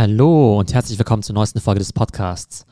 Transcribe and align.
Hallo 0.00 0.58
und 0.58 0.72
herzlich 0.72 0.98
willkommen 0.98 1.22
zur 1.22 1.34
neuesten 1.34 1.60
Folge 1.60 1.80
des 1.80 1.92
Podcasts. 1.92 2.64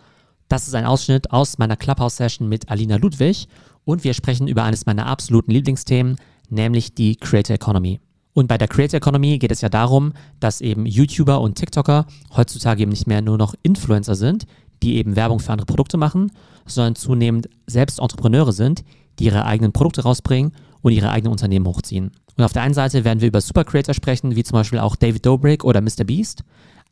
Das 0.49 0.67
ist 0.67 0.75
ein 0.75 0.87
Ausschnitt 0.87 1.31
aus 1.31 1.59
meiner 1.59 1.77
Clubhouse-Session 1.77 2.49
mit 2.49 2.71
Alina 2.71 2.97
Ludwig 2.97 3.49
und 3.85 4.03
wir 4.03 4.15
sprechen 4.15 4.49
über 4.49 4.65
eines 4.65 4.87
meiner 4.87 5.05
absoluten 5.05 5.51
Lieblingsthemen, 5.51 6.17
nämlich 6.49 6.95
die 6.95 7.17
Creator 7.17 7.57
Economy. 7.57 8.01
Und 8.33 8.47
bei 8.47 8.57
der 8.57 8.67
Creator 8.67 8.97
Economy 8.97 9.37
geht 9.37 9.53
es 9.53 9.61
ja 9.61 9.69
darum, 9.69 10.15
dass 10.41 10.63
eben 10.63 10.87
YouTuber 10.87 11.43
und 11.43 11.57
TikToker 11.57 12.07
heutzutage 12.35 12.85
eben 12.85 12.93
nicht 12.93 13.07
mehr 13.07 13.21
nur 13.21 13.37
noch 13.37 13.55
Influencer 13.63 14.15
sind, 14.15 14.47
die 14.83 14.97
eben 14.97 15.15
Werbung 15.15 15.39
für 15.39 15.53
andere 15.53 15.67
Produkte 15.67 15.99
machen, 15.99 16.33
sondern 16.65 16.95
zunehmend 16.95 17.51
selbst 17.67 18.01
Entrepreneure 18.01 18.53
sind, 18.53 18.85
die 19.19 19.27
ihre 19.27 19.45
eigenen 19.45 19.73
Produkte 19.73 20.03
rausbringen 20.03 20.53
und 20.81 20.93
ihre 20.93 21.11
eigenen 21.11 21.33
Unternehmen 21.33 21.67
hochziehen. 21.67 22.11
Und 22.39 22.45
auf 22.45 22.55
der 22.55 22.63
einen 22.63 22.73
Seite 22.73 23.05
werden 23.05 23.21
wir 23.21 23.29
über 23.29 23.43
Super 23.43 23.65
Creator 23.65 23.93
sprechen, 23.93 24.35
wie 24.35 24.45
zum 24.45 24.55
Beispiel 24.55 24.79
auch 24.79 24.97
David 24.97 25.27
Dobrik 25.27 25.63
oder 25.63 25.83
Mr. 25.83 26.05
Beast. 26.07 26.43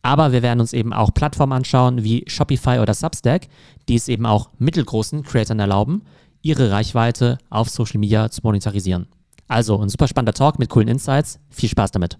Aber 0.02 0.32
wir 0.32 0.42
werden 0.42 0.60
uns 0.60 0.72
eben 0.72 0.92
auch 0.92 1.12
Plattformen 1.12 1.52
anschauen 1.52 2.04
wie 2.04 2.24
Shopify 2.28 2.78
oder 2.78 2.94
Substack, 2.94 3.48
die 3.88 3.96
es 3.96 4.08
eben 4.08 4.26
auch 4.26 4.50
mittelgroßen 4.58 5.22
Creatoren 5.22 5.58
erlauben, 5.58 6.02
ihre 6.42 6.70
Reichweite 6.70 7.38
auf 7.50 7.68
Social 7.68 7.98
Media 7.98 8.30
zu 8.30 8.40
monetarisieren. 8.44 9.08
Also 9.48 9.80
ein 9.80 9.88
super 9.88 10.08
spannender 10.08 10.34
Talk 10.34 10.58
mit 10.58 10.70
coolen 10.70 10.88
Insights. 10.88 11.40
Viel 11.50 11.68
Spaß 11.68 11.90
damit. 11.90 12.18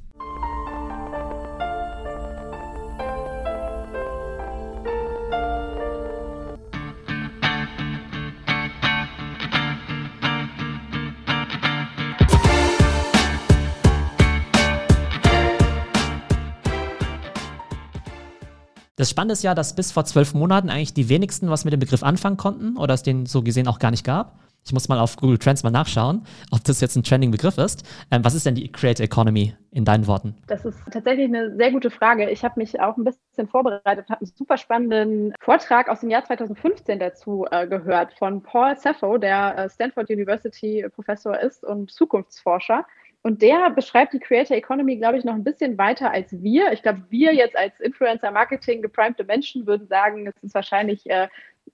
Das 18.97 19.11
Spannende 19.11 19.35
ist 19.35 19.43
ja, 19.43 19.55
dass 19.55 19.75
bis 19.75 19.93
vor 19.93 20.07
zwölf 20.07 20.33
Monaten 20.33 20.71
eigentlich 20.71 20.95
die 20.95 21.11
wenigsten 21.11 21.51
was 21.51 21.67
mit 21.67 21.73
dem 21.75 21.81
Begriff 21.81 22.03
anfangen 22.03 22.39
konnten 22.39 22.79
oder 22.79 22.95
es 22.95 23.03
den 23.03 23.27
so 23.27 23.43
gesehen 23.43 23.69
auch 23.69 23.79
gar 23.79 23.91
nicht 23.91 24.05
gab. 24.05 24.39
Ich 24.65 24.73
muss 24.73 24.89
mal 24.89 24.99
auf 24.99 25.17
Google 25.17 25.39
Trends 25.39 25.63
mal 25.63 25.71
nachschauen, 25.71 26.25
ob 26.51 26.65
das 26.65 26.81
jetzt 26.81 26.97
ein 26.97 27.05
trending 27.05 27.31
Begriff 27.31 27.59
ist. 27.59 27.85
Ähm, 28.11 28.25
was 28.25 28.35
ist 28.35 28.47
denn 28.47 28.57
die 28.57 28.73
Creator 28.73 29.05
Economy 29.05 29.55
in 29.71 29.85
deinen 29.85 30.07
Worten? 30.07 30.35
Das 30.49 30.65
ist 30.65 30.79
tatsächlich 30.91 31.27
eine 31.27 31.55
sehr 31.57 31.71
gute 31.71 31.91
Frage. 31.91 32.29
Ich 32.31 32.43
habe 32.43 32.59
mich 32.59 32.81
auch 32.81 32.97
ein 32.97 33.05
bisschen 33.05 33.47
vorbereitet, 33.47 34.09
habe 34.09 34.23
einen 34.23 34.33
super 34.35 34.57
spannenden 34.57 35.35
Vortrag 35.41 35.89
aus 35.89 36.01
dem 36.01 36.11
Jahr 36.11 36.25
2015 36.25 36.99
dazu 36.99 37.47
äh, 37.51 37.69
gehört 37.69 38.15
von 38.15 38.43
Paul 38.43 38.77
Sappho, 38.77 39.19
der 39.19 39.57
äh, 39.59 39.71
Stanford 39.71 40.11
University 40.11 40.85
Professor 40.93 41.39
ist 41.39 41.63
und 41.63 41.93
Zukunftsforscher. 41.93 42.87
Und 43.27 43.43
der 43.43 43.71
beschreibt 43.71 44.13
die 44.13 44.21
Creator 44.21 44.57
Economy, 44.57 44.99
glaube 44.99 45.19
ich, 45.19 45.25
noch 45.25 45.35
ein 45.35 45.43
bisschen 45.43 45.77
weiter 45.79 46.13
als 46.13 46.31
wir. 46.45 46.71
Ich 46.71 46.83
glaube, 46.83 47.03
wir 47.11 47.35
jetzt 47.35 47.57
als 47.57 47.81
Influencer-Marketing 47.81 48.83
geprimte 48.83 49.25
Menschen 49.25 49.67
würden 49.67 49.89
sagen, 49.89 50.29
es 50.29 50.43
ist 50.45 50.55
wahrscheinlich 50.55 51.11
äh, 51.11 51.27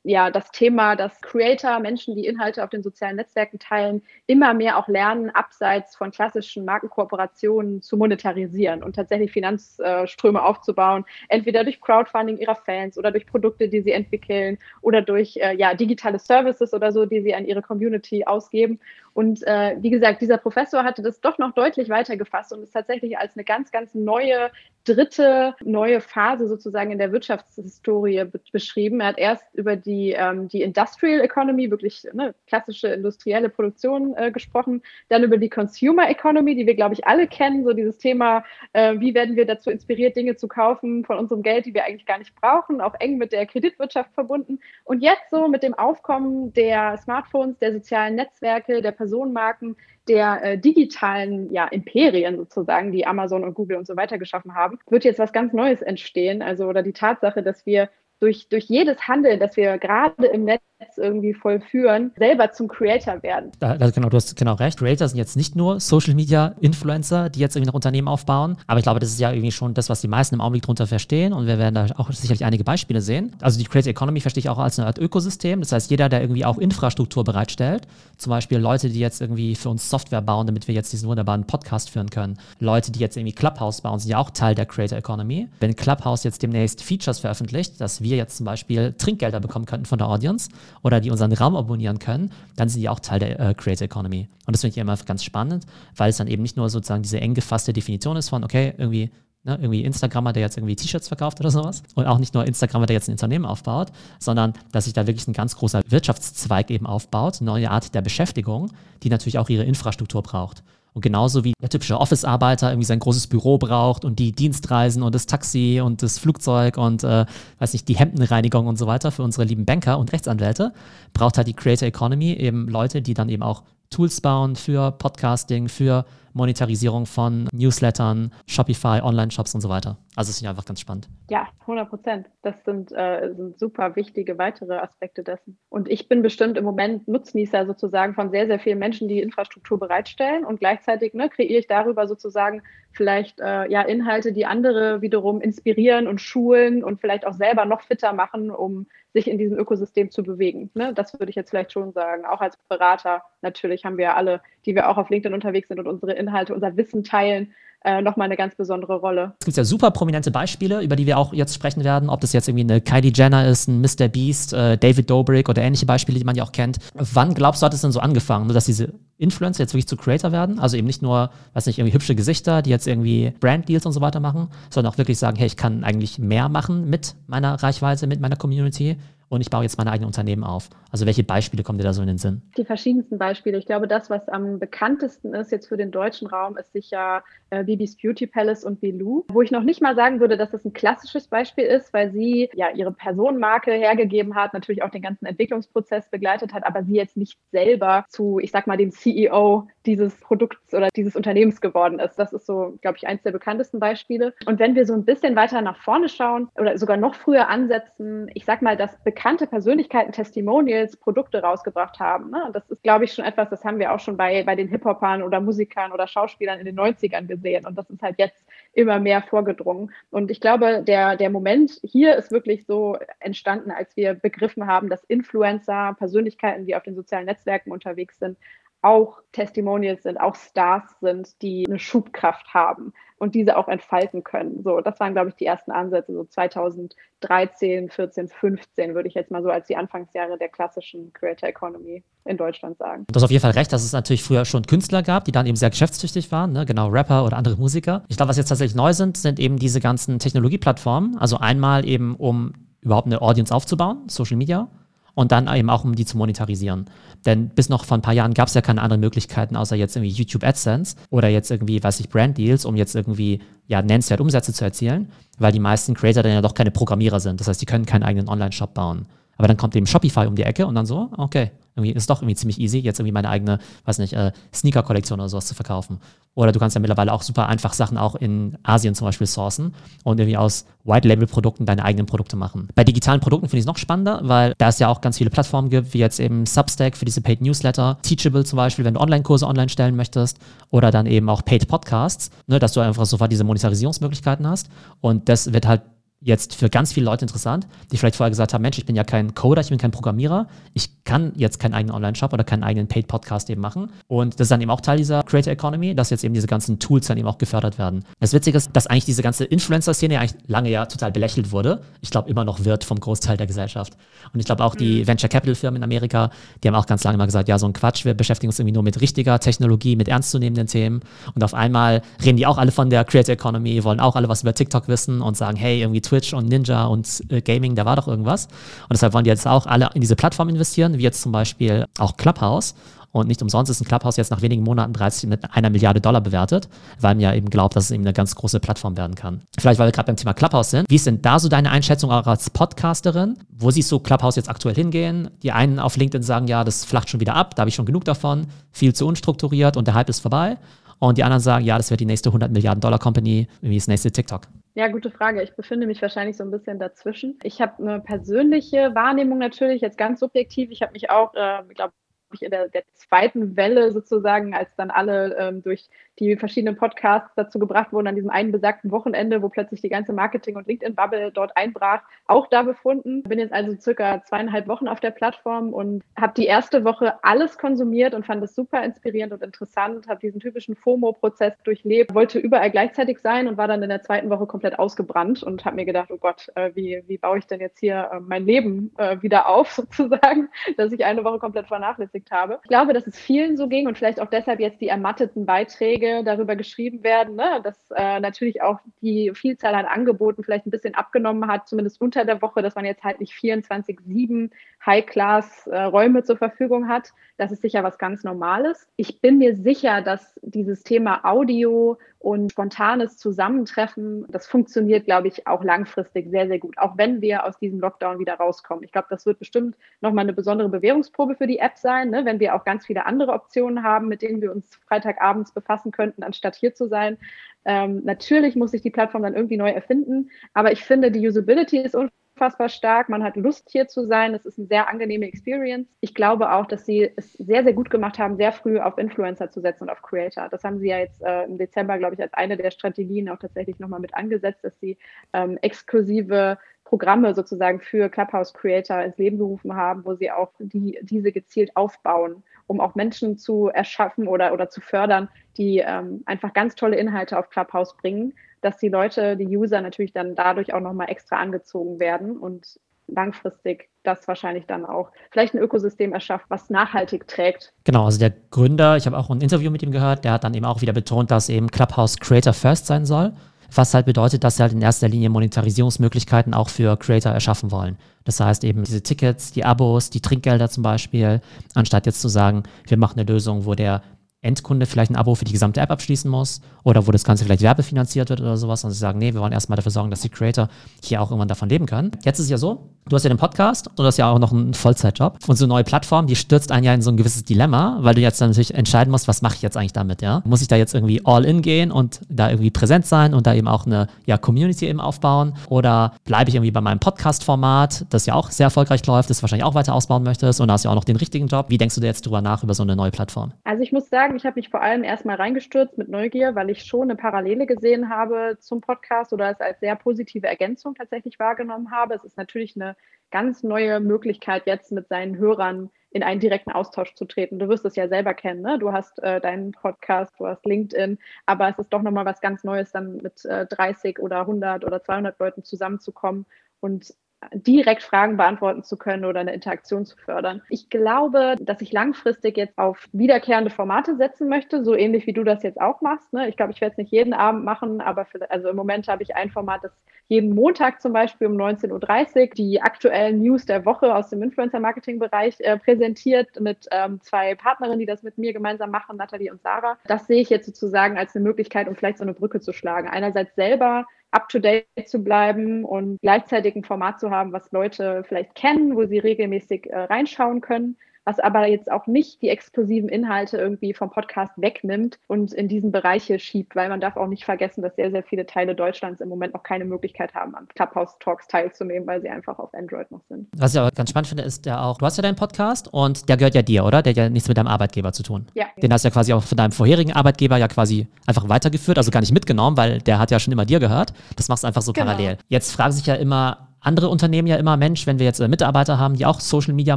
ja 0.02 0.30
das 0.30 0.50
Thema, 0.50 0.96
dass 0.96 1.20
Creator, 1.20 1.78
Menschen, 1.78 2.16
die 2.16 2.24
Inhalte 2.24 2.64
auf 2.64 2.70
den 2.70 2.82
sozialen 2.82 3.16
Netzwerken 3.16 3.58
teilen, 3.58 4.02
immer 4.26 4.54
mehr 4.54 4.78
auch 4.78 4.88
lernen, 4.88 5.28
abseits 5.28 5.94
von 5.94 6.10
klassischen 6.10 6.64
Markenkooperationen 6.64 7.82
zu 7.82 7.98
monetarisieren 7.98 8.82
und 8.82 8.96
tatsächlich 8.96 9.30
Finanzströme 9.30 10.42
aufzubauen, 10.42 11.04
entweder 11.28 11.64
durch 11.64 11.82
Crowdfunding 11.82 12.38
ihrer 12.38 12.56
Fans 12.56 12.96
oder 12.96 13.10
durch 13.10 13.26
Produkte, 13.26 13.68
die 13.68 13.82
sie 13.82 13.92
entwickeln 13.92 14.56
oder 14.80 15.02
durch 15.02 15.36
äh, 15.36 15.54
ja, 15.54 15.74
digitale 15.74 16.18
Services 16.18 16.72
oder 16.72 16.92
so, 16.92 17.04
die 17.04 17.20
sie 17.20 17.34
an 17.34 17.44
ihre 17.44 17.60
Community 17.60 18.24
ausgeben. 18.24 18.80
Und 19.14 19.46
äh, 19.46 19.76
wie 19.80 19.90
gesagt, 19.90 20.22
dieser 20.22 20.38
Professor 20.38 20.84
hatte 20.84 21.02
das 21.02 21.20
doch 21.20 21.38
noch 21.38 21.52
deutlich 21.52 21.88
weiter 21.88 22.16
gefasst 22.16 22.52
und 22.52 22.62
ist 22.62 22.72
tatsächlich 22.72 23.18
als 23.18 23.36
eine 23.36 23.44
ganz, 23.44 23.70
ganz 23.70 23.94
neue 23.94 24.50
dritte 24.84 25.54
neue 25.62 26.00
Phase 26.00 26.48
sozusagen 26.48 26.90
in 26.90 26.98
der 26.98 27.12
Wirtschaftshistorie 27.12 28.24
beschrieben. 28.52 29.00
Er 29.00 29.08
hat 29.08 29.18
erst 29.18 29.44
über 29.54 29.76
die, 29.76 30.10
ähm, 30.10 30.48
die 30.48 30.62
Industrial 30.62 31.20
Economy, 31.20 31.70
wirklich 31.70 32.06
ne, 32.12 32.34
klassische 32.46 32.88
industrielle 32.88 33.48
Produktion 33.48 34.14
äh, 34.16 34.30
gesprochen, 34.30 34.82
dann 35.08 35.22
über 35.22 35.38
die 35.38 35.48
Consumer 35.48 36.08
Economy, 36.08 36.56
die 36.56 36.66
wir, 36.66 36.74
glaube 36.74 36.94
ich, 36.94 37.06
alle 37.06 37.28
kennen, 37.28 37.64
so 37.64 37.72
dieses 37.72 37.98
Thema, 37.98 38.44
äh, 38.72 38.98
wie 38.98 39.14
werden 39.14 39.36
wir 39.36 39.46
dazu 39.46 39.70
inspiriert, 39.70 40.16
Dinge 40.16 40.36
zu 40.36 40.48
kaufen 40.48 41.04
von 41.04 41.18
unserem 41.18 41.42
Geld, 41.42 41.66
die 41.66 41.74
wir 41.74 41.84
eigentlich 41.84 42.06
gar 42.06 42.18
nicht 42.18 42.34
brauchen, 42.40 42.80
auch 42.80 42.94
eng 42.98 43.18
mit 43.18 43.32
der 43.32 43.46
Kreditwirtschaft 43.46 44.12
verbunden. 44.14 44.58
Und 44.84 45.00
jetzt 45.00 45.30
so 45.30 45.48
mit 45.48 45.62
dem 45.62 45.74
Aufkommen 45.74 46.52
der 46.54 46.96
Smartphones, 46.98 47.58
der 47.58 47.72
sozialen 47.72 48.16
Netzwerke, 48.16 48.82
der 48.82 48.92
Personenmarken, 49.02 49.76
der 50.08 50.44
äh, 50.44 50.58
digitalen 50.58 51.52
ja, 51.52 51.66
Imperien 51.66 52.36
sozusagen, 52.36 52.92
die 52.92 53.06
Amazon 53.06 53.42
und 53.42 53.54
Google 53.54 53.78
und 53.78 53.86
so 53.86 53.96
weiter 53.96 54.16
geschaffen 54.18 54.54
haben, 54.54 54.78
wird 54.88 55.04
jetzt 55.04 55.18
was 55.18 55.32
ganz 55.32 55.52
Neues 55.52 55.82
entstehen. 55.82 56.40
Also 56.40 56.66
oder 56.66 56.82
die 56.82 56.92
Tatsache, 56.92 57.42
dass 57.42 57.66
wir 57.66 57.88
durch, 58.20 58.48
durch 58.48 58.66
jedes 58.66 59.08
Handeln, 59.08 59.40
das 59.40 59.56
wir 59.56 59.78
gerade 59.78 60.26
im 60.26 60.44
Netz 60.44 60.62
irgendwie 60.96 61.34
vollführen, 61.34 62.12
selber 62.16 62.52
zum 62.52 62.68
Creator 62.68 63.22
werden. 63.22 63.50
Da, 63.58 63.76
da, 63.76 63.90
genau, 63.90 64.08
du 64.08 64.16
hast 64.16 64.34
genau 64.36 64.54
recht. 64.54 64.78
Creator 64.78 65.08
sind 65.08 65.18
jetzt 65.18 65.36
nicht 65.36 65.56
nur 65.56 65.80
Social 65.80 66.14
Media 66.14 66.54
Influencer, 66.60 67.30
die 67.30 67.40
jetzt 67.40 67.56
irgendwie 67.56 67.68
noch 67.68 67.74
Unternehmen 67.74 68.08
aufbauen, 68.08 68.56
aber 68.66 68.78
ich 68.78 68.84
glaube, 68.84 69.00
das 69.00 69.10
ist 69.10 69.20
ja 69.20 69.30
irgendwie 69.30 69.52
schon 69.52 69.74
das, 69.74 69.88
was 69.88 70.00
die 70.00 70.08
meisten 70.08 70.34
im 70.34 70.40
Augenblick 70.40 70.62
darunter 70.62 70.86
verstehen 70.86 71.32
und 71.32 71.46
wir 71.46 71.58
werden 71.58 71.74
da 71.74 71.86
auch 71.96 72.10
sicherlich 72.12 72.44
einige 72.44 72.64
Beispiele 72.64 73.00
sehen. 73.00 73.34
Also 73.40 73.58
die 73.58 73.64
Creator 73.64 73.90
Economy 73.90 74.20
verstehe 74.20 74.40
ich 74.40 74.48
auch 74.48 74.58
als 74.58 74.78
eine 74.78 74.86
Art 74.86 74.98
Ökosystem. 74.98 75.60
Das 75.60 75.72
heißt, 75.72 75.90
jeder, 75.90 76.08
der 76.08 76.20
irgendwie 76.20 76.44
auch 76.44 76.58
Infrastruktur 76.58 77.24
bereitstellt, 77.24 77.86
zum 78.16 78.30
Beispiel 78.30 78.58
Leute, 78.58 78.88
die 78.88 79.00
jetzt 79.00 79.20
irgendwie 79.20 79.54
für 79.54 79.68
uns 79.68 79.88
Software 79.88 80.22
bauen, 80.22 80.46
damit 80.46 80.68
wir 80.68 80.74
jetzt 80.74 80.92
diesen 80.92 81.08
wunderbaren 81.08 81.44
Podcast 81.46 81.90
führen 81.90 82.10
können, 82.10 82.38
Leute, 82.58 82.92
die 82.92 83.00
jetzt 83.00 83.16
irgendwie 83.16 83.34
Clubhouse 83.34 83.80
bauen, 83.80 83.98
sind 83.98 84.10
ja 84.10 84.18
auch 84.18 84.30
Teil 84.30 84.54
der 84.54 84.66
Creator 84.66 84.98
Economy. 84.98 85.48
Wenn 85.60 85.74
Clubhouse 85.76 86.24
jetzt 86.24 86.42
demnächst 86.42 86.82
Features 86.82 87.18
veröffentlicht, 87.18 87.80
dass 87.80 88.00
wir 88.00 88.16
jetzt 88.16 88.36
zum 88.36 88.46
Beispiel 88.46 88.94
Trinkgelder 88.96 89.40
bekommen 89.40 89.66
könnten 89.66 89.86
von 89.86 89.98
der 89.98 90.08
Audience 90.08 90.50
oder 90.82 91.00
die 91.00 91.10
unseren 91.10 91.32
Raum 91.32 91.56
abonnieren 91.56 91.98
können, 91.98 92.32
dann 92.56 92.68
sind 92.68 92.80
die 92.80 92.88
auch 92.88 93.00
Teil 93.00 93.20
der 93.20 93.40
äh, 93.40 93.54
Creator 93.54 93.84
Economy. 93.84 94.28
Und 94.46 94.54
das 94.54 94.60
finde 94.60 94.72
ich 94.74 94.78
immer 94.78 94.96
ganz 94.96 95.24
spannend, 95.24 95.66
weil 95.96 96.10
es 96.10 96.16
dann 96.16 96.28
eben 96.28 96.42
nicht 96.42 96.56
nur 96.56 96.68
sozusagen 96.70 97.02
diese 97.02 97.20
eng 97.20 97.34
gefasste 97.34 97.72
Definition 97.72 98.16
ist 98.16 98.28
von, 98.30 98.44
okay, 98.44 98.74
irgendwie 98.76 99.10
Ne, 99.44 99.56
irgendwie 99.60 99.82
Instagrammer, 99.82 100.32
der 100.32 100.42
jetzt 100.42 100.56
irgendwie 100.56 100.76
T-Shirts 100.76 101.08
verkauft 101.08 101.40
oder 101.40 101.50
sowas. 101.50 101.82
Und 101.96 102.06
auch 102.06 102.18
nicht 102.18 102.32
nur 102.32 102.46
Instagrammer, 102.46 102.86
der 102.86 102.94
jetzt 102.94 103.08
ein 103.08 103.12
Unternehmen 103.12 103.44
aufbaut, 103.44 103.90
sondern 104.20 104.52
dass 104.70 104.84
sich 104.84 104.92
da 104.92 105.08
wirklich 105.08 105.26
ein 105.26 105.32
ganz 105.32 105.56
großer 105.56 105.80
Wirtschaftszweig 105.88 106.70
eben 106.70 106.86
aufbaut, 106.86 107.40
eine 107.40 107.50
neue 107.50 107.68
Art 107.68 107.92
der 107.92 108.02
Beschäftigung, 108.02 108.70
die 109.02 109.08
natürlich 109.08 109.38
auch 109.38 109.48
ihre 109.48 109.64
Infrastruktur 109.64 110.22
braucht. 110.22 110.62
Und 110.94 111.00
genauso 111.00 111.42
wie 111.44 111.54
der 111.60 111.70
typische 111.70 111.98
Office-Arbeiter 111.98 112.70
irgendwie 112.70 112.86
sein 112.86 112.98
großes 112.98 113.26
Büro 113.26 113.56
braucht 113.56 114.04
und 114.04 114.18
die 114.18 114.32
Dienstreisen 114.32 115.02
und 115.02 115.14
das 115.14 115.26
Taxi 115.26 115.80
und 115.82 116.02
das 116.02 116.18
Flugzeug 116.18 116.76
und 116.76 117.02
äh, 117.02 117.24
weiß 117.58 117.72
nicht, 117.72 117.88
die 117.88 117.96
Hemdenreinigung 117.96 118.66
und 118.66 118.78
so 118.78 118.86
weiter 118.86 119.10
für 119.10 119.22
unsere 119.22 119.44
lieben 119.44 119.64
Banker 119.64 119.98
und 119.98 120.12
Rechtsanwälte, 120.12 120.72
braucht 121.14 121.38
halt 121.38 121.48
die 121.48 121.54
Creator 121.54 121.88
Economy 121.88 122.32
eben 122.32 122.68
Leute, 122.68 123.00
die 123.00 123.14
dann 123.14 123.30
eben 123.30 123.42
auch 123.42 123.62
Tools 123.88 124.20
bauen 124.20 124.56
für 124.56 124.90
Podcasting, 124.92 125.68
für 125.68 126.04
Monetarisierung 126.34 127.06
von 127.06 127.48
Newslettern, 127.52 128.32
Shopify, 128.46 129.00
Online-Shops 129.02 129.54
und 129.54 129.60
so 129.60 129.68
weiter. 129.68 129.98
Also 130.14 130.28
es 130.28 130.42
ist 130.42 130.46
einfach 130.46 130.66
ganz 130.66 130.80
spannend. 130.80 131.08
Ja, 131.30 131.48
100 131.62 131.88
Prozent. 131.88 132.26
Das 132.42 132.62
sind, 132.64 132.92
äh, 132.92 133.32
sind 133.34 133.58
super 133.58 133.96
wichtige 133.96 134.36
weitere 134.36 134.76
Aspekte 134.76 135.22
dessen. 135.22 135.56
Und 135.70 135.88
ich 135.88 136.06
bin 136.06 136.20
bestimmt 136.20 136.58
im 136.58 136.64
Moment 136.64 137.08
Nutznießer 137.08 137.64
sozusagen 137.64 138.12
von 138.12 138.30
sehr, 138.30 138.46
sehr 138.46 138.58
vielen 138.58 138.78
Menschen, 138.78 139.08
die 139.08 139.20
Infrastruktur 139.20 139.78
bereitstellen. 139.78 140.44
Und 140.44 140.60
gleichzeitig 140.60 141.14
ne, 141.14 141.30
kreiere 141.30 141.58
ich 141.58 141.66
darüber 141.66 142.06
sozusagen 142.06 142.62
vielleicht 142.92 143.40
äh, 143.40 143.70
ja 143.70 143.80
Inhalte, 143.80 144.34
die 144.34 144.44
andere 144.44 145.00
wiederum 145.00 145.40
inspirieren 145.40 146.06
und 146.06 146.20
schulen 146.20 146.84
und 146.84 147.00
vielleicht 147.00 147.26
auch 147.26 147.32
selber 147.32 147.64
noch 147.64 147.80
fitter 147.80 148.12
machen, 148.12 148.50
um 148.50 148.86
sich 149.14 149.30
in 149.30 149.38
diesem 149.38 149.56
Ökosystem 149.56 150.10
zu 150.10 150.22
bewegen. 150.22 150.70
Ne? 150.74 150.92
Das 150.92 151.18
würde 151.18 151.30
ich 151.30 151.36
jetzt 151.36 151.48
vielleicht 151.48 151.72
schon 151.72 151.92
sagen. 151.92 152.26
Auch 152.26 152.42
als 152.42 152.58
Berater 152.68 153.22
natürlich 153.40 153.86
haben 153.86 153.96
wir 153.96 154.04
ja 154.04 154.14
alle, 154.14 154.42
die 154.66 154.74
wir 154.74 154.90
auch 154.90 154.98
auf 154.98 155.08
LinkedIn 155.08 155.32
unterwegs 155.32 155.68
sind 155.68 155.80
und 155.80 155.86
unsere 155.86 156.12
Inhalte, 156.12 156.54
unser 156.54 156.76
Wissen 156.76 157.02
teilen, 157.02 157.54
äh, 157.84 158.02
nochmal 158.02 158.26
eine 158.26 158.36
ganz 158.36 158.54
besondere 158.54 158.94
Rolle. 158.96 159.34
Es 159.40 159.46
gibt 159.46 159.56
ja 159.56 159.64
super 159.64 159.90
prominente 159.90 160.30
Beispiele, 160.30 160.82
über 160.82 160.96
die 160.96 161.06
wir 161.06 161.18
auch 161.18 161.32
jetzt 161.32 161.54
sprechen 161.54 161.84
werden, 161.84 162.08
ob 162.08 162.20
das 162.20 162.32
jetzt 162.32 162.48
irgendwie 162.48 162.64
eine 162.64 162.80
Kylie 162.80 163.12
Jenner 163.14 163.46
ist, 163.46 163.68
ein 163.68 163.80
Mr. 163.80 164.08
Beast, 164.08 164.52
äh, 164.52 164.78
David 164.78 165.10
Dobrik 165.10 165.48
oder 165.48 165.62
ähnliche 165.62 165.86
Beispiele, 165.86 166.18
die 166.18 166.24
man 166.24 166.36
ja 166.36 166.44
auch 166.44 166.52
kennt. 166.52 166.78
Wann 166.94 167.34
glaubst 167.34 167.62
du, 167.62 167.66
hat 167.66 167.74
es 167.74 167.80
denn 167.80 167.92
so 167.92 168.00
angefangen, 168.00 168.48
dass 168.48 168.66
diese 168.66 168.92
Influencer 169.18 169.62
jetzt 169.62 169.72
wirklich 169.72 169.88
zu 169.88 169.96
Creator 169.96 170.32
werden? 170.32 170.58
Also 170.58 170.76
eben 170.76 170.86
nicht 170.86 171.02
nur, 171.02 171.30
weiß 171.54 171.66
nicht, 171.66 171.78
irgendwie 171.78 171.94
hübsche 171.94 172.14
Gesichter, 172.14 172.62
die 172.62 172.70
jetzt 172.70 172.86
irgendwie 172.86 173.32
Brand-Deals 173.40 173.86
und 173.86 173.92
so 173.92 174.00
weiter 174.00 174.20
machen, 174.20 174.48
sondern 174.70 174.92
auch 174.92 174.98
wirklich 174.98 175.18
sagen, 175.18 175.36
hey, 175.36 175.46
ich 175.46 175.56
kann 175.56 175.84
eigentlich 175.84 176.18
mehr 176.18 176.48
machen 176.48 176.88
mit 176.88 177.14
meiner 177.26 177.62
Reichweite, 177.62 178.06
mit 178.06 178.20
meiner 178.20 178.36
Community 178.36 178.96
und 179.32 179.40
ich 179.40 179.48
baue 179.48 179.62
jetzt 179.62 179.78
meine 179.78 179.90
eigenen 179.90 180.08
Unternehmen 180.08 180.44
auf. 180.44 180.68
Also 180.90 181.06
welche 181.06 181.24
Beispiele 181.24 181.62
kommen 181.62 181.78
dir 181.78 181.84
da 181.84 181.94
so 181.94 182.02
in 182.02 182.08
den 182.08 182.18
Sinn? 182.18 182.42
Die 182.58 182.66
verschiedensten 182.66 183.16
Beispiele. 183.16 183.56
Ich 183.56 183.64
glaube, 183.64 183.88
das, 183.88 184.10
was 184.10 184.28
am 184.28 184.58
bekanntesten 184.58 185.32
ist 185.32 185.50
jetzt 185.50 185.68
für 185.68 185.78
den 185.78 185.90
deutschen 185.90 186.26
Raum, 186.26 186.58
ist 186.58 186.74
sicher 186.74 187.24
äh, 187.48 187.64
Bibis 187.64 187.96
Beauty 187.96 188.26
Palace 188.26 188.62
und 188.62 188.82
Bilou, 188.82 189.24
wo 189.28 189.40
ich 189.40 189.50
noch 189.50 189.62
nicht 189.62 189.80
mal 189.80 189.96
sagen 189.96 190.20
würde, 190.20 190.36
dass 190.36 190.50
das 190.50 190.66
ein 190.66 190.74
klassisches 190.74 191.28
Beispiel 191.28 191.64
ist, 191.64 191.94
weil 191.94 192.12
sie 192.12 192.50
ja 192.52 192.68
ihre 192.74 192.92
Personenmarke 192.92 193.72
hergegeben 193.72 194.34
hat, 194.34 194.52
natürlich 194.52 194.82
auch 194.82 194.90
den 194.90 195.00
ganzen 195.00 195.24
Entwicklungsprozess 195.24 196.10
begleitet 196.10 196.52
hat, 196.52 196.66
aber 196.66 196.84
sie 196.84 196.96
jetzt 196.96 197.16
nicht 197.16 197.38
selber 197.52 198.04
zu, 198.10 198.38
ich 198.38 198.50
sag 198.50 198.66
mal, 198.66 198.76
dem 198.76 198.90
CEO 198.90 199.66
dieses 199.86 200.14
Produkts 200.20 200.74
oder 200.74 200.88
dieses 200.94 201.16
Unternehmens 201.16 201.60
geworden 201.60 201.98
ist. 201.98 202.16
Das 202.16 202.32
ist 202.32 202.46
so, 202.46 202.78
glaube 202.82 202.96
ich, 202.98 203.06
eins 203.06 203.22
der 203.22 203.32
bekanntesten 203.32 203.78
Beispiele. 203.78 204.34
Und 204.46 204.58
wenn 204.58 204.74
wir 204.74 204.86
so 204.86 204.94
ein 204.94 205.04
bisschen 205.04 205.36
weiter 205.36 205.60
nach 205.60 205.76
vorne 205.82 206.08
schauen 206.08 206.48
oder 206.56 206.76
sogar 206.78 206.96
noch 206.96 207.14
früher 207.14 207.48
ansetzen, 207.48 208.30
ich 208.34 208.44
sag 208.44 208.62
mal, 208.62 208.76
dass 208.76 208.96
bekannte 209.04 209.46
Persönlichkeiten 209.46 210.12
Testimonials 210.12 210.96
Produkte 210.96 211.42
rausgebracht 211.42 211.98
haben. 211.98 212.30
Ne? 212.30 212.50
Das 212.52 212.68
ist, 212.70 212.82
glaube 212.82 213.04
ich, 213.04 213.12
schon 213.12 213.24
etwas, 213.24 213.50
das 213.50 213.64
haben 213.64 213.78
wir 213.78 213.92
auch 213.92 214.00
schon 214.00 214.16
bei, 214.16 214.42
bei 214.44 214.56
den 214.56 214.68
Hip-Hopern 214.68 215.22
oder 215.22 215.40
Musikern 215.40 215.92
oder 215.92 216.06
Schauspielern 216.06 216.58
in 216.58 216.66
den 216.66 216.78
90ern 216.78 217.26
gesehen. 217.26 217.66
Und 217.66 217.76
das 217.76 217.88
ist 217.90 218.02
halt 218.02 218.18
jetzt 218.18 218.44
immer 218.72 218.98
mehr 218.98 219.22
vorgedrungen. 219.22 219.90
Und 220.10 220.30
ich 220.30 220.40
glaube, 220.40 220.82
der, 220.82 221.16
der 221.16 221.30
Moment 221.30 221.80
hier 221.82 222.16
ist 222.16 222.30
wirklich 222.30 222.66
so 222.66 222.96
entstanden, 223.20 223.70
als 223.70 223.96
wir 223.96 224.14
begriffen 224.14 224.66
haben, 224.66 224.88
dass 224.88 225.04
Influencer, 225.04 225.94
Persönlichkeiten, 225.98 226.66
die 226.66 226.76
auf 226.76 226.82
den 226.82 226.94
sozialen 226.94 227.26
Netzwerken 227.26 227.72
unterwegs 227.72 228.18
sind, 228.18 228.38
auch 228.82 229.22
Testimonials 229.30 230.02
sind, 230.02 230.18
auch 230.18 230.34
Stars 230.34 230.82
sind, 231.00 231.40
die 231.40 231.64
eine 231.66 231.78
Schubkraft 231.78 232.52
haben 232.52 232.92
und 233.16 233.36
diese 233.36 233.56
auch 233.56 233.68
entfalten 233.68 234.24
können. 234.24 234.62
So, 234.64 234.80
das 234.80 234.98
waren, 234.98 235.12
glaube 235.12 235.28
ich, 235.28 235.36
die 235.36 235.46
ersten 235.46 235.70
Ansätze, 235.70 236.12
so 236.12 236.24
2013, 236.24 237.88
14, 237.88 238.28
15 238.28 238.94
würde 238.94 239.08
ich 239.08 239.14
jetzt 239.14 239.30
mal 239.30 239.42
so 239.42 239.50
als 239.50 239.68
die 239.68 239.76
Anfangsjahre 239.76 240.36
der 240.36 240.48
klassischen 240.48 241.12
Creator 241.12 241.48
Economy 241.48 242.02
in 242.24 242.36
Deutschland 242.36 242.76
sagen. 242.78 243.04
Du 243.06 243.14
hast 243.14 243.22
auf 243.22 243.30
jeden 243.30 243.42
Fall 243.42 243.52
recht, 243.52 243.72
dass 243.72 243.84
es 243.84 243.92
natürlich 243.92 244.24
früher 244.24 244.44
schon 244.44 244.64
Künstler 244.64 245.04
gab, 245.04 245.24
die 245.24 245.32
dann 245.32 245.46
eben 245.46 245.56
sehr 245.56 245.70
geschäftstüchtig 245.70 246.32
waren, 246.32 246.52
ne? 246.52 246.66
genau 246.66 246.88
Rapper 246.88 247.24
oder 247.24 247.36
andere 247.36 247.56
Musiker. 247.56 248.04
Ich 248.08 248.16
glaube, 248.16 248.30
was 248.30 248.36
jetzt 248.36 248.48
tatsächlich 248.48 248.74
neu 248.74 248.92
sind, 248.92 249.16
sind 249.16 249.38
eben 249.38 249.56
diese 249.56 249.78
ganzen 249.78 250.18
Technologieplattformen. 250.18 251.16
Also 251.18 251.38
einmal 251.38 251.86
eben, 251.86 252.16
um 252.16 252.52
überhaupt 252.80 253.06
eine 253.06 253.22
Audience 253.22 253.54
aufzubauen, 253.54 254.08
Social 254.08 254.36
Media 254.36 254.68
und 255.14 255.32
dann 255.32 255.52
eben 255.54 255.70
auch, 255.70 255.84
um 255.84 255.94
die 255.94 256.04
zu 256.04 256.16
monetarisieren. 256.16 256.86
Denn 257.24 257.48
bis 257.48 257.68
noch 257.68 257.84
vor 257.84 257.98
ein 257.98 258.02
paar 258.02 258.14
Jahren 258.14 258.34
gab 258.34 258.48
es 258.48 258.54
ja 258.54 258.60
keine 258.60 258.82
anderen 258.82 259.00
Möglichkeiten, 259.00 259.56
außer 259.56 259.76
jetzt 259.76 259.96
irgendwie 259.96 260.12
YouTube 260.12 260.44
AdSense 260.44 260.96
oder 261.10 261.28
jetzt 261.28 261.50
irgendwie, 261.50 261.82
weiß 261.82 262.00
ich, 262.00 262.08
Brand 262.08 262.38
Deals, 262.38 262.64
um 262.64 262.76
jetzt 262.76 262.94
irgendwie 262.94 263.40
ja 263.66 263.82
nennenswert 263.82 264.20
Umsätze 264.20 264.52
zu 264.52 264.64
erzielen, 264.64 265.10
weil 265.38 265.52
die 265.52 265.60
meisten 265.60 265.94
Creator 265.94 266.22
dann 266.22 266.32
ja 266.32 266.42
doch 266.42 266.54
keine 266.54 266.70
Programmierer 266.70 267.20
sind. 267.20 267.40
Das 267.40 267.48
heißt, 267.48 267.60
die 267.60 267.66
können 267.66 267.86
keinen 267.86 268.02
eigenen 268.02 268.28
Online-Shop 268.28 268.74
bauen. 268.74 269.06
Aber 269.36 269.48
dann 269.48 269.56
kommt 269.56 269.76
eben 269.76 269.86
Shopify 269.86 270.26
um 270.26 270.36
die 270.36 270.44
Ecke 270.44 270.66
und 270.66 270.74
dann 270.74 270.86
so, 270.86 271.10
okay, 271.16 271.50
irgendwie 271.74 271.92
ist 271.92 272.10
doch 272.10 272.20
irgendwie 272.20 272.36
ziemlich 272.36 272.60
easy, 272.60 272.78
jetzt 272.78 272.98
irgendwie 272.98 273.12
meine 273.12 273.28
eigene, 273.28 273.58
weiß 273.84 273.98
nicht, 273.98 274.12
äh, 274.12 274.32
Sneaker-Kollektion 274.54 275.20
oder 275.20 275.28
sowas 275.28 275.46
zu 275.46 275.54
verkaufen. 275.54 276.00
Oder 276.34 276.52
du 276.52 276.58
kannst 276.58 276.74
ja 276.74 276.80
mittlerweile 276.80 277.12
auch 277.12 277.22
super 277.22 277.48
einfach 277.48 277.74
Sachen 277.74 277.98
auch 277.98 278.14
in 278.14 278.56
Asien 278.62 278.94
zum 278.94 279.06
Beispiel 279.06 279.26
sourcen 279.26 279.74
und 280.02 280.18
irgendwie 280.18 280.38
aus 280.38 280.64
White-Label-Produkten 280.84 281.66
deine 281.66 281.84
eigenen 281.84 282.06
Produkte 282.06 282.36
machen. 282.36 282.68
Bei 282.74 282.84
digitalen 282.84 283.20
Produkten 283.20 283.48
finde 283.48 283.58
ich 283.58 283.64
es 283.64 283.66
noch 283.66 283.76
spannender, 283.76 284.20
weil 284.24 284.54
da 284.56 284.68
es 284.68 284.78
ja 284.78 284.88
auch 284.88 285.02
ganz 285.02 285.18
viele 285.18 285.28
Plattformen 285.28 285.68
gibt, 285.68 285.92
wie 285.92 285.98
jetzt 285.98 286.20
eben 286.20 286.46
Substack 286.46 286.96
für 286.96 287.04
diese 287.04 287.20
Paid 287.20 287.42
Newsletter, 287.42 287.98
Teachable 288.02 288.44
zum 288.44 288.56
Beispiel, 288.56 288.84
wenn 288.84 288.94
du 288.94 289.00
Online-Kurse 289.00 289.46
online 289.46 289.68
stellen 289.68 289.94
möchtest, 289.94 290.38
oder 290.70 290.90
dann 290.90 291.06
eben 291.06 291.28
auch 291.28 291.44
Paid 291.44 291.68
Podcasts, 291.68 292.30
ne, 292.46 292.58
dass 292.58 292.72
du 292.72 292.80
einfach 292.80 293.04
sofort 293.04 293.30
diese 293.30 293.44
Monetarisierungsmöglichkeiten 293.44 294.46
hast. 294.46 294.68
Und 295.00 295.28
das 295.28 295.52
wird 295.52 295.66
halt 295.66 295.82
jetzt 296.24 296.54
für 296.54 296.70
ganz 296.70 296.92
viele 296.92 297.06
Leute 297.06 297.24
interessant, 297.24 297.66
die 297.90 297.96
vielleicht 297.96 298.16
vorher 298.16 298.30
gesagt 298.30 298.54
haben, 298.54 298.62
Mensch, 298.62 298.78
ich 298.78 298.86
bin 298.86 298.94
ja 298.94 299.04
kein 299.04 299.34
Coder, 299.34 299.60
ich 299.60 299.68
bin 299.68 299.78
kein 299.78 299.90
Programmierer, 299.90 300.46
ich 300.72 301.04
kann 301.04 301.32
jetzt 301.36 301.58
keinen 301.58 301.74
eigenen 301.74 301.94
Online-Shop 301.94 302.32
oder 302.32 302.44
keinen 302.44 302.62
eigenen 302.62 302.86
Paid-Podcast 302.86 303.50
eben 303.50 303.60
machen. 303.60 303.90
Und 304.06 304.34
das 304.34 304.46
ist 304.46 304.50
dann 304.50 304.60
eben 304.60 304.70
auch 304.70 304.80
Teil 304.80 304.98
dieser 304.98 305.22
Creator 305.24 305.52
Economy, 305.52 305.94
dass 305.94 306.10
jetzt 306.10 306.22
eben 306.22 306.34
diese 306.34 306.46
ganzen 306.46 306.78
Tools 306.78 307.06
dann 307.08 307.18
eben 307.18 307.26
auch 307.26 307.38
gefördert 307.38 307.78
werden. 307.78 308.04
Das 308.20 308.32
Witzige 308.32 308.56
ist, 308.56 308.70
dass 308.72 308.86
eigentlich 308.86 309.04
diese 309.04 309.22
ganze 309.22 309.44
Influencer-Szene 309.44 310.14
ja 310.14 310.20
eigentlich 310.20 310.40
lange 310.46 310.70
ja 310.70 310.86
total 310.86 311.10
belächelt 311.10 311.50
wurde. 311.50 311.82
Ich 312.00 312.10
glaube 312.10 312.30
immer 312.30 312.44
noch 312.44 312.64
wird 312.64 312.84
vom 312.84 313.00
Großteil 313.00 313.36
der 313.36 313.46
Gesellschaft. 313.46 313.96
Und 314.32 314.38
ich 314.38 314.46
glaube 314.46 314.64
auch 314.64 314.76
die 314.76 315.00
mhm. 315.00 315.08
Venture 315.08 315.28
Capital-Firmen 315.28 315.78
in 315.78 315.84
Amerika, 315.84 316.30
die 316.62 316.68
haben 316.68 316.74
auch 316.76 316.86
ganz 316.86 317.02
lange 317.02 317.18
mal 317.18 317.26
gesagt, 317.26 317.48
ja, 317.48 317.58
so 317.58 317.66
ein 317.66 317.72
Quatsch, 317.72 318.04
wir 318.04 318.14
beschäftigen 318.14 318.50
uns 318.50 318.58
irgendwie 318.58 318.74
nur 318.74 318.84
mit 318.84 319.00
richtiger 319.00 319.40
Technologie, 319.40 319.96
mit 319.96 320.08
ernstzunehmenden 320.08 320.68
Themen. 320.68 321.00
Und 321.34 321.42
auf 321.42 321.54
einmal 321.54 322.02
reden 322.24 322.36
die 322.36 322.46
auch 322.46 322.58
alle 322.58 322.70
von 322.70 322.90
der 322.90 323.04
Creator 323.04 323.34
Economy, 323.34 323.82
wollen 323.82 323.98
auch 323.98 324.14
alle 324.14 324.28
was 324.28 324.42
über 324.42 324.54
TikTok 324.54 324.86
wissen 324.86 325.20
und 325.20 325.36
sagen, 325.36 325.56
hey, 325.56 325.80
irgendwie 325.80 326.00
Twitch 326.12 326.34
und 326.34 326.48
Ninja 326.48 326.84
und 326.84 327.22
äh, 327.30 327.40
Gaming, 327.40 327.74
da 327.74 327.86
war 327.86 327.96
doch 327.96 328.06
irgendwas. 328.06 328.46
Und 328.46 328.92
deshalb 328.92 329.14
wollen 329.14 329.24
die 329.24 329.30
jetzt 329.30 329.46
auch 329.46 329.66
alle 329.66 329.88
in 329.94 330.02
diese 330.02 330.14
Plattform 330.14 330.50
investieren, 330.50 330.98
wie 330.98 331.02
jetzt 331.02 331.22
zum 331.22 331.32
Beispiel 331.32 331.86
auch 331.98 332.18
Clubhouse. 332.18 332.74
Und 333.12 333.28
nicht 333.28 333.42
umsonst 333.42 333.70
ist 333.70 333.80
ein 333.80 333.84
Clubhouse 333.84 334.16
jetzt 334.16 334.30
nach 334.30 334.40
wenigen 334.40 334.62
Monaten 334.62 334.94
30 334.94 335.28
mit 335.28 335.54
einer 335.54 335.68
Milliarde 335.68 336.00
Dollar 336.00 336.22
bewertet, 336.22 336.68
weil 336.98 337.14
man 337.14 337.20
ja 337.20 337.34
eben 337.34 337.50
glaubt, 337.50 337.76
dass 337.76 337.84
es 337.84 337.90
eben 337.90 338.04
eine 338.04 338.14
ganz 338.14 338.34
große 338.34 338.58
Plattform 338.58 338.96
werden 338.96 339.14
kann. 339.14 339.42
Vielleicht, 339.58 339.78
weil 339.78 339.88
wir 339.88 339.92
gerade 339.92 340.06
beim 340.06 340.16
Thema 340.16 340.32
Clubhouse 340.32 340.70
sind. 340.70 340.86
Wie 340.88 340.96
ist 340.96 341.06
denn 341.06 341.20
da 341.20 341.38
so 341.38 341.48
deine 341.48 341.70
Einschätzung 341.70 342.10
auch 342.10 342.26
als 342.26 342.48
Podcasterin? 342.48 343.38
Wo 343.50 343.70
siehst 343.70 343.92
du 343.92 343.98
Clubhouse 343.98 344.36
jetzt 344.36 344.48
aktuell 344.48 344.74
hingehen? 344.74 345.30
Die 345.42 345.52
einen 345.52 345.78
auf 345.78 345.96
LinkedIn 345.96 346.22
sagen, 346.22 346.46
ja, 346.46 346.64
das 346.64 346.86
flacht 346.86 347.10
schon 347.10 347.20
wieder 347.20 347.34
ab, 347.34 347.54
da 347.54 347.60
habe 347.60 347.68
ich 347.68 347.74
schon 347.74 347.86
genug 347.86 348.04
davon, 348.06 348.46
viel 348.70 348.94
zu 348.94 349.06
unstrukturiert 349.06 349.76
und 349.76 349.86
der 349.86 349.94
Hype 349.94 350.08
ist 350.08 350.20
vorbei. 350.20 350.56
Und 350.98 351.18
die 351.18 351.24
anderen 351.24 351.42
sagen, 351.42 351.64
ja, 351.64 351.76
das 351.76 351.90
wird 351.90 352.00
die 352.00 352.06
nächste 352.06 352.30
100 352.30 352.50
Milliarden 352.50 352.80
Dollar 352.80 352.98
Company, 352.98 353.46
wie 353.60 353.76
das 353.76 353.88
nächste 353.88 354.10
TikTok. 354.10 354.42
Ja, 354.74 354.88
gute 354.88 355.10
Frage. 355.10 355.42
Ich 355.42 355.54
befinde 355.54 355.86
mich 355.86 356.00
wahrscheinlich 356.00 356.36
so 356.36 356.44
ein 356.44 356.50
bisschen 356.50 356.78
dazwischen. 356.78 357.38
Ich 357.42 357.60
habe 357.60 357.82
eine 357.82 358.00
persönliche 358.00 358.94
Wahrnehmung 358.94 359.38
natürlich, 359.38 359.82
jetzt 359.82 359.98
ganz 359.98 360.20
subjektiv. 360.20 360.70
Ich 360.70 360.80
habe 360.80 360.92
mich 360.92 361.10
auch, 361.10 361.34
äh, 361.34 361.62
glaube 361.74 361.92
ich, 362.32 362.42
in 362.42 362.50
der, 362.50 362.68
der, 362.68 362.82
zweiten 362.94 363.56
Welle 363.56 363.92
sozusagen, 363.92 364.54
als 364.54 364.74
dann 364.76 364.90
alle 364.90 365.36
ähm, 365.36 365.62
durch 365.62 365.90
die 366.18 366.36
verschiedenen 366.36 366.76
Podcasts 366.76 367.30
dazu 367.36 367.58
gebracht 367.58 367.92
wurden, 367.92 368.06
an 368.06 368.14
diesem 368.14 368.30
einen 368.30 368.52
besagten 368.52 368.90
Wochenende, 368.90 369.42
wo 369.42 369.48
plötzlich 369.48 369.80
die 369.80 369.88
ganze 369.88 370.12
Marketing- 370.12 370.56
und 370.56 370.66
LinkedIn-Bubble 370.66 371.32
dort 371.32 371.56
einbrach, 371.56 372.02
auch 372.26 372.48
da 372.48 372.62
befunden. 372.62 373.22
Bin 373.22 373.38
jetzt 373.38 373.52
also 373.52 373.74
circa 373.78 374.22
zweieinhalb 374.24 374.68
Wochen 374.68 374.88
auf 374.88 375.00
der 375.00 375.10
Plattform 375.10 375.72
und 375.72 376.02
habe 376.18 376.34
die 376.36 376.46
erste 376.46 376.84
Woche 376.84 377.14
alles 377.24 377.58
konsumiert 377.58 378.14
und 378.14 378.26
fand 378.26 378.42
es 378.44 378.54
super 378.54 378.82
inspirierend 378.84 379.32
und 379.32 379.42
interessant, 379.42 380.06
habe 380.08 380.20
diesen 380.20 380.40
typischen 380.40 380.76
FOMO-Prozess 380.76 381.54
durchlebt, 381.64 382.14
wollte 382.14 382.38
überall 382.38 382.70
gleichzeitig 382.70 383.18
sein 383.20 383.48
und 383.48 383.56
war 383.56 383.68
dann 383.68 383.82
in 383.82 383.88
der 383.88 384.02
zweiten 384.02 384.28
Woche 384.30 384.46
komplett 384.46 384.78
ausgebrannt 384.78 385.42
und 385.42 385.64
habe 385.64 385.76
mir 385.76 385.86
gedacht, 385.86 386.10
oh 386.10 386.18
Gott, 386.18 386.48
äh, 386.54 386.70
wie, 386.74 387.02
wie 387.06 387.18
baue 387.18 387.38
ich 387.38 387.46
denn 387.46 387.60
jetzt 387.60 387.80
hier 387.80 388.10
äh, 388.12 388.20
mein 388.20 388.44
Leben 388.44 388.92
äh, 388.98 389.20
wieder 389.22 389.48
auf, 389.48 389.70
sozusagen, 389.72 390.48
dass 390.76 390.92
ich 390.92 391.04
eine 391.04 391.24
Woche 391.24 391.38
komplett 391.38 391.68
vernachlässigt 391.68 392.30
habe. 392.30 392.60
Ich 392.62 392.68
glaube, 392.68 392.92
dass 392.92 393.06
es 393.06 393.18
vielen 393.18 393.56
so 393.56 393.68
ging 393.68 393.86
und 393.86 393.96
vielleicht 393.96 394.20
auch 394.20 394.28
deshalb 394.28 394.60
jetzt 394.60 394.80
die 394.80 394.88
ermatteten 394.88 395.46
Beiträge 395.46 396.01
darüber 396.24 396.56
geschrieben 396.56 397.02
werden, 397.02 397.36
ne? 397.36 397.60
dass 397.62 397.76
äh, 397.96 398.20
natürlich 398.20 398.62
auch 398.62 398.80
die 399.00 399.32
Vielzahl 399.34 399.74
an 399.74 399.86
Angeboten 399.86 400.44
vielleicht 400.44 400.66
ein 400.66 400.70
bisschen 400.70 400.94
abgenommen 400.94 401.50
hat, 401.50 401.68
zumindest 401.68 402.00
unter 402.00 402.24
der 402.24 402.42
Woche, 402.42 402.62
dass 402.62 402.74
man 402.74 402.84
jetzt 402.84 403.04
halt 403.04 403.20
nicht 403.20 403.32
24-7 403.32 404.50
High-Class-Räume 404.84 406.18
äh, 406.18 406.24
zur 406.24 406.36
Verfügung 406.36 406.88
hat. 406.88 407.12
Das 407.36 407.52
ist 407.52 407.62
sicher 407.62 407.82
was 407.84 407.98
ganz 407.98 408.24
Normales. 408.24 408.88
Ich 408.96 409.20
bin 409.20 409.38
mir 409.38 409.56
sicher, 409.56 410.02
dass 410.02 410.38
dieses 410.42 410.82
Thema 410.82 411.24
Audio 411.24 411.98
und 412.18 412.52
spontanes 412.52 413.16
Zusammentreffen, 413.18 414.26
das 414.28 414.46
funktioniert, 414.46 415.06
glaube 415.06 415.28
ich, 415.28 415.46
auch 415.46 415.64
langfristig 415.64 416.30
sehr, 416.30 416.46
sehr 416.46 416.58
gut, 416.58 416.78
auch 416.78 416.96
wenn 416.96 417.20
wir 417.20 417.44
aus 417.44 417.58
diesem 417.58 417.80
Lockdown 417.80 418.18
wieder 418.18 418.34
rauskommen. 418.34 418.84
Ich 418.84 418.92
glaube, 418.92 419.08
das 419.10 419.26
wird 419.26 419.38
bestimmt 419.38 419.76
nochmal 420.00 420.24
eine 420.24 420.32
besondere 420.32 420.68
Bewährungsprobe 420.68 421.34
für 421.34 421.46
die 421.46 421.58
App 421.58 421.76
sein, 421.76 422.10
ne? 422.10 422.24
wenn 422.24 422.40
wir 422.40 422.54
auch 422.54 422.64
ganz 422.64 422.86
viele 422.86 423.06
andere 423.06 423.32
Optionen 423.32 423.82
haben, 423.82 424.08
mit 424.08 424.22
denen 424.22 424.40
wir 424.40 424.52
uns 424.52 424.76
Freitagabends 424.86 425.52
befassen 425.52 425.91
könnten, 425.92 426.22
anstatt 426.22 426.56
hier 426.56 426.74
zu 426.74 426.88
sein. 426.88 427.18
Ähm, 427.64 428.02
natürlich 428.04 428.56
muss 428.56 428.72
sich 428.72 428.82
die 428.82 428.90
Plattform 428.90 429.22
dann 429.22 429.34
irgendwie 429.34 429.56
neu 429.56 429.70
erfinden, 429.70 430.30
aber 430.52 430.72
ich 430.72 430.82
finde, 430.84 431.10
die 431.10 431.26
Usability 431.26 431.78
ist 431.78 431.94
unfassbar 431.94 432.68
stark. 432.68 433.08
Man 433.08 433.22
hat 433.22 433.36
Lust 433.36 433.68
hier 433.70 433.86
zu 433.86 434.06
sein. 434.06 434.34
Es 434.34 434.44
ist 434.44 434.58
eine 434.58 434.66
sehr 434.66 434.88
angenehme 434.88 435.26
Experience. 435.26 435.88
Ich 436.00 436.14
glaube 436.14 436.52
auch, 436.52 436.66
dass 436.66 436.84
sie 436.84 437.10
es 437.14 437.34
sehr, 437.34 437.62
sehr 437.62 437.72
gut 437.72 437.90
gemacht 437.90 438.18
haben, 438.18 438.36
sehr 438.36 438.52
früh 438.52 438.80
auf 438.80 438.98
Influencer 438.98 439.50
zu 439.50 439.60
setzen 439.60 439.84
und 439.84 439.90
auf 439.90 440.02
Creator. 440.02 440.48
Das 440.48 440.64
haben 440.64 440.80
sie 440.80 440.88
ja 440.88 440.98
jetzt 440.98 441.22
äh, 441.22 441.44
im 441.44 441.58
Dezember, 441.58 441.98
glaube 441.98 442.14
ich, 442.14 442.20
als 442.20 442.34
eine 442.34 442.56
der 442.56 442.70
Strategien 442.70 443.28
auch 443.28 443.38
tatsächlich 443.38 443.78
nochmal 443.78 444.00
mit 444.00 444.14
angesetzt, 444.14 444.64
dass 444.64 444.78
sie 444.80 444.98
ähm, 445.32 445.58
exklusive 445.62 446.58
Programme 446.84 447.34
sozusagen 447.34 447.80
für 447.80 448.10
Clubhouse 448.10 448.52
Creator 448.52 449.02
ins 449.02 449.16
Leben 449.16 449.38
gerufen 449.38 449.74
haben, 449.74 450.04
wo 450.04 450.14
sie 450.14 450.30
auch 450.30 450.52
die, 450.58 450.98
diese 451.02 451.32
gezielt 451.32 451.74
aufbauen, 451.76 452.42
um 452.72 452.80
auch 452.80 452.94
Menschen 452.94 453.38
zu 453.38 453.68
erschaffen 453.68 454.26
oder, 454.26 454.52
oder 454.52 454.68
zu 454.68 454.80
fördern, 454.80 455.28
die 455.56 455.78
ähm, 455.78 456.22
einfach 456.26 456.52
ganz 456.52 456.74
tolle 456.74 456.96
Inhalte 456.96 457.38
auf 457.38 457.50
Clubhouse 457.50 457.96
bringen 457.96 458.32
dass 458.62 458.78
die 458.78 458.88
Leute, 458.88 459.36
die 459.36 459.46
User 459.46 459.82
natürlich 459.82 460.12
dann 460.12 460.34
dadurch 460.34 460.72
auch 460.72 460.80
nochmal 460.80 461.10
extra 461.10 461.36
angezogen 461.36 462.00
werden 462.00 462.38
und 462.38 462.78
langfristig 463.08 463.90
das 464.04 464.26
wahrscheinlich 464.26 464.66
dann 464.66 464.86
auch 464.86 465.10
vielleicht 465.30 465.54
ein 465.54 465.58
Ökosystem 465.58 466.12
erschafft, 466.12 466.46
was 466.48 466.70
nachhaltig 466.70 467.28
trägt. 467.28 467.72
Genau, 467.84 468.04
also 468.06 468.18
der 468.18 468.32
Gründer, 468.50 468.96
ich 468.96 469.06
habe 469.06 469.18
auch 469.18 469.28
ein 469.28 469.40
Interview 469.40 469.70
mit 469.70 469.82
ihm 469.82 469.90
gehört, 469.90 470.24
der 470.24 470.32
hat 470.32 470.44
dann 470.44 470.54
eben 470.54 470.64
auch 470.64 470.80
wieder 470.80 470.92
betont, 470.92 471.30
dass 471.30 471.48
eben 471.48 471.70
Clubhouse 471.70 472.18
Creator 472.18 472.52
First 472.52 472.86
sein 472.86 473.04
soll, 473.04 473.32
was 473.74 473.94
halt 473.94 474.06
bedeutet, 474.06 474.44
dass 474.44 474.56
sie 474.56 474.62
halt 474.62 474.72
in 474.72 474.82
erster 474.82 475.08
Linie 475.08 475.30
Monetarisierungsmöglichkeiten 475.30 476.54
auch 476.54 476.68
für 476.68 476.96
Creator 476.96 477.32
erschaffen 477.32 477.70
wollen. 477.70 477.96
Das 478.24 478.40
heißt 478.40 478.64
eben 478.64 478.84
diese 478.84 479.02
Tickets, 479.02 479.52
die 479.52 479.64
Abos, 479.64 480.10
die 480.10 480.20
Trinkgelder 480.20 480.68
zum 480.68 480.82
Beispiel, 480.82 481.40
anstatt 481.74 482.06
jetzt 482.06 482.20
zu 482.20 482.28
sagen, 482.28 482.62
wir 482.86 482.96
machen 482.96 483.18
eine 483.18 483.30
Lösung, 483.30 483.64
wo 483.64 483.74
der 483.74 484.02
Endkunde 484.42 484.86
vielleicht 484.86 485.10
ein 485.10 485.16
Abo 485.16 485.36
für 485.36 485.44
die 485.44 485.52
gesamte 485.52 485.80
App 485.80 485.90
abschließen 485.90 486.30
muss 486.30 486.60
oder 486.82 487.06
wo 487.06 487.12
das 487.12 487.22
Ganze 487.22 487.44
vielleicht 487.44 487.62
werbefinanziert 487.62 488.28
wird 488.28 488.40
oder 488.40 488.56
sowas 488.56 488.82
und 488.84 488.90
sie 488.90 488.98
sagen, 488.98 489.18
nee, 489.18 489.32
wir 489.32 489.40
wollen 489.40 489.52
erstmal 489.52 489.76
dafür 489.76 489.92
sorgen, 489.92 490.10
dass 490.10 490.20
die 490.20 490.28
Creator 490.28 490.68
hier 491.02 491.22
auch 491.22 491.30
irgendwann 491.30 491.48
davon 491.48 491.68
leben 491.68 491.86
können. 491.86 492.10
Jetzt 492.24 492.40
ist 492.40 492.46
es 492.46 492.50
ja 492.50 492.58
so, 492.58 492.91
Du 493.08 493.16
hast 493.16 493.24
ja 493.24 493.30
den 493.30 493.38
Podcast 493.38 493.88
und 493.88 493.98
du 493.98 494.04
hast 494.04 494.16
ja 494.16 494.30
auch 494.30 494.38
noch 494.38 494.52
einen 494.52 494.74
Vollzeitjob. 494.74 495.38
Und 495.48 495.56
so 495.56 495.64
eine 495.64 495.74
neue 495.74 495.82
Plattform, 495.82 496.28
die 496.28 496.36
stürzt 496.36 496.70
einen 496.70 496.84
ja 496.84 496.94
in 496.94 497.02
so 497.02 497.10
ein 497.10 497.16
gewisses 497.16 497.42
Dilemma, 497.42 497.98
weil 498.00 498.14
du 498.14 498.20
jetzt 498.20 498.40
dann 498.40 498.50
natürlich 498.50 498.74
entscheiden 498.74 499.10
musst, 499.10 499.26
was 499.26 499.42
mache 499.42 499.56
ich 499.56 499.62
jetzt 499.62 499.76
eigentlich 499.76 499.92
damit, 499.92 500.22
ja? 500.22 500.40
Muss 500.44 500.62
ich 500.62 500.68
da 500.68 500.76
jetzt 500.76 500.94
irgendwie 500.94 501.20
all 501.24 501.44
in 501.44 501.62
gehen 501.62 501.90
und 501.90 502.20
da 502.28 502.48
irgendwie 502.48 502.70
präsent 502.70 503.04
sein 503.04 503.34
und 503.34 503.44
da 503.46 503.54
eben 503.54 503.66
auch 503.66 503.86
eine 503.86 504.06
ja, 504.24 504.38
Community 504.38 504.86
eben 504.86 505.00
aufbauen? 505.00 505.54
Oder 505.68 506.14
bleibe 506.24 506.48
ich 506.48 506.54
irgendwie 506.54 506.70
bei 506.70 506.80
meinem 506.80 507.00
Podcast-Format, 507.00 508.06
das 508.08 508.26
ja 508.26 508.34
auch 508.34 508.52
sehr 508.52 508.66
erfolgreich 508.66 509.04
läuft, 509.04 509.30
das 509.30 509.38
du 509.38 509.42
wahrscheinlich 509.42 509.64
auch 509.64 509.74
weiter 509.74 509.94
ausbauen 509.94 510.22
möchtest 510.22 510.60
und 510.60 510.68
da 510.68 510.74
hast 510.74 510.84
ja 510.84 510.90
auch 510.92 510.94
noch 510.94 511.04
den 511.04 511.16
richtigen 511.16 511.48
Job. 511.48 511.66
Wie 511.70 511.78
denkst 511.78 511.96
du 511.96 512.00
dir 512.00 512.06
jetzt 512.06 512.24
drüber 512.24 512.40
nach 512.40 512.62
über 512.62 512.72
so 512.72 512.84
eine 512.84 512.94
neue 512.94 513.10
Plattform? 513.10 513.52
Also 513.64 513.82
ich 513.82 513.90
muss 513.90 514.08
sagen, 514.10 514.36
ich 514.36 514.46
habe 514.46 514.54
mich 514.60 514.68
vor 514.68 514.80
allem 514.80 515.02
erstmal 515.02 515.36
reingestürzt 515.36 515.98
mit 515.98 516.08
Neugier, 516.08 516.54
weil 516.54 516.70
ich 516.70 516.84
schon 516.84 517.02
eine 517.02 517.16
Parallele 517.16 517.66
gesehen 517.66 518.08
habe 518.08 518.58
zum 518.60 518.80
Podcast 518.80 519.32
oder 519.32 519.50
es 519.50 519.60
als 519.60 519.80
sehr 519.80 519.96
positive 519.96 520.46
Ergänzung 520.46 520.94
tatsächlich 520.94 521.40
wahrgenommen 521.40 521.90
habe. 521.90 522.14
Es 522.14 522.22
ist 522.22 522.36
natürlich 522.36 522.76
eine 522.76 522.91
ganz 523.30 523.62
neue 523.62 524.00
Möglichkeit, 524.00 524.66
jetzt 524.66 524.92
mit 524.92 525.08
seinen 525.08 525.38
Hörern 525.38 525.90
in 526.10 526.22
einen 526.22 526.40
direkten 526.40 526.70
Austausch 526.70 527.14
zu 527.14 527.24
treten. 527.24 527.58
Du 527.58 527.68
wirst 527.68 527.84
es 527.86 527.96
ja 527.96 528.06
selber 528.06 528.34
kennen, 528.34 528.60
ne? 528.60 528.78
Du 528.78 528.92
hast 528.92 529.18
äh, 529.22 529.40
deinen 529.40 529.72
Podcast, 529.72 530.34
du 530.38 530.46
hast 530.46 530.64
LinkedIn, 530.66 531.18
aber 531.46 531.70
es 531.70 531.78
ist 531.78 531.92
doch 531.92 532.02
nochmal 532.02 532.26
was 532.26 532.40
ganz 532.40 532.64
Neues, 532.64 532.92
dann 532.92 533.16
mit 533.16 533.44
äh, 533.46 533.66
30 533.66 534.18
oder 534.18 534.40
100 534.40 534.84
oder 534.84 535.02
200 535.02 535.38
Leuten 535.38 535.64
zusammenzukommen 535.64 536.46
und 536.80 537.14
direkt 537.52 538.02
Fragen 538.02 538.36
beantworten 538.36 538.82
zu 538.82 538.96
können 538.96 539.24
oder 539.24 539.40
eine 539.40 539.54
Interaktion 539.54 540.04
zu 540.06 540.16
fördern. 540.16 540.62
Ich 540.68 540.90
glaube, 540.90 541.56
dass 541.60 541.80
ich 541.80 541.92
langfristig 541.92 542.56
jetzt 542.56 542.78
auf 542.78 543.08
wiederkehrende 543.12 543.70
Formate 543.70 544.16
setzen 544.16 544.48
möchte, 544.48 544.84
so 544.84 544.94
ähnlich 544.94 545.26
wie 545.26 545.32
du 545.32 545.44
das 545.44 545.62
jetzt 545.62 545.80
auch 545.80 546.00
machst. 546.00 546.32
Ne? 546.32 546.48
Ich 546.48 546.56
glaube, 546.56 546.72
ich 546.72 546.80
werde 546.80 546.92
es 546.92 546.98
nicht 546.98 547.12
jeden 547.12 547.34
Abend 547.34 547.64
machen, 547.64 548.00
aber 548.00 548.24
für, 548.24 548.50
also 548.50 548.68
im 548.68 548.76
Moment 548.76 549.08
habe 549.08 549.22
ich 549.22 549.34
ein 549.34 549.50
Format, 549.50 549.84
das 549.84 549.92
jeden 550.28 550.54
Montag 550.54 551.02
zum 551.02 551.12
Beispiel 551.12 551.46
um 551.46 551.58
19.30 551.58 552.40
Uhr 552.40 552.46
die 552.54 552.80
aktuellen 552.80 553.42
News 553.42 553.66
der 553.66 553.84
Woche 553.84 554.14
aus 554.14 554.30
dem 554.30 554.42
Influencer-Marketing-Bereich 554.42 555.60
äh, 555.60 555.78
präsentiert 555.78 556.58
mit 556.58 556.86
ähm, 556.90 557.20
zwei 557.20 557.54
Partnerinnen, 557.54 557.98
die 557.98 558.06
das 558.06 558.22
mit 558.22 558.38
mir 558.38 558.54
gemeinsam 558.54 558.90
machen, 558.90 559.18
Nathalie 559.18 559.52
und 559.52 559.60
Sarah. 559.60 559.98
Das 560.06 560.26
sehe 560.26 560.40
ich 560.40 560.48
jetzt 560.48 560.64
sozusagen 560.64 561.18
als 561.18 561.36
eine 561.36 561.44
Möglichkeit, 561.44 561.86
um 561.86 561.96
vielleicht 561.96 562.16
so 562.16 562.24
eine 562.24 562.32
Brücke 562.32 562.60
zu 562.60 562.72
schlagen. 562.72 563.08
Einerseits 563.08 563.54
selber 563.56 564.06
up-to-date 564.32 564.86
zu 565.06 565.22
bleiben 565.22 565.84
und 565.84 566.20
gleichzeitig 566.20 566.74
ein 566.74 566.84
Format 566.84 567.20
zu 567.20 567.30
haben, 567.30 567.52
was 567.52 567.70
Leute 567.70 568.24
vielleicht 568.26 568.54
kennen, 568.54 568.96
wo 568.96 569.06
sie 569.06 569.18
regelmäßig 569.18 569.90
äh, 569.90 569.98
reinschauen 569.98 570.60
können 570.60 570.96
was 571.24 571.38
aber 571.38 571.66
jetzt 571.66 571.90
auch 571.90 572.06
nicht 572.06 572.42
die 572.42 572.48
exklusiven 572.48 573.08
Inhalte 573.08 573.56
irgendwie 573.56 573.94
vom 573.94 574.10
Podcast 574.10 574.52
wegnimmt 574.56 575.18
und 575.28 575.52
in 575.52 575.68
diesen 575.68 575.92
Bereiche 575.92 576.38
schiebt, 576.38 576.74
weil 576.74 576.88
man 576.88 577.00
darf 577.00 577.16
auch 577.16 577.26
nicht 577.26 577.44
vergessen, 577.44 577.82
dass 577.82 577.94
sehr, 577.96 578.10
sehr 578.10 578.22
viele 578.22 578.46
Teile 578.46 578.74
Deutschlands 578.74 579.20
im 579.20 579.28
Moment 579.28 579.54
noch 579.54 579.62
keine 579.62 579.84
Möglichkeit 579.84 580.34
haben, 580.34 580.54
an 580.54 580.66
Clubhouse 580.74 581.16
Talks 581.20 581.46
teilzunehmen, 581.48 582.06
weil 582.06 582.20
sie 582.20 582.28
einfach 582.28 582.58
auf 582.58 582.74
Android 582.74 583.10
noch 583.10 583.22
sind. 583.28 583.48
Was 583.56 583.74
ich 583.74 583.80
aber 583.80 583.90
ganz 583.90 584.10
spannend 584.10 584.28
finde, 584.28 584.42
ist 584.42 584.66
ja 584.66 584.82
auch, 584.82 584.98
du 584.98 585.06
hast 585.06 585.16
ja 585.16 585.22
deinen 585.22 585.36
Podcast 585.36 585.92
und 585.92 586.28
der 586.28 586.36
gehört 586.36 586.54
ja 586.54 586.62
dir, 586.62 586.84
oder? 586.84 587.02
Der 587.02 587.10
hat 587.10 587.16
ja 587.16 587.28
nichts 587.28 587.48
mit 587.48 587.56
deinem 587.56 587.68
Arbeitgeber 587.68 588.12
zu 588.12 588.22
tun. 588.22 588.46
Ja. 588.54 588.66
Den 588.82 588.92
hast 588.92 589.04
du 589.04 589.08
ja 589.08 589.12
quasi 589.12 589.32
auch 589.32 589.42
von 589.42 589.56
deinem 589.56 589.72
vorherigen 589.72 590.12
Arbeitgeber 590.12 590.56
ja 590.56 590.68
quasi 590.68 591.06
einfach 591.26 591.48
weitergeführt, 591.48 591.98
also 591.98 592.10
gar 592.10 592.20
nicht 592.20 592.32
mitgenommen, 592.32 592.76
weil 592.76 592.98
der 593.00 593.18
hat 593.18 593.30
ja 593.30 593.38
schon 593.38 593.52
immer 593.52 593.64
dir 593.64 593.80
gehört. 593.80 594.12
Das 594.36 594.48
machst 594.48 594.64
du 594.64 594.66
einfach 594.66 594.82
so 594.82 594.92
genau. 594.92 595.06
parallel. 595.06 595.38
Jetzt 595.48 595.72
fragen 595.72 595.92
sich 595.92 596.06
ja 596.06 596.14
immer, 596.14 596.71
andere 596.82 597.08
Unternehmen 597.08 597.48
ja 597.48 597.56
immer, 597.56 597.76
Mensch, 597.76 598.06
wenn 598.06 598.18
wir 598.18 598.26
jetzt 598.26 598.40
äh, 598.40 598.48
Mitarbeiter 598.48 598.98
haben, 598.98 599.14
die 599.14 599.24
auch 599.24 599.40
Social 599.40 599.72
Media 599.72 599.96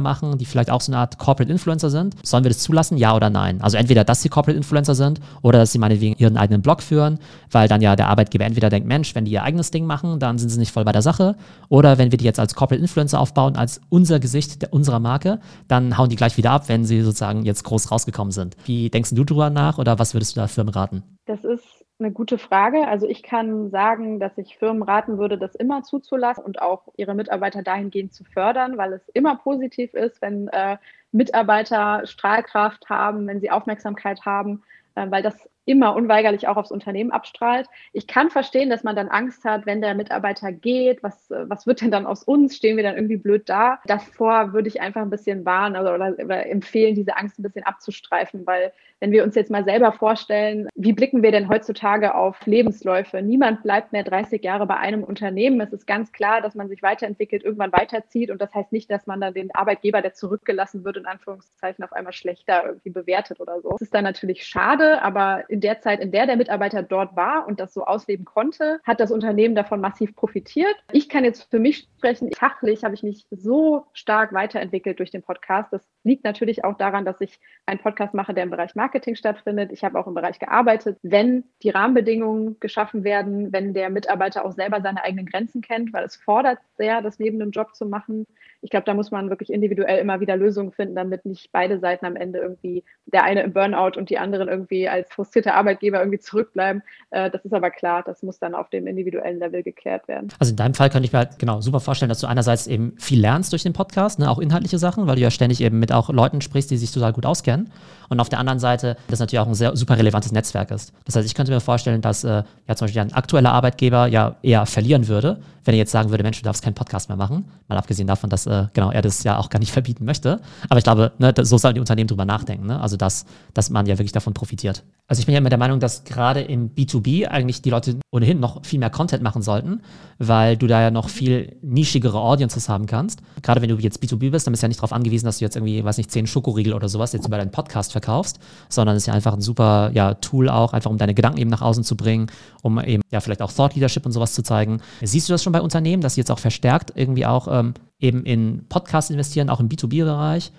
machen, 0.00 0.38
die 0.38 0.44
vielleicht 0.44 0.70
auch 0.70 0.80
so 0.80 0.92
eine 0.92 1.00
Art 1.00 1.18
Corporate 1.18 1.50
Influencer 1.50 1.90
sind, 1.90 2.14
sollen 2.22 2.44
wir 2.44 2.50
das 2.50 2.60
zulassen, 2.60 2.96
ja 2.96 3.14
oder 3.14 3.28
nein? 3.28 3.60
Also 3.60 3.76
entweder, 3.76 4.04
dass 4.04 4.22
sie 4.22 4.28
Corporate 4.28 4.56
Influencer 4.56 4.94
sind 4.94 5.20
oder 5.42 5.58
dass 5.58 5.72
sie 5.72 5.78
meinetwegen 5.78 6.16
ihren 6.18 6.36
eigenen 6.36 6.62
Blog 6.62 6.82
führen, 6.82 7.18
weil 7.50 7.68
dann 7.68 7.82
ja 7.82 7.96
der 7.96 8.08
Arbeitgeber 8.08 8.44
entweder 8.44 8.70
denkt, 8.70 8.88
Mensch, 8.88 9.14
wenn 9.14 9.24
die 9.24 9.32
ihr 9.32 9.42
eigenes 9.42 9.70
Ding 9.70 9.84
machen, 9.84 10.20
dann 10.20 10.38
sind 10.38 10.48
sie 10.48 10.58
nicht 10.58 10.72
voll 10.72 10.84
bei 10.84 10.92
der 10.92 11.02
Sache. 11.02 11.36
Oder 11.68 11.98
wenn 11.98 12.12
wir 12.12 12.18
die 12.18 12.24
jetzt 12.24 12.38
als 12.38 12.54
Corporate 12.54 12.80
Influencer 12.80 13.20
aufbauen, 13.20 13.56
als 13.56 13.80
unser 13.88 14.20
Gesicht 14.20 14.62
der, 14.62 14.72
unserer 14.72 15.00
Marke, 15.00 15.40
dann 15.68 15.98
hauen 15.98 16.08
die 16.08 16.16
gleich 16.16 16.36
wieder 16.36 16.52
ab, 16.52 16.68
wenn 16.68 16.84
sie 16.84 17.02
sozusagen 17.02 17.44
jetzt 17.44 17.64
groß 17.64 17.90
rausgekommen 17.90 18.30
sind. 18.30 18.56
Wie 18.64 18.90
denkst 18.90 19.10
du 19.10 19.24
drüber 19.24 19.50
nach 19.50 19.78
oder 19.78 19.98
was 19.98 20.14
würdest 20.14 20.36
du 20.36 20.40
da 20.40 20.46
Firmen 20.46 20.72
raten? 20.72 21.02
Das 21.26 21.42
ist 21.42 21.75
eine 21.98 22.12
gute 22.12 22.38
Frage. 22.38 22.86
Also 22.86 23.06
ich 23.06 23.22
kann 23.22 23.70
sagen, 23.70 24.20
dass 24.20 24.36
ich 24.38 24.58
Firmen 24.58 24.82
raten 24.82 25.18
würde, 25.18 25.38
das 25.38 25.54
immer 25.54 25.82
zuzulassen 25.82 26.44
und 26.44 26.60
auch 26.60 26.88
ihre 26.96 27.14
Mitarbeiter 27.14 27.62
dahingehend 27.62 28.12
zu 28.12 28.24
fördern, 28.24 28.76
weil 28.76 28.92
es 28.92 29.08
immer 29.10 29.36
positiv 29.36 29.94
ist, 29.94 30.20
wenn 30.20 30.48
äh, 30.48 30.76
Mitarbeiter 31.12 32.06
Strahlkraft 32.06 32.88
haben, 32.90 33.26
wenn 33.26 33.40
sie 33.40 33.50
Aufmerksamkeit 33.50 34.26
haben, 34.26 34.62
äh, 34.94 35.10
weil 35.10 35.22
das 35.22 35.48
immer 35.66 35.96
unweigerlich 35.96 36.46
auch 36.46 36.56
aufs 36.56 36.70
Unternehmen 36.70 37.10
abstrahlt. 37.10 37.66
Ich 37.92 38.06
kann 38.06 38.30
verstehen, 38.30 38.70
dass 38.70 38.84
man 38.84 38.94
dann 38.94 39.08
Angst 39.08 39.44
hat, 39.44 39.66
wenn 39.66 39.80
der 39.80 39.94
Mitarbeiter 39.94 40.52
geht, 40.52 41.02
was, 41.02 41.28
was 41.28 41.66
wird 41.66 41.80
denn 41.80 41.90
dann 41.90 42.06
aus 42.06 42.22
uns? 42.22 42.56
Stehen 42.56 42.76
wir 42.76 42.84
dann 42.84 42.94
irgendwie 42.94 43.16
blöd 43.16 43.48
da? 43.48 43.80
Davor 43.86 44.52
würde 44.52 44.68
ich 44.68 44.80
einfach 44.80 45.02
ein 45.02 45.10
bisschen 45.10 45.44
warnen 45.44 45.76
oder, 45.76 45.94
oder, 45.96 46.24
oder 46.24 46.46
empfehlen, 46.46 46.94
diese 46.94 47.16
Angst 47.16 47.38
ein 47.38 47.42
bisschen 47.42 47.64
abzustreifen, 47.64 48.46
weil 48.46 48.72
wenn 49.00 49.12
wir 49.12 49.24
uns 49.24 49.34
jetzt 49.34 49.50
mal 49.50 49.64
selber 49.64 49.92
vorstellen, 49.92 50.68
wie 50.74 50.92
blicken 50.92 51.22
wir 51.22 51.30
denn 51.30 51.48
heutzutage 51.48 52.14
auf 52.14 52.46
Lebensläufe? 52.46 53.20
Niemand 53.20 53.62
bleibt 53.62 53.92
mehr 53.92 54.04
30 54.04 54.42
Jahre 54.42 54.66
bei 54.66 54.76
einem 54.76 55.04
Unternehmen. 55.04 55.60
Es 55.60 55.72
ist 55.72 55.86
ganz 55.86 56.12
klar, 56.12 56.40
dass 56.40 56.54
man 56.54 56.68
sich 56.68 56.82
weiterentwickelt, 56.82 57.44
irgendwann 57.44 57.72
weiterzieht. 57.72 58.30
Und 58.30 58.40
das 58.40 58.54
heißt 58.54 58.72
nicht, 58.72 58.90
dass 58.90 59.06
man 59.06 59.20
dann 59.20 59.34
den 59.34 59.54
Arbeitgeber, 59.54 60.00
der 60.00 60.14
zurückgelassen 60.14 60.84
wird, 60.84 60.96
in 60.96 61.06
Anführungszeichen 61.06 61.84
auf 61.84 61.92
einmal 61.92 62.12
schlechter 62.12 62.64
irgendwie 62.66 62.90
bewertet 62.90 63.40
oder 63.40 63.60
so. 63.60 63.70
Das 63.72 63.82
ist 63.82 63.94
dann 63.94 64.04
natürlich 64.04 64.46
schade, 64.46 65.02
aber 65.02 65.44
in 65.48 65.60
der 65.60 65.80
Zeit, 65.80 66.00
in 66.00 66.10
der 66.10 66.26
der 66.26 66.36
Mitarbeiter 66.36 66.82
dort 66.82 67.16
war 67.16 67.46
und 67.46 67.60
das 67.60 67.74
so 67.74 67.84
ausleben 67.84 68.24
konnte, 68.24 68.80
hat 68.84 69.00
das 69.00 69.10
Unternehmen 69.10 69.54
davon 69.54 69.80
massiv 69.80 70.16
profitiert. 70.16 70.74
Ich 70.92 71.08
kann 71.08 71.24
jetzt 71.24 71.50
für 71.50 71.58
mich 71.58 71.88
sprechen, 71.98 72.30
fachlich 72.32 72.84
habe 72.84 72.94
ich 72.94 73.02
mich 73.02 73.26
so 73.30 73.86
stark 73.92 74.32
weiterentwickelt 74.32 74.98
durch 74.98 75.10
den 75.10 75.22
Podcast. 75.22 75.72
Das 75.72 75.86
liegt 76.02 76.24
natürlich 76.24 76.64
auch 76.64 76.76
daran, 76.78 77.04
dass 77.04 77.20
ich 77.20 77.38
einen 77.66 77.80
Podcast 77.80 78.14
mache, 78.14 78.32
der 78.32 78.44
im 78.44 78.50
Bereich 78.50 78.74
Marketing 78.74 78.85
stattfindet. 79.14 79.72
Ich 79.72 79.84
habe 79.84 79.98
auch 79.98 80.06
im 80.06 80.14
Bereich 80.14 80.38
gearbeitet. 80.38 80.98
Wenn 81.02 81.44
die 81.62 81.70
Rahmenbedingungen 81.70 82.58
geschaffen 82.60 83.04
werden, 83.04 83.52
wenn 83.52 83.74
der 83.74 83.90
Mitarbeiter 83.90 84.44
auch 84.44 84.52
selber 84.52 84.80
seine 84.80 85.02
eigenen 85.02 85.26
Grenzen 85.26 85.62
kennt, 85.62 85.92
weil 85.92 86.04
es 86.04 86.16
fordert 86.16 86.58
sehr, 86.76 87.02
das 87.02 87.18
neben 87.18 87.38
dem 87.38 87.50
Job 87.50 87.74
zu 87.74 87.86
machen. 87.86 88.26
Ich 88.66 88.70
glaube, 88.70 88.84
da 88.84 88.94
muss 88.94 89.12
man 89.12 89.30
wirklich 89.30 89.52
individuell 89.52 90.00
immer 90.00 90.18
wieder 90.18 90.36
Lösungen 90.36 90.72
finden, 90.72 90.96
damit 90.96 91.24
nicht 91.24 91.52
beide 91.52 91.78
Seiten 91.78 92.04
am 92.04 92.16
Ende 92.16 92.40
irgendwie 92.40 92.82
der 93.06 93.22
eine 93.22 93.44
im 93.44 93.52
Burnout 93.52 93.96
und 93.96 94.10
die 94.10 94.18
anderen 94.18 94.48
irgendwie 94.48 94.88
als 94.88 95.08
frustrierte 95.08 95.54
Arbeitgeber 95.54 96.00
irgendwie 96.00 96.18
zurückbleiben. 96.18 96.82
Äh, 97.12 97.30
das 97.30 97.44
ist 97.44 97.54
aber 97.54 97.70
klar, 97.70 98.02
das 98.04 98.24
muss 98.24 98.40
dann 98.40 98.56
auf 98.56 98.68
dem 98.68 98.88
individuellen 98.88 99.38
Level 99.38 99.62
geklärt 99.62 100.08
werden. 100.08 100.32
Also 100.40 100.50
in 100.50 100.56
deinem 100.56 100.74
Fall 100.74 100.90
könnte 100.90 101.06
ich 101.06 101.12
mir 101.12 101.20
halt 101.20 101.38
genau 101.38 101.60
super 101.60 101.78
vorstellen, 101.78 102.08
dass 102.08 102.18
du 102.18 102.26
einerseits 102.26 102.66
eben 102.66 102.96
viel 102.98 103.20
lernst 103.20 103.52
durch 103.52 103.62
den 103.62 103.72
Podcast, 103.72 104.18
ne, 104.18 104.28
auch 104.28 104.40
inhaltliche 104.40 104.78
Sachen, 104.78 105.06
weil 105.06 105.14
du 105.14 105.22
ja 105.22 105.30
ständig 105.30 105.60
eben 105.60 105.78
mit 105.78 105.92
auch 105.92 106.10
Leuten 106.10 106.40
sprichst, 106.40 106.68
die 106.72 106.76
sich 106.76 106.90
total 106.90 107.12
gut 107.12 107.24
auskennen. 107.24 107.70
Und 108.08 108.18
auf 108.18 108.28
der 108.28 108.40
anderen 108.40 108.58
Seite, 108.58 108.96
das 109.06 109.20
natürlich 109.20 109.40
auch 109.40 109.46
ein 109.46 109.54
sehr 109.54 109.76
super 109.76 109.96
relevantes 109.96 110.32
Netzwerk 110.32 110.72
ist. 110.72 110.92
Das 111.04 111.14
heißt, 111.14 111.26
ich 111.26 111.36
könnte 111.36 111.52
mir 111.52 111.60
vorstellen, 111.60 112.00
dass 112.00 112.24
äh, 112.24 112.42
ja 112.66 112.74
zum 112.74 112.86
Beispiel 112.86 113.02
ein 113.02 113.12
aktueller 113.12 113.52
Arbeitgeber 113.52 114.08
ja 114.08 114.34
eher 114.42 114.66
verlieren 114.66 115.06
würde, 115.06 115.38
wenn 115.64 115.74
er 115.74 115.78
jetzt 115.78 115.92
sagen 115.92 116.10
würde, 116.10 116.22
Mensch, 116.22 116.38
du 116.38 116.44
darfst 116.44 116.62
keinen 116.62 116.74
Podcast 116.74 117.08
mehr 117.08 117.16
machen. 117.16 117.44
Mal 117.68 117.76
abgesehen 117.76 118.06
davon, 118.06 118.30
dass 118.30 118.46
äh, 118.46 118.55
genau 118.72 118.90
er 118.90 119.02
das 119.02 119.22
ja 119.24 119.38
auch 119.38 119.48
gar 119.50 119.58
nicht 119.58 119.72
verbieten 119.72 120.04
möchte. 120.04 120.40
Aber 120.68 120.78
ich 120.78 120.84
glaube, 120.84 121.12
ne, 121.18 121.32
so 121.42 121.58
sollen 121.58 121.74
die 121.74 121.80
Unternehmen 121.80 122.08
drüber 122.08 122.24
nachdenken. 122.24 122.66
Ne? 122.66 122.80
Also 122.80 122.96
dass, 122.96 123.24
dass 123.54 123.70
man 123.70 123.86
ja 123.86 123.98
wirklich 123.98 124.12
davon 124.12 124.34
profitiert. 124.34 124.84
Also 125.08 125.20
ich 125.20 125.26
bin 125.26 125.34
ja 125.34 125.38
immer 125.38 125.50
der 125.50 125.58
Meinung, 125.58 125.78
dass 125.78 126.04
gerade 126.04 126.40
im 126.40 126.74
B2B 126.74 127.28
eigentlich 127.28 127.62
die 127.62 127.70
Leute 127.70 127.98
ohnehin 128.10 128.40
noch 128.40 128.64
viel 128.64 128.80
mehr 128.80 128.90
Content 128.90 129.22
machen 129.22 129.42
sollten, 129.42 129.82
weil 130.18 130.56
du 130.56 130.66
da 130.66 130.82
ja 130.82 130.90
noch 130.90 131.08
viel 131.08 131.56
nischigere 131.62 132.18
Audiences 132.18 132.68
haben 132.68 132.86
kannst. 132.86 133.20
Gerade 133.42 133.62
wenn 133.62 133.68
du 133.68 133.76
jetzt 133.76 134.02
B2B 134.02 134.30
bist, 134.30 134.46
dann 134.46 134.52
bist 134.52 134.62
du 134.62 134.66
ja 134.66 134.68
nicht 134.68 134.80
darauf 134.80 134.92
angewiesen, 134.92 135.26
dass 135.26 135.38
du 135.38 135.44
jetzt 135.44 135.54
irgendwie, 135.54 135.84
weiß 135.84 135.98
nicht, 135.98 136.10
zehn 136.10 136.26
Schokoriegel 136.26 136.72
oder 136.72 136.88
sowas 136.88 137.12
jetzt 137.12 137.26
über 137.26 137.36
deinen 137.36 137.52
Podcast 137.52 137.92
verkaufst, 137.92 138.40
sondern 138.68 138.96
es 138.96 139.04
ist 139.04 139.06
ja 139.06 139.14
einfach 139.14 139.32
ein 139.32 139.40
super 139.40 139.90
ja, 139.94 140.14
Tool 140.14 140.48
auch, 140.48 140.72
einfach 140.72 140.90
um 140.90 140.98
deine 140.98 141.14
Gedanken 141.14 141.38
eben 141.38 141.50
nach 141.50 141.62
außen 141.62 141.84
zu 141.84 141.96
bringen, 141.96 142.26
um 142.62 142.80
eben 142.80 143.02
ja 143.10 143.20
vielleicht 143.20 143.42
auch 143.42 143.52
Thought 143.52 143.74
Leadership 143.74 144.06
und 144.06 144.12
sowas 144.12 144.32
zu 144.32 144.42
zeigen. 144.42 144.80
Siehst 145.02 145.28
du 145.28 145.32
das 145.32 145.42
schon 145.42 145.52
bei 145.52 145.60
Unternehmen, 145.60 146.02
dass 146.02 146.14
sie 146.14 146.20
jetzt 146.20 146.30
auch 146.30 146.38
verstärkt 146.38 146.92
irgendwie 146.94 147.26
auch 147.26 147.48
ähm, 147.50 147.74
eben 147.98 148.24
in 148.24 148.66
Podcasts 148.68 149.10
investieren, 149.10 149.50
auch 149.50 149.60
im 149.60 149.68
B2B-Bereich? 149.68 150.52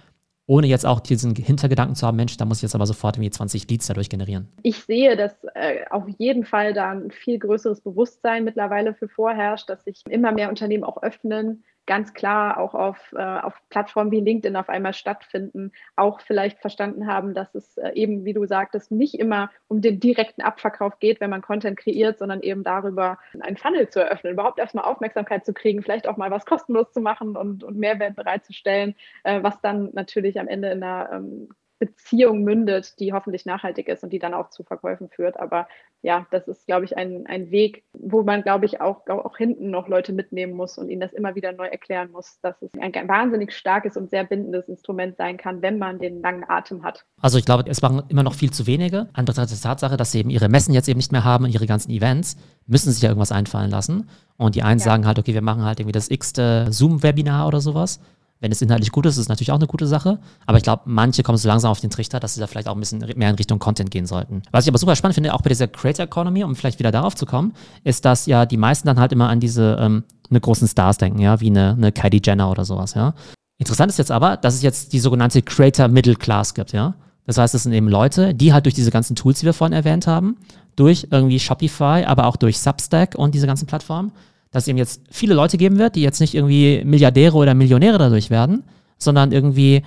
ohne 0.48 0.68
jetzt 0.68 0.86
auch 0.86 1.02
diesen 1.02 1.36
Hintergedanken 1.36 1.96
zu 1.96 2.08
haben, 2.08 2.16
Mensch, 2.16 2.38
da 2.38 2.46
muss 2.46 2.60
ich 2.60 2.64
jetzt 2.64 2.76
aber 2.76 2.86
sofort 2.86 3.18
irgendwie 3.18 3.32
20 3.32 3.70
Leads 3.70 3.88
dadurch 3.88 4.10
generieren. 4.10 4.48
Ich 4.64 4.78
sehe, 4.86 5.18
dass 5.18 5.36
äh, 5.56 5.86
auf 5.90 6.06
jeden 6.18 6.46
Fall 6.46 6.74
da 6.74 6.92
ein 6.92 7.12
viel 7.12 7.38
größeres 7.38 7.82
Bewusstsein 7.82 8.46
mittlerweile 8.46 8.94
für 8.94 9.10
vorherrscht, 9.10 9.70
dass 9.70 9.84
sich 9.84 10.02
immer 10.10 10.32
mehr 10.32 10.50
Unternehmen 10.50 10.86
auch 10.86 11.04
öffnen, 11.04 11.66
ganz 11.88 12.14
klar 12.14 12.60
auch 12.60 12.76
auf, 12.76 13.14
äh, 13.14 13.24
auf 13.24 13.60
Plattformen 13.70 14.12
wie 14.12 14.20
LinkedIn 14.20 14.56
auf 14.56 14.70
einmal 14.70 14.94
stattfinden, 14.94 15.72
auch 15.96 16.22
vielleicht 16.22 16.60
verstanden 16.60 17.08
haben, 17.08 17.34
dass 17.34 17.56
es 17.56 17.78
äh, 17.78 17.92
eben, 17.94 18.26
wie 18.26 18.34
du 18.34 18.46
sagtest, 18.46 18.92
nicht 18.92 19.16
immer 19.16 19.50
um 19.68 19.82
den 19.82 20.00
direkten 20.00 20.42
Abverkauf 20.42 21.00
geht, 21.00 21.20
wenn 21.20 21.32
man 21.32 21.42
Content 21.42 21.80
kreiert, 21.80 22.20
sondern 22.20 22.42
eben 22.42 22.64
darüber, 22.64 23.18
einen 23.40 23.58
Funnel 23.58 23.90
zu 23.90 24.02
eröffnen, 24.02 24.34
überhaupt 24.34 24.60
erstmal 24.60 24.86
Aufmerksamkeit 24.86 25.46
zu 25.46 25.54
kriegen, 25.54 25.82
vielleicht 25.82 26.08
auch 26.08 26.18
mal 26.18 26.30
was 26.30 26.46
kostenlos 26.46 26.92
zu 26.92 27.02
machen 27.02 27.36
und, 27.36 27.64
und 27.64 27.78
Mehrwert 27.78 28.16
bereitzustellen, 28.16 28.96
äh, 29.24 29.42
was 29.42 29.60
dann 29.62 29.90
natürlich 29.94 30.40
am 30.40 30.48
Ende 30.48 30.70
in 30.70 30.84
einer 30.84 31.10
ähm, 31.14 31.50
Beziehung 31.80 32.44
mündet, 32.44 33.00
die 33.00 33.14
hoffentlich 33.14 33.46
nachhaltig 33.46 33.88
ist 33.88 34.04
und 34.04 34.12
die 34.12 34.20
dann 34.20 34.34
auch 34.34 34.50
zu 34.50 34.64
Verkäufen 34.64 35.10
führt. 35.10 35.40
Aber 35.40 35.68
ja, 36.02 36.28
das 36.32 36.48
ist, 36.48 36.66
glaube 36.68 36.86
ich, 36.86 36.96
ein, 36.96 37.26
ein 37.28 37.52
Weg, 37.52 37.84
wo 37.94 38.24
man, 38.24 38.44
glaube 38.44 38.66
ich, 38.66 38.82
auch, 38.82 39.08
auch 39.08 39.38
hinten 39.38 39.70
noch 39.70 39.88
Leute 39.88 40.14
mitnehmen 40.14 40.54
muss 40.54 40.78
und 40.78 40.90
ihnen 40.90 41.02
das 41.02 41.14
immer 41.14 41.36
wieder 41.36 41.52
neu 41.54 41.68
erklären 41.68 42.12
muss, 42.12 42.40
dass 42.42 42.62
es 42.62 42.72
ein 42.80 42.94
wahnsinnig 43.08 43.52
starkes 43.54 43.98
und 43.98 44.10
sehr 44.10 44.24
bindendes 44.24 44.68
Instrument 44.68 45.18
sein 45.18 45.38
kann, 45.38 45.62
wenn 45.62 45.78
man 45.78 46.00
den 46.00 46.22
langen 46.22 46.46
Atem 46.48 46.84
hat. 46.84 47.06
Also 47.22 47.38
ich 47.38 47.46
glaube, 47.46 47.64
es 47.68 47.82
machen 47.82 48.04
immer 48.10 48.24
noch 48.24 48.36
viel 48.36 48.52
zu 48.52 48.68
wenige. 48.68 49.10
An 49.14 49.26
der 49.26 49.36
Tatsache, 49.36 49.98
dass 49.98 50.12
sie 50.12 50.20
eben 50.20 50.30
ihre 50.30 50.50
Messen 50.50 50.74
jetzt 50.74 50.88
eben 50.88 50.98
nicht 50.98 51.12
mehr 51.12 51.24
haben 51.24 51.46
und 51.46 51.54
ihre 51.54 51.68
ganzen 51.68 51.92
Events, 51.92 52.38
müssen 52.68 52.92
sich 52.92 53.02
ja 53.02 53.10
irgendwas 53.10 53.32
einfallen 53.32 53.72
lassen. 53.72 54.10
Und 54.38 54.56
die 54.56 54.64
einen 54.64 54.80
ja. 54.80 54.86
sagen 54.86 55.08
halt, 55.08 55.20
okay, 55.20 55.34
wir 55.34 55.42
machen 55.42 55.64
halt 55.64 55.80
irgendwie 55.80 55.94
das 55.94 56.12
x-te 56.12 56.68
Zoom-Webinar 56.70 57.48
oder 57.48 57.62
sowas. 57.62 58.00
Wenn 58.40 58.52
es 58.52 58.62
inhaltlich 58.62 58.92
gut 58.92 59.06
ist, 59.06 59.14
ist 59.14 59.22
es 59.22 59.30
natürlich 59.30 59.52
auch 59.52 59.58
eine 59.58 59.68
gute 59.68 59.88
Sache. 59.88 60.20
Aber 60.46 60.58
ich 60.58 60.64
glaube, 60.64 60.84
manche 60.86 61.24
kommen 61.24 61.38
so 61.38 61.48
langsam 61.48 61.72
auf 61.72 61.80
den 61.80 61.90
Trichter, 61.90 62.20
dass 62.20 62.36
sie 62.36 62.40
da 62.40 62.48
vielleicht 62.48 62.68
auch 62.68 62.76
ein 62.76 62.80
bisschen 62.80 63.00
mehr 63.16 63.30
in 63.30 63.36
Richtung 63.36 63.58
Content 63.58 63.90
gehen 63.90 64.06
sollten. 64.06 64.44
Was 64.52 64.66
ich 64.66 64.70
aber 64.70 64.78
super 64.78 64.96
spannend 64.96 65.16
finde, 65.16 65.34
auch 65.34 65.42
bei 65.42 65.50
dieser 65.50 65.68
Creator 65.68 66.06
Economy, 66.06 66.44
um 66.44 66.56
vielleicht 66.56 66.78
wieder 66.80 66.92
darauf 66.92 67.16
zu 67.16 67.26
kommen, 67.26 67.54
ist, 67.84 68.06
dass 68.06 68.28
ja 68.28 68.46
die 68.46 68.58
meisten 68.58 68.88
dann 68.88 69.00
halt 69.00 69.12
immer 69.12 69.30
an 69.30 69.40
diese 69.40 69.78
ähm, 69.80 70.04
eine 70.30 70.40
großen 70.40 70.68
Stars 70.68 70.98
denken, 70.98 71.20
ja, 71.20 71.40
wie 71.40 71.48
eine, 71.48 71.72
eine 71.72 71.92
Kylie 71.92 72.22
Jenner 72.24 72.52
oder 72.52 72.66
sowas, 72.66 72.94
ja. 72.94 73.14
Interessant 73.60 73.92
ist 73.92 73.98
jetzt 73.98 74.12
aber, 74.12 74.38
dass 74.38 74.54
es 74.54 74.62
jetzt 74.62 74.94
die 74.94 75.00
sogenannte 75.00 75.42
Creator 75.42 75.88
Middle 75.88 76.16
Class 76.16 76.54
gibt, 76.54 76.74
ja. 76.74 76.96
Das 77.26 77.38
heißt, 77.38 77.56
es 77.56 77.64
sind 77.64 77.74
eben 77.74 77.90
Leute, 77.90 78.34
die 78.34 78.54
halt 78.54 78.66
durch 78.66 78.76
diese 78.76 78.92
ganzen 78.92 79.16
Tools, 79.16 79.40
die 79.40 79.46
wir 79.46 79.54
vorhin 79.54 79.74
erwähnt 79.74 80.08
haben, 80.08 80.38
durch 80.76 81.08
irgendwie 81.12 81.40
Shopify, 81.40 82.06
aber 82.06 82.26
auch 82.28 82.38
durch 82.38 82.60
Substack 82.60 83.16
und 83.16 83.36
diese 83.36 83.48
ganzen 83.48 83.68
Plattformen, 83.68 84.12
dass 84.58 84.64
es 84.64 84.70
eben 84.70 84.80
jetzt 84.80 85.04
viele 85.12 85.36
Leute 85.36 85.56
geben 85.60 85.78
wird, 85.78 85.96
die 85.96 86.02
jetzt 86.02 86.20
nicht 86.20 86.34
irgendwie 86.34 86.82
Milliardäre 86.84 87.38
oder 87.38 87.54
Millionäre 87.54 88.00
dadurch 88.00 88.32
werden, 88.32 88.64
sondern 88.98 89.32
irgendwie 89.32 89.84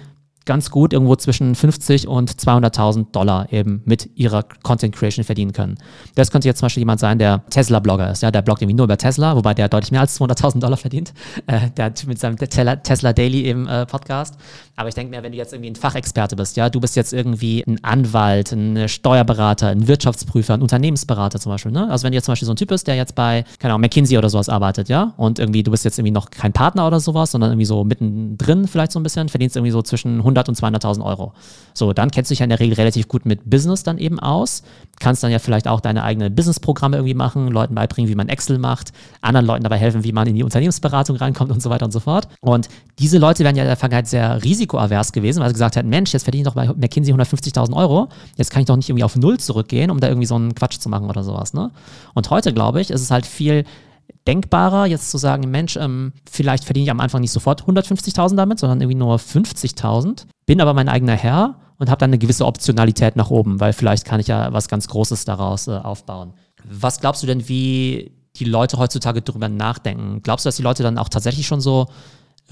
ganz 0.46 0.70
gut 0.70 0.92
irgendwo 0.92 1.16
zwischen 1.16 1.54
50 1.54 2.08
und 2.08 2.30
200.000 2.32 3.12
Dollar 3.12 3.52
eben 3.52 3.82
mit 3.84 4.10
ihrer 4.14 4.42
Content 4.62 4.94
Creation 4.94 5.24
verdienen 5.24 5.52
können. 5.52 5.76
Das 6.14 6.30
könnte 6.30 6.48
jetzt 6.48 6.58
zum 6.58 6.66
Beispiel 6.66 6.80
jemand 6.80 7.00
sein, 7.00 7.18
der 7.18 7.44
Tesla-Blogger 7.50 8.10
ist. 8.10 8.22
Ja, 8.22 8.30
der 8.30 8.42
bloggt 8.42 8.62
irgendwie 8.62 8.76
nur 8.76 8.84
über 8.84 8.96
Tesla, 8.96 9.36
wobei 9.36 9.54
der 9.54 9.68
deutlich 9.68 9.92
mehr 9.92 10.00
als 10.00 10.18
200.000 10.20 10.60
Dollar 10.60 10.76
verdient. 10.76 11.12
Äh, 11.46 11.70
der 11.76 11.92
mit 12.06 12.18
seinem 12.18 12.36
Tesla 12.36 13.12
Daily 13.12 13.44
eben 13.44 13.66
äh, 13.66 13.86
Podcast. 13.86 14.36
Aber 14.76 14.88
ich 14.88 14.94
denke 14.94 15.14
mir, 15.14 15.22
wenn 15.22 15.32
du 15.32 15.38
jetzt 15.38 15.52
irgendwie 15.52 15.70
ein 15.70 15.76
Fachexperte 15.76 16.36
bist, 16.36 16.56
ja, 16.56 16.70
du 16.70 16.80
bist 16.80 16.96
jetzt 16.96 17.12
irgendwie 17.12 17.62
ein 17.66 17.84
Anwalt, 17.84 18.52
ein 18.52 18.88
Steuerberater, 18.88 19.68
ein 19.68 19.86
Wirtschaftsprüfer, 19.86 20.54
ein 20.54 20.62
Unternehmensberater 20.62 21.38
zum 21.38 21.52
Beispiel. 21.52 21.72
Ne? 21.72 21.90
Also 21.90 22.04
wenn 22.04 22.12
du 22.12 22.16
jetzt 22.16 22.24
zum 22.24 22.32
Beispiel 22.32 22.46
so 22.46 22.52
ein 22.54 22.56
Typ 22.56 22.68
bist, 22.68 22.86
der 22.86 22.96
jetzt 22.96 23.14
bei, 23.14 23.44
keine 23.58 23.74
Ahnung, 23.74 23.82
McKinsey 23.82 24.16
oder 24.16 24.30
sowas 24.30 24.48
arbeitet, 24.48 24.88
ja, 24.88 25.12
und 25.18 25.38
irgendwie 25.38 25.62
du 25.62 25.70
bist 25.70 25.84
jetzt 25.84 25.98
irgendwie 25.98 26.12
noch 26.12 26.30
kein 26.30 26.54
Partner 26.54 26.86
oder 26.86 26.98
sowas, 26.98 27.32
sondern 27.32 27.50
irgendwie 27.50 27.66
so 27.66 27.84
mittendrin 27.84 28.66
vielleicht 28.66 28.92
so 28.92 28.98
ein 28.98 29.02
bisschen, 29.02 29.28
verdienst 29.28 29.56
irgendwie 29.56 29.72
so 29.72 29.82
zwischen 29.82 30.24
100 30.30 30.48
und 30.48 30.58
200.000 30.58 31.04
Euro. 31.04 31.32
So, 31.74 31.92
dann 31.92 32.10
kennst 32.10 32.30
du 32.30 32.32
dich 32.32 32.40
ja 32.40 32.44
in 32.44 32.50
der 32.50 32.60
Regel 32.60 32.74
relativ 32.74 33.08
gut 33.08 33.26
mit 33.26 33.48
Business 33.48 33.82
dann 33.82 33.98
eben 33.98 34.18
aus, 34.18 34.62
kannst 34.98 35.22
dann 35.22 35.30
ja 35.30 35.38
vielleicht 35.38 35.68
auch 35.68 35.80
deine 35.80 36.02
eigenen 36.02 36.34
Businessprogramme 36.34 36.96
irgendwie 36.96 37.14
machen, 37.14 37.48
Leuten 37.48 37.74
beibringen, 37.74 38.10
wie 38.10 38.14
man 38.14 38.28
Excel 38.28 38.58
macht, 38.58 38.92
anderen 39.20 39.46
Leuten 39.46 39.62
dabei 39.62 39.78
helfen, 39.78 40.04
wie 40.04 40.12
man 40.12 40.26
in 40.26 40.34
die 40.34 40.42
Unternehmensberatung 40.42 41.16
reinkommt 41.16 41.50
und 41.50 41.62
so 41.62 41.70
weiter 41.70 41.84
und 41.84 41.92
so 41.92 42.00
fort. 42.00 42.28
Und 42.40 42.68
diese 42.98 43.18
Leute 43.18 43.44
werden 43.44 43.56
ja 43.56 43.62
in 43.62 43.68
der 43.68 43.76
Vergangenheit 43.76 44.08
sehr 44.08 44.42
risikoavers 44.42 45.12
gewesen, 45.12 45.40
weil 45.40 45.48
sie 45.48 45.54
gesagt 45.54 45.76
hätten, 45.76 45.88
Mensch, 45.88 46.12
jetzt 46.12 46.24
verdiene 46.24 46.42
ich 46.42 46.48
doch 46.48 46.54
bei 46.54 46.66
McKinsey 46.68 47.14
150.000 47.14 47.74
Euro, 47.74 48.08
jetzt 48.36 48.50
kann 48.50 48.60
ich 48.60 48.66
doch 48.66 48.76
nicht 48.76 48.88
irgendwie 48.88 49.04
auf 49.04 49.16
Null 49.16 49.38
zurückgehen, 49.38 49.90
um 49.90 50.00
da 50.00 50.08
irgendwie 50.08 50.26
so 50.26 50.34
einen 50.34 50.54
Quatsch 50.54 50.78
zu 50.78 50.88
machen 50.88 51.08
oder 51.08 51.22
sowas. 51.22 51.54
Ne? 51.54 51.70
Und 52.14 52.30
heute, 52.30 52.52
glaube 52.52 52.80
ich, 52.80 52.90
ist 52.90 53.00
es 53.00 53.10
halt 53.10 53.26
viel 53.26 53.64
denkbarer, 54.26 54.86
jetzt 54.86 55.10
zu 55.10 55.18
sagen, 55.18 55.50
Mensch, 55.50 55.76
ähm, 55.76 56.12
vielleicht 56.30 56.64
verdiene 56.64 56.84
ich 56.84 56.90
am 56.90 57.00
Anfang 57.00 57.20
nicht 57.20 57.32
sofort 57.32 57.62
150.000 57.64 58.36
damit, 58.36 58.58
sondern 58.58 58.80
irgendwie 58.80 58.98
nur 58.98 59.16
50.000, 59.16 60.26
bin 60.46 60.60
aber 60.60 60.74
mein 60.74 60.88
eigener 60.88 61.14
Herr 61.14 61.56
und 61.78 61.90
habe 61.90 61.98
dann 61.98 62.10
eine 62.10 62.18
gewisse 62.18 62.46
Optionalität 62.46 63.16
nach 63.16 63.30
oben, 63.30 63.60
weil 63.60 63.72
vielleicht 63.72 64.04
kann 64.04 64.20
ich 64.20 64.26
ja 64.26 64.52
was 64.52 64.68
ganz 64.68 64.88
Großes 64.88 65.24
daraus 65.24 65.66
äh, 65.66 65.72
aufbauen. 65.72 66.34
Was 66.64 67.00
glaubst 67.00 67.22
du 67.22 67.26
denn, 67.26 67.48
wie 67.48 68.12
die 68.36 68.44
Leute 68.44 68.78
heutzutage 68.78 69.22
darüber 69.22 69.48
nachdenken? 69.48 70.22
Glaubst 70.22 70.44
du, 70.44 70.48
dass 70.48 70.56
die 70.56 70.62
Leute 70.62 70.82
dann 70.82 70.98
auch 70.98 71.08
tatsächlich 71.08 71.46
schon 71.46 71.60
so 71.60 71.88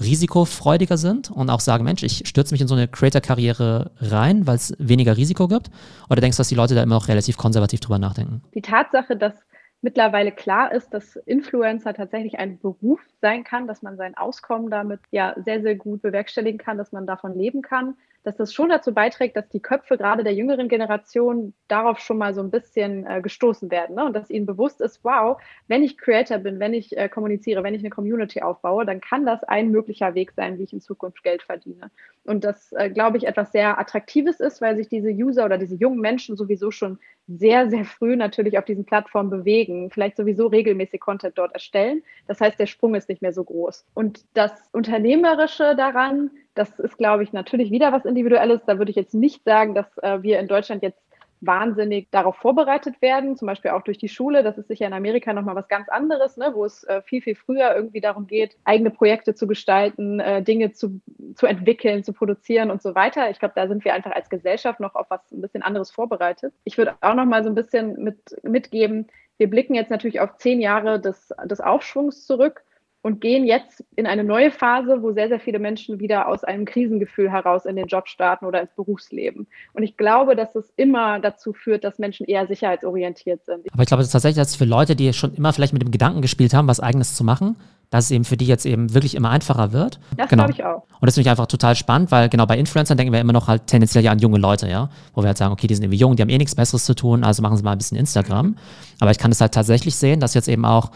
risikofreudiger 0.01 0.97
sind 0.97 1.29
und 1.29 1.49
auch 1.49 1.59
sagen, 1.59 1.83
Mensch, 1.83 2.03
ich 2.03 2.23
stürze 2.25 2.53
mich 2.53 2.61
in 2.61 2.67
so 2.67 2.75
eine 2.75 2.87
Creator-Karriere 2.87 3.91
rein, 3.99 4.47
weil 4.47 4.55
es 4.55 4.73
weniger 4.79 5.17
Risiko 5.17 5.47
gibt? 5.47 5.69
Oder 6.09 6.21
denkst 6.21 6.37
du, 6.37 6.41
dass 6.41 6.47
die 6.47 6.55
Leute 6.55 6.75
da 6.75 6.83
immer 6.83 6.95
noch 6.95 7.07
relativ 7.07 7.37
konservativ 7.37 7.81
drüber 7.81 7.99
nachdenken? 7.99 8.41
Die 8.55 8.61
Tatsache, 8.61 9.17
dass 9.17 9.33
mittlerweile 9.81 10.31
klar 10.31 10.71
ist, 10.71 10.93
dass 10.93 11.15
Influencer 11.15 11.93
tatsächlich 11.93 12.39
ein 12.39 12.59
Beruf 12.59 13.01
sein 13.21 13.43
kann, 13.43 13.67
dass 13.67 13.81
man 13.81 13.97
sein 13.97 14.15
Auskommen 14.17 14.69
damit 14.69 14.99
ja 15.11 15.35
sehr, 15.43 15.61
sehr 15.61 15.75
gut 15.75 16.01
bewerkstelligen 16.01 16.57
kann, 16.59 16.77
dass 16.77 16.91
man 16.91 17.07
davon 17.07 17.37
leben 17.37 17.61
kann, 17.61 17.95
dass 18.23 18.35
das 18.35 18.53
schon 18.53 18.69
dazu 18.69 18.93
beiträgt, 18.93 19.37
dass 19.37 19.49
die 19.49 19.61
Köpfe 19.61 19.97
gerade 19.97 20.23
der 20.23 20.33
jüngeren 20.33 20.67
Generation 20.67 21.53
darauf 21.67 21.99
schon 21.99 22.17
mal 22.17 22.33
so 22.33 22.41
ein 22.41 22.51
bisschen 22.51 23.05
äh, 23.05 23.21
gestoßen 23.21 23.71
werden 23.71 23.95
ne? 23.95 24.05
und 24.05 24.13
dass 24.13 24.29
ihnen 24.29 24.45
bewusst 24.45 24.81
ist, 24.81 25.03
wow, 25.03 25.41
wenn 25.67 25.83
ich 25.83 25.97
Creator 25.97 26.37
bin, 26.39 26.59
wenn 26.59 26.73
ich 26.73 26.97
äh, 26.97 27.09
kommuniziere, 27.09 27.63
wenn 27.63 27.73
ich 27.73 27.81
eine 27.81 27.89
Community 27.89 28.41
aufbaue, 28.41 28.85
dann 28.85 29.01
kann 29.01 29.25
das 29.25 29.43
ein 29.43 29.71
möglicher 29.71 30.15
Weg 30.15 30.31
sein, 30.31 30.57
wie 30.57 30.63
ich 30.63 30.73
in 30.73 30.81
Zukunft 30.81 31.23
Geld 31.23 31.43
verdiene. 31.43 31.91
Und 32.25 32.43
das, 32.43 32.71
äh, 32.73 32.89
glaube 32.89 33.17
ich, 33.17 33.25
etwas 33.25 33.51
sehr 33.51 33.79
Attraktives 33.79 34.39
ist, 34.39 34.61
weil 34.61 34.75
sich 34.75 34.89
diese 34.89 35.09
User 35.09 35.45
oder 35.45 35.57
diese 35.57 35.75
jungen 35.75 35.99
Menschen 35.99 36.35
sowieso 36.35 36.71
schon 36.71 36.99
sehr, 37.27 37.69
sehr 37.69 37.85
früh 37.85 38.15
natürlich 38.15 38.57
auf 38.57 38.65
diesen 38.65 38.85
Plattformen 38.85 39.29
bewegen, 39.29 39.91
vielleicht 39.91 40.17
sowieso 40.17 40.47
regelmäßig 40.47 40.99
Content 40.99 41.37
dort 41.37 41.53
erstellen. 41.53 42.03
Das 42.27 42.41
heißt, 42.41 42.59
der 42.59 42.65
Sprung 42.65 42.95
ist 42.95 43.07
nicht 43.07 43.21
mehr 43.21 43.33
so 43.33 43.43
groß. 43.43 43.85
Und 43.93 44.25
das 44.33 44.51
Unternehmerische 44.71 45.75
daran, 45.75 46.31
das 46.55 46.79
ist, 46.79 46.97
glaube 46.97 47.23
ich, 47.23 47.33
natürlich 47.33 47.71
wieder 47.71 47.91
was 47.91 48.05
Individuelles. 48.05 48.61
Da 48.65 48.77
würde 48.77 48.91
ich 48.91 48.97
jetzt 48.97 49.13
nicht 49.13 49.43
sagen, 49.43 49.75
dass 49.75 49.85
äh, 49.99 50.21
wir 50.21 50.39
in 50.39 50.47
Deutschland 50.47 50.83
jetzt 50.83 51.01
wahnsinnig 51.41 52.09
darauf 52.11 52.35
vorbereitet 52.35 53.01
werden, 53.01 53.37
zum 53.37 53.45
Beispiel 53.45 53.71
auch 53.71 53.81
durch 53.81 53.97
die 53.97 54.09
Schule. 54.09 54.43
Das 54.43 54.57
ist 54.57 54.67
sicher 54.67 54.85
in 54.87 54.93
Amerika 54.93 55.33
nochmal 55.33 55.55
was 55.55 55.67
ganz 55.67 55.87
anderes, 55.87 56.37
ne, 56.37 56.51
wo 56.53 56.65
es 56.65 56.83
äh, 56.83 57.01
viel, 57.01 57.21
viel 57.21 57.35
früher 57.35 57.73
irgendwie 57.75 58.01
darum 58.01 58.27
geht, 58.27 58.57
eigene 58.65 58.91
Projekte 58.91 59.33
zu 59.33 59.47
gestalten, 59.47 60.19
äh, 60.19 60.43
Dinge 60.43 60.73
zu, 60.73 60.99
zu 61.35 61.45
entwickeln, 61.45 62.03
zu 62.03 62.13
produzieren 62.13 62.71
und 62.71 62.81
so 62.81 62.93
weiter. 62.93 63.29
Ich 63.29 63.39
glaube, 63.39 63.53
da 63.55 63.67
sind 63.67 63.85
wir 63.85 63.93
einfach 63.93 64.11
als 64.11 64.29
Gesellschaft 64.29 64.79
noch 64.79 64.95
auf 64.95 65.09
was 65.09 65.31
ein 65.31 65.41
bisschen 65.41 65.63
anderes 65.63 65.91
vorbereitet. 65.91 66.53
Ich 66.65 66.77
würde 66.77 66.95
auch 67.01 67.15
nochmal 67.15 67.43
so 67.43 67.49
ein 67.49 67.55
bisschen 67.55 68.03
mit, 68.03 68.17
mitgeben, 68.43 69.07
wir 69.37 69.49
blicken 69.49 69.73
jetzt 69.73 69.89
natürlich 69.89 70.19
auf 70.19 70.35
zehn 70.35 70.59
Jahre 70.59 70.99
des, 70.99 71.33
des 71.45 71.61
Aufschwungs 71.61 72.25
zurück 72.25 72.61
und 73.01 73.21
gehen 73.21 73.45
jetzt 73.45 73.83
in 73.95 74.05
eine 74.05 74.23
neue 74.23 74.51
Phase, 74.51 75.01
wo 75.01 75.13
sehr, 75.13 75.29
sehr 75.29 75.39
viele 75.39 75.59
Menschen 75.59 75.99
wieder 75.99 76.27
aus 76.27 76.43
einem 76.43 76.65
Krisengefühl 76.65 77.31
heraus 77.31 77.65
in 77.65 77.77
den 77.77 77.87
Job 77.87 78.09
starten 78.09 78.45
oder 78.45 78.61
ins 78.61 78.73
Berufsleben. 78.73 79.47
Und 79.73 79.83
ich 79.83 79.95
glaube, 79.95 80.35
dass 80.35 80.53
es 80.55 80.71
immer 80.75 81.19
dazu 81.19 81.53
führt, 81.53 81.85
dass 81.85 81.97
Menschen 81.97 82.25
eher 82.25 82.45
sicherheitsorientiert 82.47 83.45
sind. 83.45 83.67
Aber 83.71 83.83
ich 83.83 83.87
glaube 83.87 84.03
dass 84.03 84.11
tatsächlich, 84.11 84.37
dass 84.37 84.55
für 84.55 84.65
Leute, 84.65 84.95
die 84.95 85.13
schon 85.13 85.33
immer 85.33 85.53
vielleicht 85.53 85.73
mit 85.73 85.81
dem 85.81 85.91
Gedanken 85.91 86.21
gespielt 86.21 86.53
haben, 86.53 86.67
was 86.67 86.81
Eigenes 86.81 87.15
zu 87.15 87.23
machen, 87.23 87.55
dass 87.89 88.05
es 88.05 88.11
eben 88.11 88.25
für 88.25 88.37
die 88.37 88.45
jetzt 88.45 88.65
eben 88.65 88.93
wirklich 88.93 89.15
immer 89.15 89.29
einfacher 89.29 89.71
wird. 89.71 89.99
Das 90.15 90.29
genau. 90.29 90.45
glaube 90.45 90.53
ich 90.53 90.63
auch. 90.63 90.83
Und 90.99 91.05
das 91.07 91.15
finde 91.15 91.27
ich 91.27 91.31
einfach 91.31 91.47
total 91.47 91.75
spannend, 91.75 92.11
weil 92.11 92.29
genau 92.29 92.45
bei 92.45 92.57
Influencern 92.57 92.97
denken 92.97 93.13
wir 93.13 93.19
immer 93.19 93.33
noch 93.33 93.47
halt 93.47 93.65
tendenziell 93.67 94.03
ja 94.03 94.11
an 94.11 94.19
junge 94.19 94.37
Leute, 94.37 94.67
ja, 94.67 94.89
wo 95.13 95.21
wir 95.21 95.27
halt 95.27 95.37
sagen, 95.37 95.53
okay, 95.53 95.67
die 95.67 95.73
sind 95.73 95.85
irgendwie 95.85 95.99
jung, 95.99 96.15
die 96.15 96.21
haben 96.21 96.29
eh 96.29 96.37
nichts 96.37 96.53
Besseres 96.53 96.85
zu 96.85 96.93
tun, 96.93 97.23
also 97.23 97.41
machen 97.41 97.57
sie 97.57 97.63
mal 97.63 97.71
ein 97.71 97.77
bisschen 97.77 97.97
Instagram. 97.97 98.57
Aber 98.99 99.11
ich 99.11 99.17
kann 99.17 99.31
es 99.31 99.41
halt 99.41 99.53
tatsächlich 99.53 99.95
sehen, 99.95 100.19
dass 100.19 100.33
jetzt 100.33 100.49
eben 100.49 100.65
auch 100.65 100.91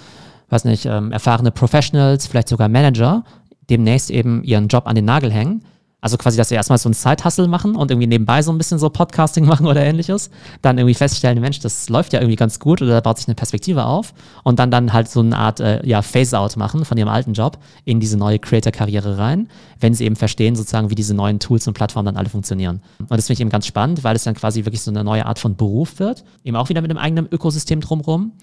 weiß 0.54 0.66
nicht, 0.66 0.86
ähm, 0.86 1.12
erfahrene 1.12 1.52
Professionals, 1.52 2.28
vielleicht 2.28 2.48
sogar 2.48 2.70
Manager, 2.70 3.24
demnächst 3.70 4.12
eben 4.12 4.44
ihren 4.44 4.68
Job 4.68 4.88
an 4.88 4.96
den 4.96 5.06
Nagel 5.06 5.32
hängen. 5.32 5.64
Also 6.04 6.18
quasi, 6.18 6.36
dass 6.36 6.50
sie 6.50 6.56
erstmal 6.56 6.78
so 6.78 6.90
ein 6.90 6.94
Side-Hustle 6.94 7.48
machen 7.48 7.78
und 7.78 7.90
irgendwie 7.90 8.08
nebenbei 8.08 8.42
so 8.42 8.52
ein 8.52 8.58
bisschen 8.58 8.78
so 8.78 8.90
Podcasting 8.90 9.46
machen 9.48 9.66
oder 9.66 9.86
ähnliches. 9.86 10.30
Dann 10.62 10.78
irgendwie 10.78 10.96
feststellen, 10.96 11.40
Mensch, 11.40 11.62
das 11.62 11.88
läuft 11.88 12.12
ja 12.12 12.20
irgendwie 12.20 12.36
ganz 12.36 12.60
gut 12.60 12.82
oder 12.82 12.92
da 12.92 13.00
baut 13.00 13.20
sich 13.20 13.28
eine 13.30 13.36
Perspektive 13.36 13.86
auf. 13.86 14.14
Und 14.44 14.60
dann 14.60 14.70
dann 14.70 14.92
halt 14.92 15.10
so 15.10 15.22
eine 15.22 15.38
Art 15.38 15.62
äh, 15.62 15.80
ja, 15.88 16.02
Phase-out 16.02 16.58
machen 16.58 16.84
von 16.84 16.98
ihrem 16.98 17.08
alten 17.08 17.32
Job 17.32 17.58
in 17.86 18.02
diese 18.02 18.18
neue 18.18 18.38
Creator-Karriere 18.38 19.18
rein, 19.18 19.48
wenn 19.80 19.94
sie 19.94 20.04
eben 20.04 20.18
verstehen 20.18 20.58
sozusagen, 20.58 20.90
wie 20.90 20.96
diese 20.96 21.14
neuen 21.14 21.40
Tools 21.40 21.68
und 21.70 21.74
Plattformen 21.74 22.08
dann 22.08 22.18
alle 22.18 22.30
funktionieren. 22.30 22.82
Und 23.00 23.12
das 23.12 23.28
finde 23.28 23.36
ich 23.36 23.42
eben 23.42 23.50
ganz 23.50 23.66
spannend, 23.66 24.04
weil 24.04 24.18
es 24.18 24.26
dann 24.26 24.36
quasi 24.36 24.66
wirklich 24.66 24.82
so 24.82 24.92
eine 24.92 25.06
neue 25.06 25.26
Art 25.26 25.40
von 25.40 25.56
Beruf 25.56 26.00
wird. 26.00 26.26
Eben 26.44 26.58
auch 26.58 26.68
wieder 26.68 26.82
mit 26.82 26.92
einem 26.92 27.00
eigenen 27.00 27.30
Ökosystem 27.32 27.80
drumherum 27.80 28.34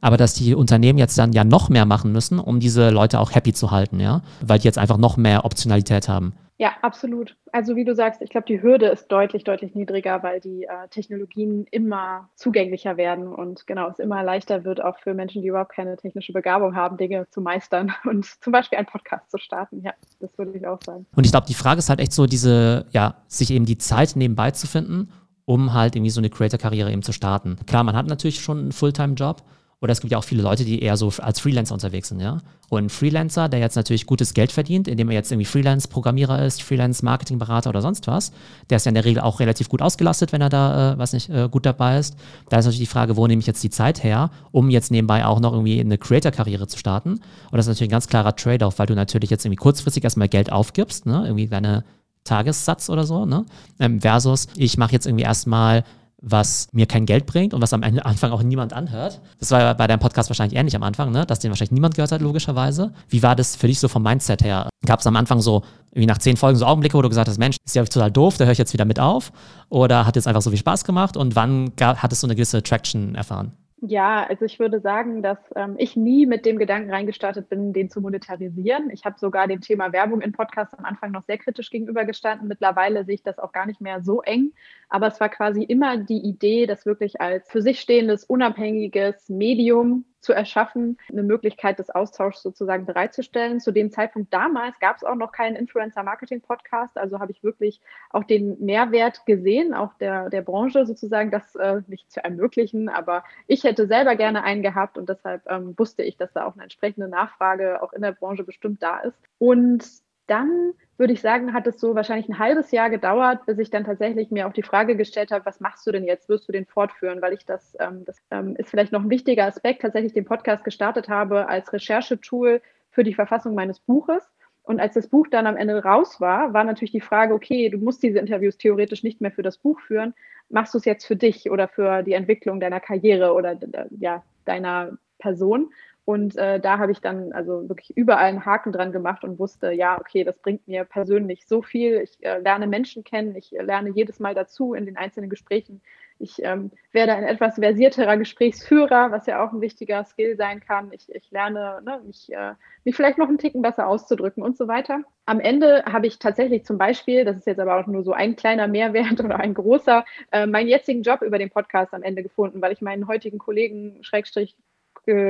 aber 0.00 0.16
dass 0.16 0.34
die 0.34 0.54
Unternehmen 0.54 0.98
jetzt 0.98 1.18
dann 1.18 1.32
ja 1.32 1.44
noch 1.44 1.68
mehr 1.68 1.86
machen 1.86 2.12
müssen, 2.12 2.38
um 2.38 2.60
diese 2.60 2.90
Leute 2.90 3.20
auch 3.20 3.34
happy 3.34 3.52
zu 3.52 3.70
halten, 3.70 4.00
ja, 4.00 4.22
weil 4.40 4.58
die 4.58 4.64
jetzt 4.64 4.78
einfach 4.78 4.98
noch 4.98 5.16
mehr 5.16 5.44
Optionalität 5.44 6.08
haben. 6.08 6.34
Ja, 6.60 6.74
absolut. 6.82 7.38
Also 7.52 7.74
wie 7.74 7.86
du 7.86 7.94
sagst, 7.94 8.20
ich 8.20 8.28
glaube, 8.28 8.44
die 8.46 8.60
Hürde 8.60 8.84
ist 8.88 9.06
deutlich, 9.08 9.44
deutlich 9.44 9.74
niedriger, 9.74 10.22
weil 10.22 10.40
die 10.40 10.64
äh, 10.64 10.88
Technologien 10.90 11.64
immer 11.70 12.28
zugänglicher 12.34 12.98
werden 12.98 13.28
und 13.28 13.66
genau, 13.66 13.88
es 13.88 13.98
immer 13.98 14.22
leichter 14.22 14.62
wird, 14.62 14.84
auch 14.84 14.98
für 14.98 15.14
Menschen, 15.14 15.40
die 15.40 15.48
überhaupt 15.48 15.72
keine 15.72 15.96
technische 15.96 16.34
Begabung 16.34 16.76
haben, 16.76 16.98
Dinge 16.98 17.26
zu 17.30 17.40
meistern 17.40 17.94
und 18.04 18.26
zum 18.42 18.52
Beispiel 18.52 18.76
einen 18.76 18.88
Podcast 18.88 19.30
zu 19.30 19.38
starten. 19.38 19.80
Ja, 19.82 19.94
das 20.20 20.36
würde 20.36 20.52
ich 20.54 20.66
auch 20.66 20.80
sagen. 20.84 21.06
Und 21.16 21.24
ich 21.24 21.30
glaube, 21.30 21.46
die 21.46 21.54
Frage 21.54 21.78
ist 21.78 21.88
halt 21.88 21.98
echt 21.98 22.12
so, 22.12 22.26
diese, 22.26 22.84
ja, 22.90 23.14
sich 23.26 23.50
eben 23.50 23.64
die 23.64 23.78
Zeit 23.78 24.14
nebenbei 24.14 24.50
zu 24.50 24.66
finden, 24.66 25.10
um 25.46 25.72
halt 25.72 25.96
irgendwie 25.96 26.10
so 26.10 26.20
eine 26.20 26.28
Creator-Karriere 26.28 26.92
eben 26.92 27.02
zu 27.02 27.12
starten. 27.12 27.56
Klar, 27.66 27.84
man 27.84 27.96
hat 27.96 28.06
natürlich 28.06 28.42
schon 28.42 28.58
einen 28.58 28.72
Fulltime-Job, 28.72 29.42
Oder 29.82 29.92
es 29.92 30.00
gibt 30.00 30.12
ja 30.12 30.18
auch 30.18 30.24
viele 30.24 30.42
Leute, 30.42 30.64
die 30.64 30.82
eher 30.82 30.98
so 30.98 31.10
als 31.18 31.40
Freelancer 31.40 31.72
unterwegs 31.72 32.08
sind, 32.08 32.20
ja. 32.20 32.38
Und 32.68 32.84
ein 32.84 32.88
Freelancer, 32.90 33.48
der 33.48 33.60
jetzt 33.60 33.76
natürlich 33.76 34.04
gutes 34.04 34.34
Geld 34.34 34.52
verdient, 34.52 34.86
indem 34.88 35.08
er 35.08 35.14
jetzt 35.14 35.32
irgendwie 35.32 35.46
Freelance-Programmierer 35.46 36.44
ist, 36.44 36.62
Freelance-Marketing-Berater 36.62 37.70
oder 37.70 37.80
sonst 37.80 38.06
was, 38.06 38.30
der 38.68 38.76
ist 38.76 38.84
ja 38.84 38.90
in 38.90 38.94
der 38.94 39.06
Regel 39.06 39.22
auch 39.22 39.40
relativ 39.40 39.70
gut 39.70 39.80
ausgelastet, 39.80 40.32
wenn 40.32 40.42
er 40.42 40.50
da, 40.50 40.92
äh, 40.92 40.98
was 40.98 41.14
nicht, 41.14 41.30
äh, 41.30 41.48
gut 41.50 41.64
dabei 41.64 41.98
ist. 41.98 42.16
Da 42.50 42.58
ist 42.58 42.66
natürlich 42.66 42.88
die 42.88 42.92
Frage, 42.92 43.16
wo 43.16 43.26
nehme 43.26 43.40
ich 43.40 43.46
jetzt 43.46 43.64
die 43.64 43.70
Zeit 43.70 44.04
her, 44.04 44.30
um 44.52 44.68
jetzt 44.68 44.90
nebenbei 44.90 45.24
auch 45.24 45.40
noch 45.40 45.52
irgendwie 45.52 45.80
eine 45.80 45.96
Creator-Karriere 45.96 46.66
zu 46.66 46.78
starten. 46.78 47.12
Und 47.12 47.20
das 47.52 47.66
ist 47.66 47.70
natürlich 47.70 47.88
ein 47.88 47.92
ganz 47.92 48.06
klarer 48.06 48.36
Trade-off, 48.36 48.78
weil 48.78 48.86
du 48.86 48.94
natürlich 48.94 49.30
jetzt 49.30 49.46
irgendwie 49.46 49.56
kurzfristig 49.56 50.04
erstmal 50.04 50.28
Geld 50.28 50.52
aufgibst, 50.52 51.06
ne, 51.06 51.22
irgendwie 51.24 51.48
deine 51.48 51.84
Tagessatz 52.24 52.90
oder 52.90 53.04
so, 53.04 53.24
ne? 53.24 53.46
Ähm, 53.78 54.02
versus 54.02 54.46
ich 54.54 54.76
mache 54.76 54.92
jetzt 54.92 55.06
irgendwie 55.06 55.24
erstmal 55.24 55.84
was 56.22 56.68
mir 56.72 56.86
kein 56.86 57.06
Geld 57.06 57.26
bringt 57.26 57.54
und 57.54 57.62
was 57.62 57.72
am 57.72 57.82
Anfang 57.82 58.30
auch 58.32 58.42
niemand 58.42 58.72
anhört. 58.72 59.20
Das 59.38 59.50
war 59.50 59.74
bei 59.74 59.86
deinem 59.86 60.00
Podcast 60.00 60.28
wahrscheinlich 60.30 60.58
ähnlich 60.58 60.76
am 60.76 60.82
Anfang, 60.82 61.10
ne? 61.12 61.24
dass 61.26 61.38
den 61.38 61.50
wahrscheinlich 61.50 61.72
niemand 61.72 61.94
gehört 61.94 62.12
hat, 62.12 62.20
logischerweise. 62.20 62.92
Wie 63.08 63.22
war 63.22 63.36
das 63.36 63.56
für 63.56 63.66
dich 63.66 63.80
so 63.80 63.88
vom 63.88 64.02
Mindset 64.02 64.42
her? 64.42 64.68
Gab 64.86 65.00
es 65.00 65.06
am 65.06 65.16
Anfang 65.16 65.40
so, 65.40 65.62
wie 65.92 66.06
nach 66.06 66.18
zehn 66.18 66.36
Folgen 66.36 66.56
so 66.56 66.66
Augenblicke, 66.66 66.96
wo 66.96 67.02
du 67.02 67.08
gesagt 67.08 67.28
hast, 67.28 67.38
Mensch, 67.38 67.56
ist 67.64 67.74
ja 67.74 67.84
total 67.84 68.10
doof, 68.10 68.36
da 68.36 68.44
höre 68.44 68.52
ich 68.52 68.58
jetzt 68.58 68.72
wieder 68.72 68.84
mit 68.84 69.00
auf? 69.00 69.32
Oder 69.68 70.06
hat 70.06 70.16
jetzt 70.16 70.28
einfach 70.28 70.42
so 70.42 70.50
viel 70.50 70.58
Spaß 70.58 70.84
gemacht 70.84 71.16
und 71.16 71.36
wann 71.36 71.72
hattest 71.80 72.22
du 72.22 72.26
eine 72.26 72.34
gewisse 72.34 72.62
Traction 72.62 73.14
erfahren? 73.14 73.52
Ja, 73.82 74.26
also 74.28 74.44
ich 74.44 74.58
würde 74.58 74.80
sagen, 74.80 75.22
dass 75.22 75.38
ähm, 75.56 75.76
ich 75.78 75.96
nie 75.96 76.26
mit 76.26 76.44
dem 76.44 76.58
Gedanken 76.58 76.90
reingestartet 76.90 77.48
bin, 77.48 77.72
den 77.72 77.88
zu 77.88 78.02
monetarisieren. 78.02 78.90
Ich 78.90 79.06
habe 79.06 79.18
sogar 79.18 79.48
dem 79.48 79.62
Thema 79.62 79.90
Werbung 79.92 80.20
in 80.20 80.32
Podcasts 80.32 80.74
am 80.74 80.84
Anfang 80.84 81.12
noch 81.12 81.22
sehr 81.22 81.38
kritisch 81.38 81.70
gegenübergestanden. 81.70 82.46
Mittlerweile 82.46 83.06
sehe 83.06 83.14
ich 83.14 83.22
das 83.22 83.38
auch 83.38 83.52
gar 83.52 83.64
nicht 83.64 83.80
mehr 83.80 84.02
so 84.02 84.20
eng. 84.20 84.52
Aber 84.90 85.06
es 85.06 85.20
war 85.20 85.28
quasi 85.28 85.62
immer 85.62 85.96
die 85.96 86.18
Idee, 86.18 86.66
das 86.66 86.84
wirklich 86.84 87.20
als 87.20 87.48
für 87.48 87.62
sich 87.62 87.80
stehendes, 87.80 88.24
unabhängiges 88.24 89.28
Medium 89.28 90.04
zu 90.20 90.32
erschaffen, 90.32 90.98
eine 91.08 91.22
Möglichkeit 91.22 91.78
des 91.78 91.90
Austauschs 91.90 92.42
sozusagen 92.42 92.84
bereitzustellen. 92.84 93.60
Zu 93.60 93.72
dem 93.72 93.90
Zeitpunkt 93.90 94.32
damals 94.32 94.78
gab 94.78 94.96
es 94.96 95.04
auch 95.04 95.14
noch 95.14 95.32
keinen 95.32 95.56
Influencer-Marketing-Podcast, 95.56 96.98
also 96.98 97.20
habe 97.20 97.32
ich 97.32 97.42
wirklich 97.42 97.80
auch 98.10 98.24
den 98.24 98.62
Mehrwert 98.62 99.24
gesehen, 99.24 99.72
auch 99.72 99.94
der, 99.94 100.28
der 100.28 100.42
Branche 100.42 100.84
sozusagen, 100.84 101.30
das 101.30 101.54
äh, 101.54 101.80
nicht 101.86 102.10
zu 102.12 102.22
ermöglichen, 102.22 102.88
aber 102.88 103.24
ich 103.46 103.64
hätte 103.64 103.86
selber 103.86 104.16
gerne 104.16 104.42
einen 104.44 104.62
gehabt 104.62 104.98
und 104.98 105.08
deshalb 105.08 105.42
ähm, 105.50 105.74
wusste 105.78 106.02
ich, 106.02 106.16
dass 106.16 106.32
da 106.32 106.44
auch 106.44 106.54
eine 106.54 106.64
entsprechende 106.64 107.08
Nachfrage 107.08 107.82
auch 107.82 107.92
in 107.92 108.02
der 108.02 108.12
Branche 108.12 108.44
bestimmt 108.44 108.82
da 108.82 108.98
ist. 108.98 109.16
Und 109.38 109.84
dann 110.26 110.74
würde 111.00 111.14
ich 111.14 111.22
sagen, 111.22 111.54
hat 111.54 111.66
es 111.66 111.80
so 111.80 111.94
wahrscheinlich 111.94 112.28
ein 112.28 112.38
halbes 112.38 112.70
Jahr 112.72 112.90
gedauert, 112.90 113.46
bis 113.46 113.58
ich 113.58 113.70
dann 113.70 113.84
tatsächlich 113.84 114.30
mir 114.30 114.46
auch 114.46 114.52
die 114.52 114.62
Frage 114.62 114.96
gestellt 114.96 115.30
habe, 115.30 115.46
was 115.46 115.58
machst 115.58 115.86
du 115.86 115.92
denn 115.92 116.04
jetzt? 116.04 116.28
Wirst 116.28 116.46
du 116.46 116.52
den 116.52 116.66
fortführen? 116.66 117.22
Weil 117.22 117.32
ich 117.32 117.46
das, 117.46 117.74
ähm, 117.80 118.04
das 118.04 118.18
ähm, 118.30 118.54
ist 118.56 118.68
vielleicht 118.68 118.92
noch 118.92 119.02
ein 119.02 119.08
wichtiger 119.08 119.46
Aspekt, 119.46 119.80
tatsächlich 119.80 120.12
den 120.12 120.26
Podcast 120.26 120.62
gestartet 120.62 121.08
habe 121.08 121.48
als 121.48 121.72
Recherchetool 121.72 122.60
für 122.90 123.02
die 123.02 123.14
Verfassung 123.14 123.54
meines 123.54 123.80
Buches. 123.80 124.30
Und 124.62 124.78
als 124.78 124.92
das 124.92 125.08
Buch 125.08 125.26
dann 125.30 125.46
am 125.46 125.56
Ende 125.56 125.82
raus 125.82 126.20
war, 126.20 126.52
war 126.52 126.64
natürlich 126.64 126.92
die 126.92 127.00
Frage, 127.00 127.32
okay, 127.32 127.70
du 127.70 127.78
musst 127.78 128.02
diese 128.02 128.18
Interviews 128.18 128.58
theoretisch 128.58 129.02
nicht 129.02 129.22
mehr 129.22 129.32
für 129.32 129.42
das 129.42 129.56
Buch 129.56 129.80
führen. 129.80 130.12
Machst 130.50 130.74
du 130.74 130.78
es 130.78 130.84
jetzt 130.84 131.06
für 131.06 131.16
dich 131.16 131.50
oder 131.50 131.66
für 131.66 132.02
die 132.02 132.12
Entwicklung 132.12 132.60
deiner 132.60 132.78
Karriere 132.78 133.32
oder 133.32 133.58
ja, 133.98 134.22
deiner 134.44 134.98
Person? 135.18 135.72
Und 136.10 136.36
äh, 136.36 136.58
da 136.58 136.80
habe 136.80 136.90
ich 136.90 137.00
dann 137.00 137.32
also 137.32 137.68
wirklich 137.68 137.96
überall 137.96 138.24
einen 138.24 138.44
Haken 138.44 138.72
dran 138.72 138.90
gemacht 138.90 139.22
und 139.22 139.38
wusste, 139.38 139.70
ja, 139.70 139.96
okay, 139.96 140.24
das 140.24 140.36
bringt 140.38 140.66
mir 140.66 140.82
persönlich 140.82 141.46
so 141.46 141.62
viel. 141.62 142.00
Ich 142.00 142.20
äh, 142.24 142.40
lerne 142.40 142.66
Menschen 142.66 143.04
kennen, 143.04 143.36
ich 143.36 143.56
äh, 143.56 143.62
lerne 143.62 143.90
jedes 143.90 144.18
Mal 144.18 144.34
dazu 144.34 144.74
in 144.74 144.86
den 144.86 144.96
einzelnen 144.96 145.30
Gesprächen. 145.30 145.82
Ich 146.18 146.42
ähm, 146.42 146.72
werde 146.90 147.14
ein 147.14 147.22
etwas 147.22 147.54
versierterer 147.54 148.16
Gesprächsführer, 148.16 149.12
was 149.12 149.26
ja 149.26 149.40
auch 149.40 149.52
ein 149.52 149.60
wichtiger 149.60 150.02
Skill 150.02 150.36
sein 150.36 150.58
kann. 150.58 150.90
Ich, 150.90 151.14
ich 151.14 151.30
lerne, 151.30 151.80
ne, 151.84 152.00
mich, 152.04 152.32
äh, 152.32 152.54
mich 152.82 152.96
vielleicht 152.96 153.18
noch 153.18 153.28
einen 153.28 153.38
Ticken 153.38 153.62
besser 153.62 153.86
auszudrücken 153.86 154.42
und 154.42 154.56
so 154.56 154.66
weiter. 154.66 155.04
Am 155.26 155.38
Ende 155.38 155.84
habe 155.84 156.08
ich 156.08 156.18
tatsächlich 156.18 156.64
zum 156.64 156.76
Beispiel, 156.76 157.24
das 157.24 157.36
ist 157.36 157.46
jetzt 157.46 157.60
aber 157.60 157.78
auch 157.78 157.86
nur 157.86 158.02
so 158.02 158.12
ein 158.12 158.34
kleiner 158.34 158.66
Mehrwert 158.66 159.20
oder 159.24 159.38
ein 159.38 159.54
großer, 159.54 160.04
äh, 160.32 160.48
meinen 160.48 160.66
jetzigen 160.66 161.02
Job 161.02 161.22
über 161.22 161.38
den 161.38 161.50
Podcast 161.50 161.94
am 161.94 162.02
Ende 162.02 162.24
gefunden, 162.24 162.60
weil 162.60 162.72
ich 162.72 162.80
meinen 162.80 163.06
heutigen 163.06 163.38
Kollegen, 163.38 164.02
Schrägstrich 164.02 164.56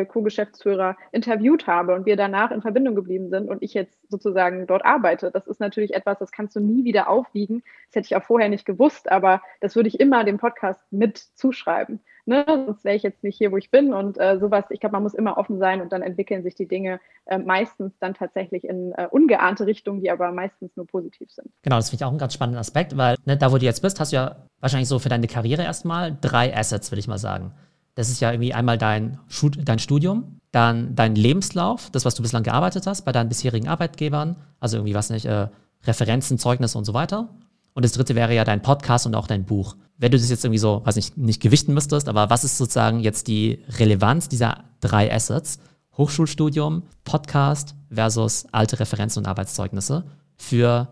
Co-Geschäftsführer 0.07 0.97
interviewt 1.13 1.67
habe 1.67 1.95
und 1.95 2.07
wir 2.07 2.17
danach 2.17 2.51
in 2.51 2.63
Verbindung 2.63 2.95
geblieben 2.95 3.31
sind 3.31 3.49
und 3.49 3.63
ich 3.63 3.75
jetzt 3.75 3.99
sozusagen 4.09 4.67
dort 4.67 4.85
arbeite. 4.85 5.31
Das 5.31 5.47
ist 5.47 5.61
natürlich 5.61 5.95
etwas, 5.95 6.19
das 6.19 6.33
kannst 6.33 6.57
du 6.57 6.61
nie 6.61 6.85
wieder 6.85 7.09
aufwiegen. 7.09 7.63
Das 7.89 7.97
hätte 7.97 8.07
ich 8.07 8.17
auch 8.17 8.25
vorher 8.25 8.49
nicht 8.49 8.65
gewusst, 8.65 9.11
aber 9.11 9.43
das 9.61 9.77
würde 9.77 9.89
ich 9.89 10.01
immer 10.01 10.25
dem 10.25 10.39
Podcast 10.39 10.81
mit 10.91 11.19
zuschreiben. 11.19 12.01
Ne? 12.27 12.45
Sonst 12.47 12.85
wäre 12.85 12.97
ich 12.97 13.03
jetzt 13.03 13.25
nicht 13.25 13.37
hier, 13.37 13.51
wo 13.51 13.57
ich 13.57 13.71
bin 13.71 13.93
und 13.93 14.19
äh, 14.19 14.39
sowas. 14.39 14.65
Ich 14.71 14.81
glaube, 14.81 14.93
man 14.93 15.03
muss 15.03 15.15
immer 15.15 15.39
offen 15.39 15.59
sein 15.59 15.81
und 15.81 15.93
dann 15.93 16.03
entwickeln 16.03 16.43
sich 16.43 16.55
die 16.55 16.69
Dinge 16.69 17.01
äh, 17.27 17.39
meistens 17.39 17.93
dann 17.99 18.15
tatsächlich 18.15 18.65
in 18.65 18.93
äh, 18.93 19.09
ungeahnte 19.11 19.67
Richtungen, 19.67 20.01
die 20.01 20.11
aber 20.11 20.31
meistens 20.31 20.77
nur 20.77 20.87
positiv 20.87 21.31
sind. 21.31 21.51
Genau, 21.63 21.77
das 21.77 21.91
finde 21.91 22.03
ich 22.03 22.05
auch 22.05 22.11
einen 22.11 22.19
ganz 22.19 22.35
spannenden 22.35 22.61
Aspekt, 22.61 22.97
weil 22.97 23.17
ne, 23.25 23.37
da, 23.37 23.51
wo 23.53 23.59
du 23.59 23.65
jetzt 23.65 23.81
bist, 23.81 23.99
hast 24.01 24.13
du 24.13 24.17
ja 24.17 24.37
wahrscheinlich 24.61 24.89
so 24.89 24.99
für 24.99 25.09
deine 25.09 25.27
Karriere 25.27 25.63
erstmal 25.63 26.17
drei 26.21 26.55
Assets, 26.55 26.93
würde 26.93 27.01
ich 27.01 27.09
mal 27.09 27.19
sagen. 27.19 27.53
Das 27.95 28.09
ist 28.09 28.21
ja 28.21 28.31
irgendwie 28.33 28.55
einmal 28.55 28.79
dein, 28.79 29.19
dein 29.65 29.79
Studium, 29.79 30.41
dann 30.53 30.95
dein 30.95 31.15
Lebenslauf, 31.15 31.91
das, 31.91 32.05
was 32.05 32.15
du 32.15 32.23
bislang 32.23 32.43
gearbeitet 32.43 32.87
hast 32.87 33.05
bei 33.05 33.13
deinen 33.13 33.29
bisherigen 33.29 33.69
Arbeitgebern, 33.69 34.37
also 34.59 34.77
irgendwie, 34.77 34.95
was 34.95 35.11
nicht, 35.11 35.27
äh, 35.27 35.49
Referenzen, 35.85 36.39
Zeugnisse 36.39 36.77
und 36.79 36.85
so 36.85 36.95
weiter. 36.95 37.29
Und 37.73 37.85
das 37.85 37.93
dritte 37.93 38.15
wäre 38.15 38.35
ja 38.35 38.45
dein 38.45 38.63
Podcast 38.63 39.07
und 39.07 39.15
auch 39.15 39.27
dein 39.27 39.45
Buch. 39.45 39.77
Wenn 39.97 40.11
du 40.13 40.19
das 40.19 40.31
jetzt 40.31 40.45
irgendwie 40.45 40.59
so, 40.59 40.83
weiß 40.85 40.97
nicht, 40.97 41.17
nicht 41.17 41.43
gewichten 41.43 41.75
müsstest, 41.75 42.09
aber 42.09 42.31
was 42.31 42.45
ist 42.45 42.59
sozusagen 42.59 43.01
jetzt 43.01 43.29
die 43.29 43.65
Relevanz 43.79 44.29
dieser 44.29 44.65
drei 44.81 45.13
Assets? 45.13 45.61
Hochschulstudium, 45.97 46.83
Podcast 47.05 47.75
versus 47.91 48.47
alte 48.53 48.81
Referenzen 48.81 49.21
und 49.21 49.29
Arbeitszeugnisse 49.29 50.05
für 50.37 50.89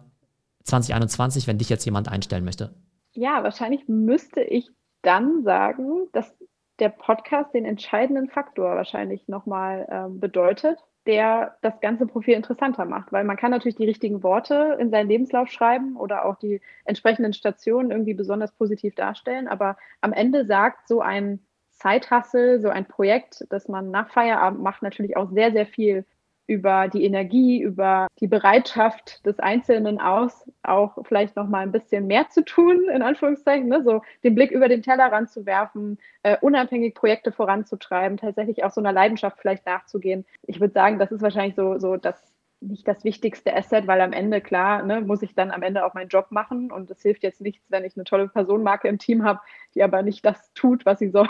2021, 0.65 1.47
wenn 1.47 1.59
dich 1.59 1.69
jetzt 1.69 1.85
jemand 1.85 2.09
einstellen 2.09 2.45
möchte? 2.45 2.75
Ja, 3.13 3.43
wahrscheinlich 3.43 3.89
müsste 3.89 4.43
ich 4.43 4.69
dann 5.03 5.43
sagen, 5.45 6.09
dass 6.13 6.35
der 6.79 6.91
Podcast 6.91 7.55
den 7.55 7.65
entscheidenden 7.65 8.29
Faktor 8.29 8.77
wahrscheinlich 8.77 9.27
nochmal 9.29 9.87
ähm, 9.91 10.21
bedeutet, 10.21 10.79
der 11.07 11.57
das 11.63 11.81
ganze 11.81 12.07
Profil 12.07 12.35
interessanter 12.35 12.85
macht. 12.85 13.13
Weil 13.13 13.25
man 13.25 13.37
kann 13.37 13.51
natürlich 13.51 13.77
die 13.77 13.87
richtigen 13.87 14.23
Worte 14.23 14.77
in 14.79 14.91
seinen 14.91 15.09
Lebenslauf 15.09 15.49
schreiben 15.49 15.97
oder 15.97 16.25
auch 16.25 16.37
die 16.37 16.61
entsprechenden 16.85 17.33
Stationen 17.33 17.91
irgendwie 17.91 18.15
besonders 18.15 18.53
positiv 18.53 18.95
darstellen. 18.95 19.49
Aber 19.49 19.77
am 20.01 20.13
Ende 20.13 20.45
sagt 20.45 20.87
so 20.87 21.01
ein 21.01 21.41
Zeithassel, 21.71 22.61
so 22.61 22.69
ein 22.69 22.87
Projekt, 22.87 23.47
das 23.51 23.69
man 23.69 23.91
nach 23.91 24.11
Feierabend 24.11 24.61
macht, 24.63 24.83
natürlich 24.83 25.17
auch 25.17 25.31
sehr, 25.31 25.53
sehr 25.53 25.67
viel 25.67 26.05
über 26.49 26.89
die 26.89 27.05
Energie, 27.05 27.61
über 27.61 28.09
die 28.21 28.27
Bereitschaft 28.27 29.25
des 29.27 29.39
Einzelnen 29.39 30.01
aus, 30.01 30.51
auch 30.63 30.97
vielleicht 31.07 31.37
noch 31.37 31.47
mal 31.47 31.61
ein 31.61 31.73
bisschen 31.73 32.07
mehr 32.07 32.31
zu 32.31 32.43
tun, 32.43 32.89
in 32.89 33.03
Anführungszeichen, 33.03 33.69
ne? 33.69 33.85
so 33.85 34.01
den 34.25 34.35
Blick 34.35 34.51
über 34.51 34.69
den 34.69 34.83
Tellerrand 34.83 35.31
zu 35.31 35.45
werfen, 35.45 35.99
äh, 36.23 36.39
unabhängig 36.41 36.95
Projekte 36.95 37.33
voranzutreiben, 37.33 38.17
tatsächlich 38.17 38.65
auch 38.65 38.71
so 38.71 38.81
einer 38.81 38.93
Leidenschaft 38.93 39.39
vielleicht 39.39 39.67
nachzugehen. 39.67 40.25
Ich 40.47 40.59
würde 40.59 40.73
sagen, 40.73 40.99
das 40.99 41.13
ist 41.13 41.21
wahrscheinlich 41.21 41.55
so, 41.55 41.79
so 41.79 41.99
das 41.99 42.33
nicht 42.61 42.89
das 42.89 43.05
wichtigste 43.05 43.55
Asset, 43.55 43.87
weil 43.87 44.01
am 44.01 44.13
Ende, 44.13 44.41
klar, 44.41 44.83
ne, 44.83 45.01
muss 45.01 45.23
ich 45.23 45.35
dann 45.35 45.51
am 45.51 45.63
Ende 45.63 45.85
auch 45.85 45.95
meinen 45.95 46.09
Job 46.09 46.27
machen 46.31 46.73
und 46.73 46.91
es 46.91 47.01
hilft 47.03 47.23
jetzt 47.23 47.41
nichts, 47.41 47.65
wenn 47.69 47.85
ich 47.85 47.97
eine 47.97 48.05
tolle 48.05 48.29
Personenmarke 48.29 48.89
im 48.89 48.99
Team 48.99 49.23
habe, 49.25 49.41
die 49.75 49.83
aber 49.83 50.03
nicht 50.03 50.25
das 50.25 50.53
tut, 50.55 50.85
was 50.85 50.99
sie 50.99 51.09
soll. 51.11 51.29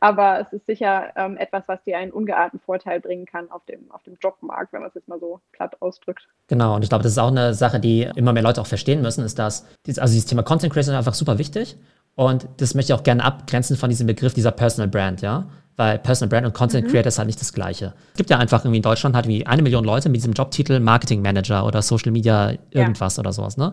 Aber 0.00 0.40
es 0.40 0.52
ist 0.52 0.66
sicher 0.66 1.12
ähm, 1.16 1.36
etwas, 1.36 1.64
was 1.66 1.82
dir 1.82 1.98
einen 1.98 2.12
ungeahnten 2.12 2.60
Vorteil 2.60 3.00
bringen 3.00 3.26
kann 3.26 3.50
auf 3.50 3.64
dem, 3.64 3.90
auf 3.90 4.02
dem 4.04 4.16
Jobmarkt, 4.20 4.72
wenn 4.72 4.80
man 4.80 4.88
es 4.88 4.94
jetzt 4.94 5.08
mal 5.08 5.18
so 5.18 5.40
platt 5.52 5.80
ausdrückt. 5.82 6.28
Genau, 6.46 6.76
und 6.76 6.82
ich 6.82 6.88
glaube, 6.88 7.02
das 7.02 7.12
ist 7.12 7.18
auch 7.18 7.30
eine 7.30 7.54
Sache, 7.54 7.80
die 7.80 8.08
immer 8.14 8.32
mehr 8.32 8.42
Leute 8.42 8.60
auch 8.60 8.66
verstehen 8.66 9.02
müssen, 9.02 9.24
ist, 9.24 9.38
dass 9.38 9.66
also 9.86 10.12
dieses 10.12 10.26
Thema 10.26 10.42
Content 10.42 10.72
Creation 10.72 10.94
einfach 10.94 11.14
super 11.14 11.38
wichtig. 11.38 11.76
Und 12.14 12.46
das 12.58 12.74
möchte 12.74 12.92
ich 12.92 12.98
auch 12.98 13.04
gerne 13.04 13.24
abgrenzen 13.24 13.76
von 13.76 13.88
diesem 13.88 14.06
Begriff 14.06 14.34
dieser 14.34 14.52
Personal 14.52 14.88
Brand, 14.88 15.22
ja 15.22 15.46
weil 15.76 15.98
Personal 15.98 16.28
Brand 16.28 16.46
und 16.46 16.54
Content 16.54 16.86
mhm. 16.86 16.90
Creator 16.90 17.08
ist 17.08 17.18
halt 17.18 17.26
nicht 17.26 17.40
das 17.40 17.52
Gleiche. 17.52 17.94
Es 18.12 18.18
gibt 18.18 18.30
ja 18.30 18.38
einfach 18.38 18.64
irgendwie 18.64 18.78
in 18.78 18.82
Deutschland 18.82 19.14
halt 19.14 19.26
wie 19.26 19.46
eine 19.46 19.62
Million 19.62 19.84
Leute 19.84 20.08
mit 20.08 20.16
diesem 20.16 20.32
Jobtitel 20.32 20.80
Marketing 20.80 21.22
Manager 21.22 21.66
oder 21.66 21.82
Social 21.82 22.12
Media 22.12 22.52
irgendwas 22.70 23.16
ja. 23.16 23.20
oder 23.20 23.32
sowas, 23.32 23.56
ne? 23.56 23.72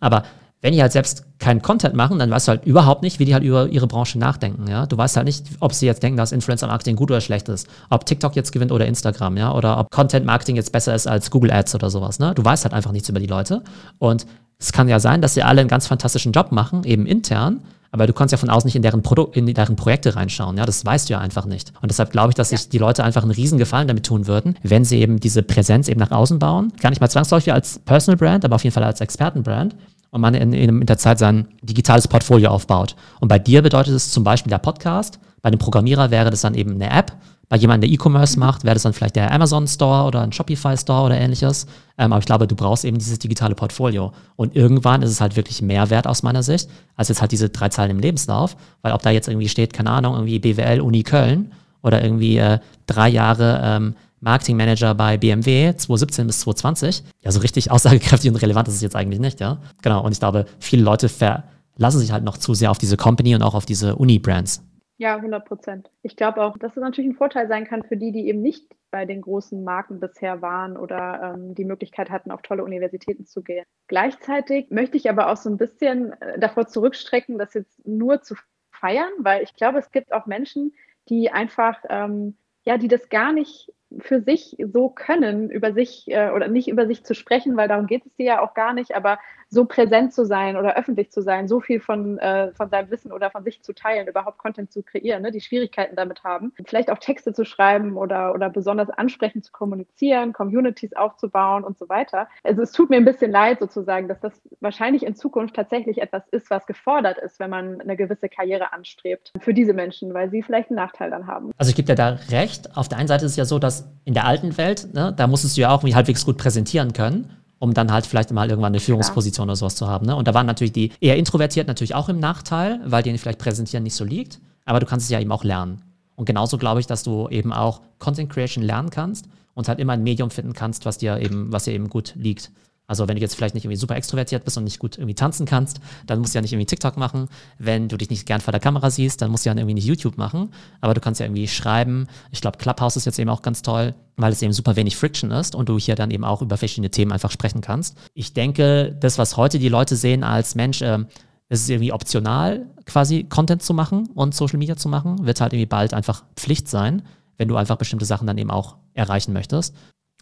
Aber 0.00 0.22
wenn 0.60 0.72
die 0.72 0.82
halt 0.82 0.90
selbst 0.90 1.24
keinen 1.38 1.62
Content 1.62 1.94
machen, 1.94 2.18
dann 2.18 2.30
weißt 2.30 2.48
du 2.48 2.50
halt 2.50 2.64
überhaupt 2.64 3.02
nicht, 3.02 3.20
wie 3.20 3.24
die 3.24 3.32
halt 3.32 3.44
über 3.44 3.68
ihre 3.68 3.86
Branche 3.86 4.18
nachdenken, 4.18 4.68
ja. 4.68 4.86
Du 4.86 4.96
weißt 4.96 5.16
halt 5.16 5.26
nicht, 5.26 5.44
ob 5.60 5.72
sie 5.72 5.86
jetzt 5.86 6.02
denken, 6.02 6.16
dass 6.16 6.32
Influencer 6.32 6.66
Marketing 6.66 6.96
gut 6.96 7.10
oder 7.10 7.20
schlecht 7.20 7.48
ist, 7.48 7.68
ob 7.90 8.04
TikTok 8.04 8.34
jetzt 8.34 8.52
gewinnt 8.52 8.72
oder 8.72 8.86
Instagram, 8.86 9.36
ja, 9.36 9.52
oder 9.52 9.78
ob 9.78 9.90
Content 9.90 10.26
Marketing 10.26 10.56
jetzt 10.56 10.72
besser 10.72 10.94
ist 10.94 11.06
als 11.06 11.30
Google 11.30 11.52
Ads 11.52 11.76
oder 11.76 11.90
sowas, 11.90 12.18
ne. 12.18 12.34
Du 12.34 12.44
weißt 12.44 12.64
halt 12.64 12.74
einfach 12.74 12.92
nichts 12.92 13.08
über 13.08 13.20
die 13.20 13.26
Leute 13.26 13.62
und 13.98 14.26
es 14.58 14.72
kann 14.72 14.88
ja 14.88 14.98
sein, 14.98 15.22
dass 15.22 15.34
sie 15.34 15.42
alle 15.42 15.60
einen 15.60 15.68
ganz 15.68 15.86
fantastischen 15.86 16.32
Job 16.32 16.52
machen, 16.52 16.84
eben 16.84 17.06
intern, 17.06 17.60
aber 17.90 18.06
du 18.06 18.12
kannst 18.12 18.32
ja 18.32 18.38
von 18.38 18.50
außen 18.50 18.66
nicht 18.66 18.76
in 18.76 18.82
deren, 18.82 19.02
Produ 19.02 19.30
in 19.32 19.46
deren 19.46 19.76
Projekte 19.76 20.14
reinschauen. 20.14 20.58
Ja, 20.58 20.66
das 20.66 20.84
weißt 20.84 21.08
du 21.08 21.14
ja 21.14 21.20
einfach 21.20 21.46
nicht. 21.46 21.72
Und 21.80 21.90
deshalb 21.90 22.10
glaube 22.10 22.30
ich, 22.30 22.34
dass 22.34 22.50
ja. 22.50 22.58
sich 22.58 22.68
die 22.68 22.78
Leute 22.78 23.02
einfach 23.02 23.22
einen 23.22 23.30
riesen 23.30 23.58
Gefallen 23.58 23.88
damit 23.88 24.04
tun 24.04 24.26
würden, 24.26 24.56
wenn 24.62 24.84
sie 24.84 24.98
eben 24.98 25.20
diese 25.20 25.42
Präsenz 25.42 25.88
eben 25.88 26.00
nach 26.00 26.10
außen 26.10 26.38
bauen. 26.38 26.72
Gar 26.80 26.90
nicht 26.90 27.00
mal 27.00 27.08
zwangsläufig 27.08 27.52
als 27.52 27.78
Personal 27.78 28.18
Brand, 28.18 28.44
aber 28.44 28.56
auf 28.56 28.64
jeden 28.64 28.74
Fall 28.74 28.84
als 28.84 29.00
Expertenbrand. 29.00 29.74
Und 30.10 30.22
man 30.22 30.34
in, 30.34 30.52
in, 30.52 30.86
der 30.86 30.96
Zeit 30.96 31.18
sein 31.18 31.48
digitales 31.62 32.08
Portfolio 32.08 32.50
aufbaut. 32.50 32.96
Und 33.20 33.28
bei 33.28 33.38
dir 33.38 33.60
bedeutet 33.60 33.94
es 33.94 34.10
zum 34.10 34.24
Beispiel 34.24 34.50
der 34.50 34.58
Podcast, 34.58 35.18
Bei 35.42 35.48
einem 35.48 35.58
Programmierer 35.58 36.10
wäre 36.10 36.30
das 36.30 36.40
dann 36.40 36.54
eben 36.54 36.72
eine 36.72 36.90
App. 36.90 37.12
Bei 37.48 37.56
jemandem, 37.56 37.88
der 37.88 37.98
E-Commerce 37.98 38.38
macht, 38.38 38.64
wäre 38.64 38.74
das 38.74 38.82
dann 38.82 38.92
vielleicht 38.92 39.16
der 39.16 39.32
Amazon 39.32 39.66
Store 39.66 40.06
oder 40.06 40.20
ein 40.20 40.32
Shopify 40.32 40.76
Store 40.76 41.06
oder 41.06 41.18
ähnliches. 41.18 41.66
Ähm, 41.96 42.12
aber 42.12 42.20
ich 42.20 42.26
glaube, 42.26 42.46
du 42.46 42.54
brauchst 42.54 42.84
eben 42.84 42.98
dieses 42.98 43.18
digitale 43.18 43.54
Portfolio. 43.54 44.12
Und 44.36 44.54
irgendwann 44.54 45.00
ist 45.02 45.10
es 45.10 45.20
halt 45.20 45.34
wirklich 45.34 45.62
mehr 45.62 45.88
wert 45.88 46.06
aus 46.06 46.22
meiner 46.22 46.42
Sicht, 46.42 46.68
als 46.94 47.08
jetzt 47.08 47.22
halt 47.22 47.32
diese 47.32 47.48
drei 47.48 47.70
Zeilen 47.70 47.90
im 47.90 48.00
Lebenslauf. 48.00 48.56
Weil 48.82 48.92
ob 48.92 49.02
da 49.02 49.10
jetzt 49.10 49.28
irgendwie 49.28 49.48
steht, 49.48 49.72
keine 49.72 49.90
Ahnung, 49.90 50.14
irgendwie 50.14 50.38
BWL 50.38 50.80
Uni 50.80 51.02
Köln 51.02 51.52
oder 51.82 52.02
irgendwie 52.02 52.36
äh, 52.36 52.58
drei 52.86 53.08
Jahre 53.08 53.60
ähm, 53.64 53.94
Marketingmanager 54.20 54.94
bei 54.94 55.16
BMW 55.16 55.74
2017 55.74 56.26
bis 56.26 56.40
2020. 56.40 57.04
Ja, 57.24 57.32
so 57.32 57.40
richtig 57.40 57.70
aussagekräftig 57.70 58.30
und 58.30 58.36
relevant 58.36 58.68
ist 58.68 58.74
es 58.74 58.82
jetzt 58.82 58.96
eigentlich 58.96 59.20
nicht, 59.20 59.40
ja. 59.40 59.58
Genau. 59.80 60.04
Und 60.04 60.12
ich 60.12 60.18
glaube, 60.18 60.44
viele 60.58 60.82
Leute 60.82 61.08
verlassen 61.08 61.98
sich 61.98 62.12
halt 62.12 62.24
noch 62.24 62.36
zu 62.36 62.52
sehr 62.52 62.70
auf 62.70 62.78
diese 62.78 62.98
Company 62.98 63.34
und 63.34 63.42
auch 63.42 63.54
auf 63.54 63.64
diese 63.64 63.96
Uni-Brands. 63.96 64.62
Ja, 65.00 65.14
100 65.14 65.44
Prozent. 65.44 65.90
Ich 66.02 66.16
glaube 66.16 66.42
auch, 66.42 66.58
dass 66.58 66.76
es 66.76 66.82
natürlich 66.82 67.10
ein 67.10 67.16
Vorteil 67.16 67.46
sein 67.46 67.64
kann 67.64 67.84
für 67.84 67.96
die, 67.96 68.10
die 68.10 68.26
eben 68.26 68.42
nicht 68.42 68.74
bei 68.90 69.04
den 69.04 69.20
großen 69.20 69.62
Marken 69.62 70.00
bisher 70.00 70.42
waren 70.42 70.76
oder 70.76 71.34
ähm, 71.36 71.54
die 71.54 71.64
Möglichkeit 71.64 72.10
hatten, 72.10 72.32
auf 72.32 72.42
tolle 72.42 72.64
Universitäten 72.64 73.24
zu 73.24 73.42
gehen. 73.42 73.64
Gleichzeitig 73.86 74.70
möchte 74.70 74.96
ich 74.96 75.08
aber 75.08 75.30
auch 75.30 75.36
so 75.36 75.50
ein 75.50 75.56
bisschen 75.56 76.12
äh, 76.20 76.40
davor 76.40 76.66
zurückstrecken, 76.66 77.38
das 77.38 77.54
jetzt 77.54 77.86
nur 77.86 78.22
zu 78.22 78.34
feiern, 78.72 79.12
weil 79.18 79.44
ich 79.44 79.54
glaube, 79.54 79.78
es 79.78 79.92
gibt 79.92 80.12
auch 80.12 80.26
Menschen, 80.26 80.74
die 81.08 81.30
einfach, 81.30 81.78
ähm, 81.88 82.36
ja, 82.64 82.76
die 82.76 82.88
das 82.88 83.08
gar 83.08 83.32
nicht 83.32 83.72
für 84.00 84.20
sich 84.20 84.56
so 84.72 84.88
können, 84.88 85.50
über 85.50 85.72
sich 85.72 86.04
äh, 86.08 86.30
oder 86.30 86.48
nicht 86.48 86.68
über 86.68 86.86
sich 86.86 87.04
zu 87.04 87.14
sprechen, 87.14 87.56
weil 87.56 87.68
darum 87.68 87.86
geht 87.86 88.04
es 88.04 88.14
dir 88.16 88.26
ja 88.26 88.42
auch 88.42 88.54
gar 88.54 88.74
nicht, 88.74 88.94
aber 88.94 89.18
so 89.50 89.64
präsent 89.64 90.12
zu 90.12 90.26
sein 90.26 90.56
oder 90.56 90.76
öffentlich 90.76 91.10
zu 91.10 91.22
sein, 91.22 91.48
so 91.48 91.60
viel 91.60 91.80
von, 91.80 92.18
äh, 92.18 92.52
von 92.52 92.68
seinem 92.68 92.90
Wissen 92.90 93.12
oder 93.12 93.30
von 93.30 93.44
sich 93.44 93.62
zu 93.62 93.72
teilen, 93.72 94.06
überhaupt 94.06 94.38
Content 94.38 94.70
zu 94.70 94.82
kreieren, 94.82 95.22
ne, 95.22 95.32
die 95.32 95.40
Schwierigkeiten 95.40 95.96
damit 95.96 96.22
haben, 96.22 96.52
vielleicht 96.66 96.90
auch 96.90 96.98
Texte 96.98 97.32
zu 97.32 97.44
schreiben 97.44 97.96
oder, 97.96 98.34
oder 98.34 98.50
besonders 98.50 98.90
ansprechend 98.90 99.44
zu 99.44 99.52
kommunizieren, 99.52 100.32
Communities 100.32 100.92
aufzubauen 100.94 101.64
und 101.64 101.78
so 101.78 101.88
weiter. 101.88 102.28
Also 102.44 102.62
es 102.62 102.72
tut 102.72 102.90
mir 102.90 102.96
ein 102.96 103.04
bisschen 103.04 103.30
leid 103.30 103.60
sozusagen, 103.60 104.08
dass 104.08 104.20
das 104.20 104.32
wahrscheinlich 104.60 105.04
in 105.04 105.14
Zukunft 105.14 105.56
tatsächlich 105.56 106.02
etwas 106.02 106.28
ist, 106.28 106.50
was 106.50 106.66
gefordert 106.66 107.18
ist, 107.18 107.40
wenn 107.40 107.50
man 107.50 107.80
eine 107.80 107.96
gewisse 107.96 108.28
Karriere 108.28 108.72
anstrebt 108.72 109.32
für 109.40 109.54
diese 109.54 109.72
Menschen, 109.72 110.12
weil 110.12 110.30
sie 110.30 110.42
vielleicht 110.42 110.70
einen 110.70 110.76
Nachteil 110.76 111.10
dann 111.10 111.26
haben. 111.26 111.52
Also 111.56 111.70
ich 111.70 111.76
gebe 111.76 111.86
dir 111.86 111.94
da 111.94 112.18
recht. 112.30 112.76
Auf 112.76 112.88
der 112.88 112.98
einen 112.98 113.08
Seite 113.08 113.24
ist 113.24 113.32
es 113.32 113.36
ja 113.36 113.46
so, 113.46 113.58
dass 113.58 113.77
in 114.04 114.14
der 114.14 114.26
alten 114.26 114.56
Welt, 114.56 114.94
ne, 114.94 115.12
da 115.16 115.26
musstest 115.26 115.56
du 115.56 115.62
ja 115.62 115.70
auch 115.70 115.80
irgendwie 115.80 115.94
halbwegs 115.94 116.24
gut 116.24 116.38
präsentieren 116.38 116.92
können 116.92 117.30
um 117.58 117.74
dann 117.74 117.92
halt 117.92 118.06
vielleicht 118.06 118.30
mal 118.30 118.48
irgendwann 118.48 118.72
eine 118.72 118.80
Führungsposition 118.80 119.46
Klar. 119.46 119.52
oder 119.52 119.56
sowas 119.56 119.76
zu 119.76 119.88
haben. 119.88 120.06
Ne? 120.06 120.14
Und 120.14 120.28
da 120.28 120.34
waren 120.34 120.46
natürlich 120.46 120.72
die 120.72 120.92
eher 121.00 121.16
introvertiert 121.16 121.66
natürlich 121.66 121.94
auch 121.94 122.08
im 122.08 122.18
Nachteil, 122.18 122.80
weil 122.84 123.02
denen 123.02 123.18
vielleicht 123.18 123.38
präsentieren 123.38 123.82
nicht 123.82 123.94
so 123.94 124.04
liegt, 124.04 124.40
aber 124.64 124.80
du 124.80 124.86
kannst 124.86 125.04
es 125.04 125.10
ja 125.10 125.20
eben 125.20 125.32
auch 125.32 125.44
lernen. 125.44 125.82
Und 126.14 126.24
genauso 126.24 126.58
glaube 126.58 126.80
ich, 126.80 126.86
dass 126.86 127.02
du 127.02 127.28
eben 127.28 127.52
auch 127.52 127.80
Content 127.98 128.30
Creation 128.30 128.64
lernen 128.64 128.90
kannst 128.90 129.28
und 129.54 129.68
halt 129.68 129.78
immer 129.78 129.94
ein 129.94 130.02
Medium 130.02 130.30
finden 130.30 130.52
kannst, 130.52 130.84
was 130.84 130.98
dir 130.98 131.18
eben, 131.18 131.52
was 131.52 131.64
dir 131.64 131.72
eben 131.72 131.88
gut 131.88 132.14
liegt. 132.16 132.50
Also 132.88 133.06
wenn 133.06 133.16
du 133.16 133.20
jetzt 133.20 133.34
vielleicht 133.34 133.54
nicht 133.54 133.64
irgendwie 133.64 133.76
super 133.76 133.96
extrovertiert 133.96 134.44
bist 134.44 134.56
und 134.56 134.64
nicht 134.64 134.78
gut 134.78 134.96
irgendwie 134.96 135.14
tanzen 135.14 135.44
kannst, 135.44 135.78
dann 136.06 136.20
musst 136.20 136.34
du 136.34 136.38
ja 136.38 136.42
nicht 136.42 136.52
irgendwie 136.54 136.66
TikTok 136.66 136.96
machen. 136.96 137.28
Wenn 137.58 137.86
du 137.88 137.98
dich 137.98 138.08
nicht 138.08 138.24
gern 138.24 138.40
vor 138.40 138.50
der 138.50 138.60
Kamera 138.60 138.90
siehst, 138.90 139.20
dann 139.20 139.30
musst 139.30 139.44
du 139.44 139.50
ja 139.50 139.54
irgendwie 139.54 139.74
nicht 139.74 139.84
YouTube 139.84 140.16
machen. 140.16 140.54
Aber 140.80 140.94
du 140.94 141.00
kannst 141.00 141.20
ja 141.20 141.26
irgendwie 141.26 141.48
schreiben. 141.48 142.06
Ich 142.30 142.40
glaube, 142.40 142.56
Clubhouse 142.56 142.96
ist 142.96 143.04
jetzt 143.04 143.18
eben 143.18 143.28
auch 143.28 143.42
ganz 143.42 143.60
toll, 143.60 143.94
weil 144.16 144.32
es 144.32 144.40
eben 144.40 144.54
super 144.54 144.74
wenig 144.74 144.96
Friction 144.96 145.30
ist 145.30 145.54
und 145.54 145.68
du 145.68 145.78
hier 145.78 145.96
dann 145.96 146.10
eben 146.10 146.24
auch 146.24 146.40
über 146.40 146.56
verschiedene 146.56 146.90
Themen 146.90 147.12
einfach 147.12 147.30
sprechen 147.30 147.60
kannst. 147.60 147.94
Ich 148.14 148.32
denke, 148.32 148.96
das, 148.98 149.18
was 149.18 149.36
heute 149.36 149.58
die 149.58 149.68
Leute 149.68 149.94
sehen 149.94 150.24
als 150.24 150.54
Mensch, 150.54 150.80
äh, 150.80 151.04
es 151.50 151.60
ist 151.60 151.68
irgendwie 151.68 151.92
optional, 151.92 152.66
quasi 152.86 153.24
Content 153.24 153.62
zu 153.62 153.74
machen 153.74 154.08
und 154.14 154.34
Social 154.34 154.58
Media 154.58 154.76
zu 154.76 154.88
machen, 154.88 155.26
wird 155.26 155.42
halt 155.42 155.52
irgendwie 155.52 155.66
bald 155.66 155.92
einfach 155.92 156.24
Pflicht 156.36 156.68
sein, 156.68 157.02
wenn 157.36 157.48
du 157.48 157.56
einfach 157.56 157.76
bestimmte 157.76 158.06
Sachen 158.06 158.26
dann 158.26 158.38
eben 158.38 158.50
auch 158.50 158.76
erreichen 158.94 159.34
möchtest. 159.34 159.74